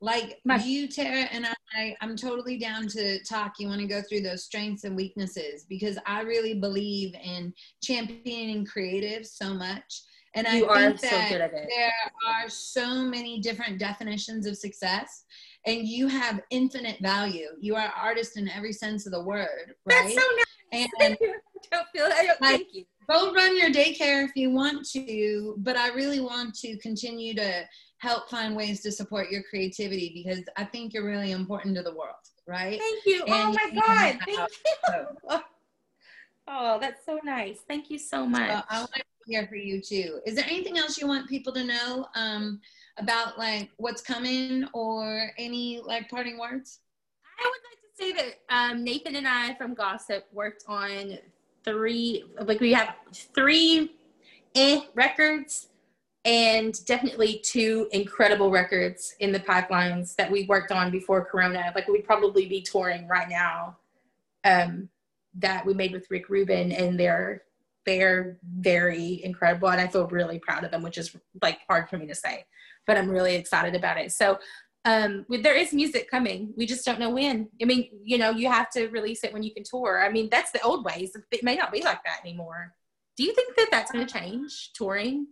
[0.00, 3.54] like My- you, Tara, and I, I'm totally down to talk.
[3.58, 8.66] You want to go through those strengths and weaknesses because I really believe in championing
[8.66, 10.02] creatives so much.
[10.36, 11.68] And You I are think so that good at it.
[11.74, 11.92] there
[12.26, 15.24] are so many different definitions of success,
[15.66, 17.48] and you have infinite value.
[17.60, 20.02] You are an artist in every sense of the word, right?
[20.02, 20.88] That's so nice.
[21.00, 21.16] And
[21.70, 22.06] don't feel.
[22.12, 22.40] I don't.
[22.40, 22.84] Like- Thank you.
[23.08, 27.62] go run your daycare if you want to, but I really want to continue to
[27.98, 31.92] help find ways to support your creativity because I think you're really important to the
[31.94, 32.16] world,
[32.48, 32.78] right?
[32.80, 33.24] Thank you.
[33.28, 34.18] oh my you god.
[34.26, 34.48] Thank
[35.28, 35.38] you.
[36.46, 37.60] Oh, that's so nice.
[37.66, 38.50] Thank you so much.
[38.50, 38.90] So I want
[39.26, 40.20] here for you too.
[40.26, 42.60] Is there anything else you want people to know um,
[42.98, 46.80] about like what's coming or any like parting words?
[47.38, 51.18] I would like to say that um, Nathan and I from Gossip worked on
[51.64, 52.94] three, like we have
[53.34, 53.92] three
[54.54, 55.68] eh records.
[56.24, 61.72] and definitely two incredible records in the pipelines that we worked on before Corona.
[61.74, 63.76] Like we'd probably be touring right now.
[64.44, 64.88] Um,
[65.36, 67.42] that we made with Rick Rubin, and they're
[67.86, 71.98] they're very incredible, and I feel really proud of them, which is like hard for
[71.98, 72.44] me to say,
[72.86, 74.12] but I'm really excited about it.
[74.12, 74.38] So.
[74.86, 76.52] Um, there is music coming.
[76.58, 77.48] We just don't know when.
[77.62, 80.04] I mean, you know, you have to release it when you can tour.
[80.04, 81.16] I mean, that's the old ways.
[81.30, 82.74] It may not be like that anymore.
[83.16, 85.28] Do you think that that's going to change touring?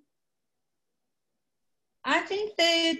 [2.04, 2.96] I think that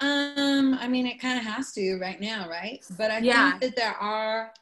[0.00, 2.84] um I mean it kind of has to right now, right?
[2.98, 3.52] But I Yeah.
[3.52, 4.52] think that there are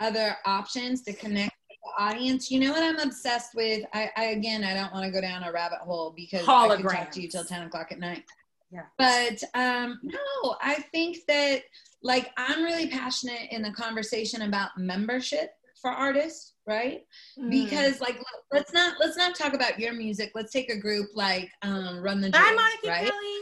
[0.00, 1.54] other options to connect
[1.98, 2.50] audience.
[2.50, 3.84] You know what I'm obsessed with?
[3.94, 6.88] I, I again I don't want to go down a rabbit hole because I could
[6.88, 8.24] talk to you till 10 o'clock at night.
[8.70, 8.84] Yeah.
[8.98, 11.62] But um no, I think that
[12.02, 15.50] like I'm really passionate in the conversation about membership
[15.80, 17.04] for artists, right?
[17.38, 17.50] Mm.
[17.50, 18.20] Because like
[18.52, 20.32] let's not let's not talk about your music.
[20.34, 23.10] Let's take a group like um Run the Bye, Monica right?
[23.10, 23.38] Kelly.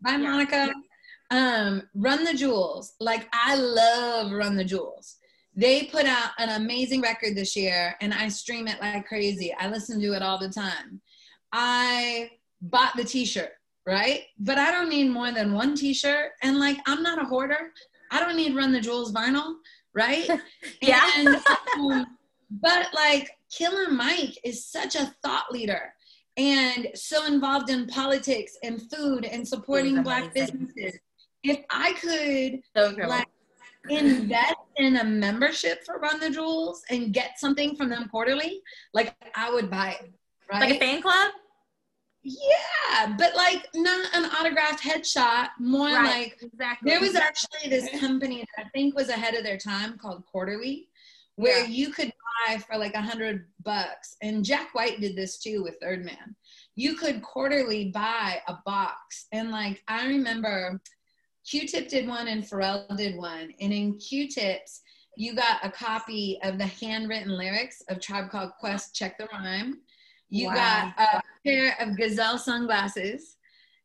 [0.00, 0.72] Bye, Monica.
[1.30, 2.94] Um, Run the Jewels.
[3.00, 5.16] Like I love Run the Jewels.
[5.56, 9.54] They put out an amazing record this year, and I stream it like crazy.
[9.58, 11.00] I listen to it all the time.
[11.52, 13.52] I bought the T-shirt,
[13.86, 14.22] right?
[14.38, 17.70] But I don't need more than one T-shirt, and like I'm not a hoarder.
[18.10, 19.54] I don't need Run the Jewels vinyl,
[19.94, 20.28] right?
[20.80, 21.08] Yeah.
[21.16, 21.36] And,
[21.78, 22.06] um,
[22.50, 25.92] but like Killer Mike is such a thought leader
[26.36, 30.98] and so involved in politics and food and supporting black businesses.
[31.42, 33.28] If I could So like
[33.88, 38.62] invest in a membership for Run the Jewels and get something from them quarterly,
[38.92, 40.12] like I would buy it.
[40.50, 40.60] Right?
[40.60, 41.32] Like a fan club?
[42.22, 46.90] Yeah, but like not an autographed headshot, more Right, like exactly.
[46.90, 50.88] there was actually this company that I think was ahead of their time called Quarterly,
[51.36, 51.66] where Yeah.
[51.66, 52.10] you could
[52.46, 54.16] buy for like a hundred bucks.
[54.22, 56.34] And Jack White did this too with Third Man.
[56.76, 59.26] You could quarterly buy a box.
[59.30, 60.80] And like I remember
[61.48, 63.52] Q-Tip did one and Pharrell did one.
[63.60, 64.80] And in Q-Tips,
[65.16, 69.80] you got a copy of the handwritten lyrics of Tribe Called Quest, Check the Rhyme.
[70.30, 70.92] You Wow.
[70.96, 73.36] got a pair of Gazelle sunglasses.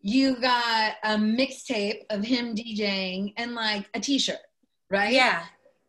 [0.01, 4.39] You got a mixtape of him DJing and like a t-shirt,
[4.89, 5.13] right?
[5.13, 5.45] Yeah.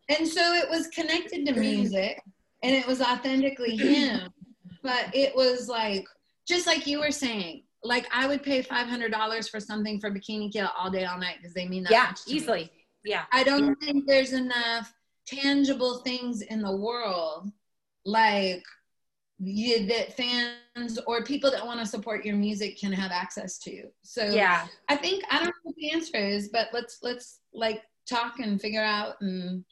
[0.09, 1.60] And so it was connected to mm-hmm.
[1.60, 2.20] music
[2.62, 4.32] and it was authentically him.
[4.82, 6.05] But it was like,
[6.48, 10.69] just like you were saying, like I would pay $500 for something for Bikini Kill
[10.78, 12.36] all day, all night because they mean that Yeah, much to me.
[12.36, 12.73] easily.
[13.05, 13.24] Yeah.
[13.32, 14.93] I don't think there's enough
[15.27, 17.51] tangible things in the world
[18.05, 18.65] like
[19.39, 23.85] you, that fans or people that want to support your music can have access to.
[24.02, 24.66] So Yeah.
[24.89, 28.61] I think I don't know what the answer is, but let's let's like talk and
[28.61, 29.65] figure out and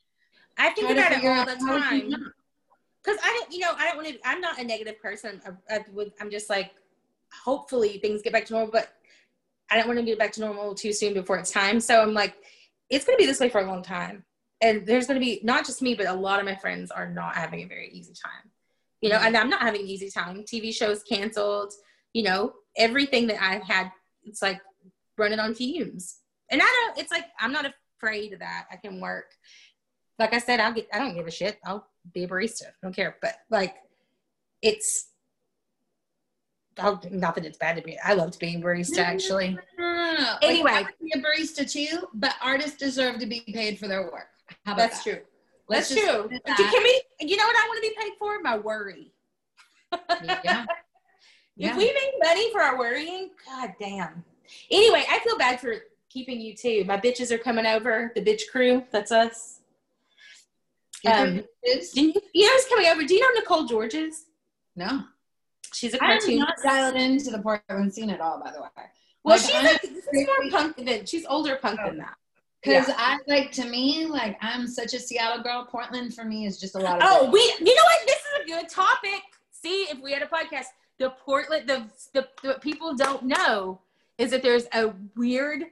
[0.57, 2.33] I think about it all the how we can time.
[3.05, 4.19] Because I don't, you know, I don't want to.
[4.25, 5.41] I'm not a negative person.
[5.71, 6.73] I, I would, I'm just like,
[7.45, 8.89] hopefully things get back to normal, but
[9.71, 11.81] I don't want to get back to normal too soon before it's time.
[11.81, 12.35] So I'm like,
[12.91, 14.25] it's going to be this way for a long time,
[14.61, 17.09] and there's going to be not just me, but a lot of my friends are
[17.09, 18.51] not having a very easy time.
[19.01, 19.27] You know, Mm-hmm.
[19.27, 20.43] and I'm not having an easy time.
[20.43, 21.73] TV shows canceled.
[22.15, 23.93] You know, everything that I've had,
[24.25, 24.61] it's like
[25.19, 26.17] running on fumes.
[26.51, 26.99] And I don't.
[26.99, 28.67] It's like I'm not afraid of that.
[28.73, 29.27] I can work
[30.19, 31.59] like I said, I'll get, I don't give a shit.
[31.65, 32.67] I'll be a barista.
[32.67, 33.17] I don't care.
[33.23, 33.77] But like,
[34.63, 35.08] it's,
[36.79, 39.59] I'll, not that it's bad to be, I loved being a barista actually.
[39.79, 39.95] No.
[40.19, 40.71] Like, Anyway.
[40.73, 44.29] I would be a barista too, but artists deserve to be paid for their work.
[44.65, 45.11] How about That's that?
[45.15, 45.23] true.
[45.69, 46.23] Let's That's true.
[46.23, 48.41] leave it Do- at Can we, you know what I want to be paid for?
[48.41, 49.13] My worry.
[50.45, 50.65] Yeah.
[51.61, 51.71] Yeah.
[51.73, 54.23] If we make money for our worrying, god damn.
[54.71, 55.75] Anyway, I feel bad for
[56.09, 56.85] keeping you too.
[56.87, 58.85] My bitches are coming over, the bitch crew.
[58.93, 59.59] That's us.
[61.05, 63.03] Um, you, you know who's coming over?
[63.03, 64.27] Do you know Nicole Georges?
[64.77, 65.03] no.
[65.73, 66.39] She's a cartoon.
[66.39, 68.69] not dialed into the Portland scene at all, by the way.
[69.25, 72.15] Well, Like, she's like, this is more punk than she's older punk than that.
[72.63, 72.95] Because Yeah.
[72.99, 75.67] I like to me, like I'm such a Seattle girl.
[75.71, 77.03] Portland for me is just a lot of.
[77.05, 77.33] Oh, it.
[77.33, 78.07] we you know what?
[78.07, 79.23] This is a good topic.
[79.51, 80.67] See, if we had a podcast,
[80.99, 81.85] the Portland, the
[82.15, 83.81] the, the what people don't know
[84.19, 85.65] is that there's a weird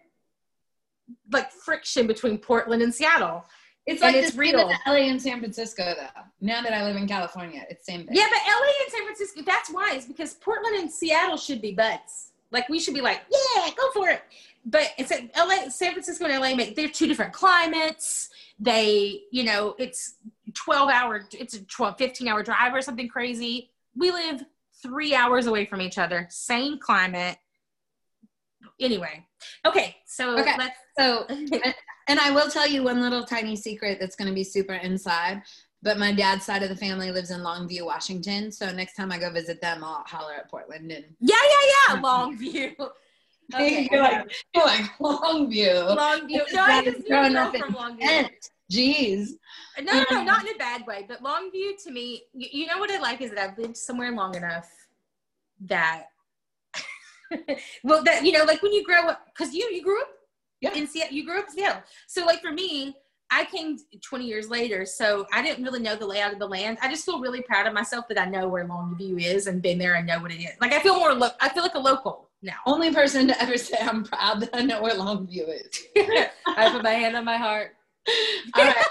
[1.33, 3.45] like friction between Portland and Seattle.
[3.87, 4.73] It's like it's real.
[4.87, 6.23] LA and San Francisco, though.
[6.41, 8.17] Now that I live in California, it's same thing.
[8.17, 9.93] Yeah, but LA and San Francisco, that's why.
[9.95, 12.33] It's because Portland and Seattle should be buds.
[12.51, 14.23] Like we should be like, yeah, go for it.
[14.65, 18.31] But it's a, LA, San Francisco and LA they're two different climates.
[18.59, 20.17] They, you know, it's
[20.55, 23.71] 12 hour, it's a 12, 15 hour drive or something crazy.
[23.97, 24.45] We live
[24.83, 27.39] three hours away from each other, same climate.
[28.81, 29.27] Anyway,
[29.65, 30.55] okay, so Okay.
[30.59, 31.27] let's So,
[32.09, 35.43] and, I will tell you one little tiny secret that's going to be super inside.
[35.83, 38.51] But my dad's side of the family lives in Longview, Washington.
[38.51, 42.03] So next time I go visit them, I'll holler at Portland and Yeah, yeah, yeah.
[42.03, 42.89] Longview.
[43.55, 43.89] Okay.
[43.93, 45.97] You're like, you're like Longview.
[45.97, 46.53] Longview.
[46.53, 48.01] No, I just up from Longview.
[48.01, 48.51] Kent.
[48.73, 49.29] Jeez.
[49.81, 51.05] No, no, no, not in a um, bad way.
[51.07, 54.11] But Longview to me, you, you know what I like is that I've lived somewhere
[54.11, 54.69] long enough
[55.67, 56.07] that,
[57.85, 60.09] well, that you know, like when you grow up, because you you grew up
[60.61, 60.73] Yeah.
[60.75, 61.83] in Seattle, you grew up in Seattle.
[62.07, 62.97] So like for me,
[63.31, 66.79] I came 20 years later, so I didn't really know the layout of the land.
[66.81, 69.79] I just feel really proud of myself that I know where Longview is and been
[69.79, 70.53] there and know what it is.
[70.61, 72.55] Like I feel more, lo- I feel like a local now.
[72.67, 75.83] Only person to ever say I'm proud that I know where Longview is.
[76.47, 77.75] I put my hand on my heart.
[78.55, 78.85] All right.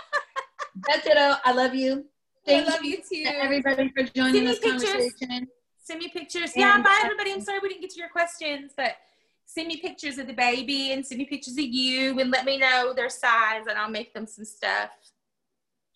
[0.88, 1.18] That's it.
[1.18, 2.06] I love you.
[2.46, 3.24] Thank I love you too.
[3.24, 4.82] to everybody for joining Send me this pictures.
[4.92, 5.48] conversation.
[5.82, 6.52] Send me pictures.
[6.56, 7.32] Yeah, bye everybody.
[7.32, 8.96] I'm sorry we didn't get to your questions, but
[9.46, 12.58] send me pictures of the baby and send me pictures of you and let me
[12.58, 14.90] know their size and I'll make them some stuff.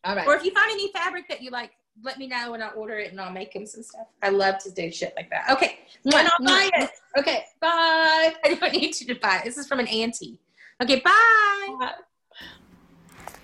[0.04, 0.26] All right.
[0.28, 1.72] Or if you find any fabric that you like,
[2.02, 4.08] let me know and I'll order it and I'll make them some stuff.
[4.22, 5.50] I love to do shit like that.
[5.50, 5.80] Okay.
[6.06, 6.84] Mwah, And I'll buy mwah.
[6.84, 6.90] it.
[7.18, 7.44] Okay.
[7.60, 8.34] Bye.
[8.46, 9.44] I don't need you to buy it.
[9.46, 10.40] This is from an auntie.
[10.82, 11.92] Okay, bye.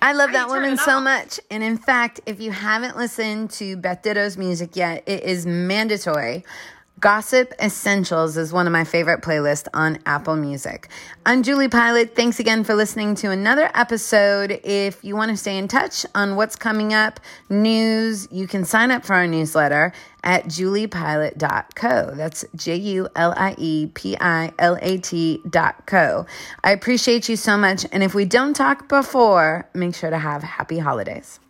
[0.00, 1.38] I love How that you woman so much.
[1.50, 6.44] And in fact, if you haven't listened to Beth Ditto's music yet, it is mandatory.
[6.98, 10.88] Gossip Essentials is one of my favorite playlists on Apple Music.
[11.26, 12.14] I'm Julie Pilat.
[12.14, 14.58] Thanks again for listening to another episode.
[14.64, 17.20] If you want to stay in touch on what's coming up,
[17.50, 19.92] news, you can sign up for our newsletter
[20.24, 22.14] at juliepilat.co.
[22.14, 26.24] That's J U L I E P I L A T dot co.
[26.64, 27.84] I appreciate you so much.
[27.92, 31.40] And if we don't talk before, make sure to have happy holidays.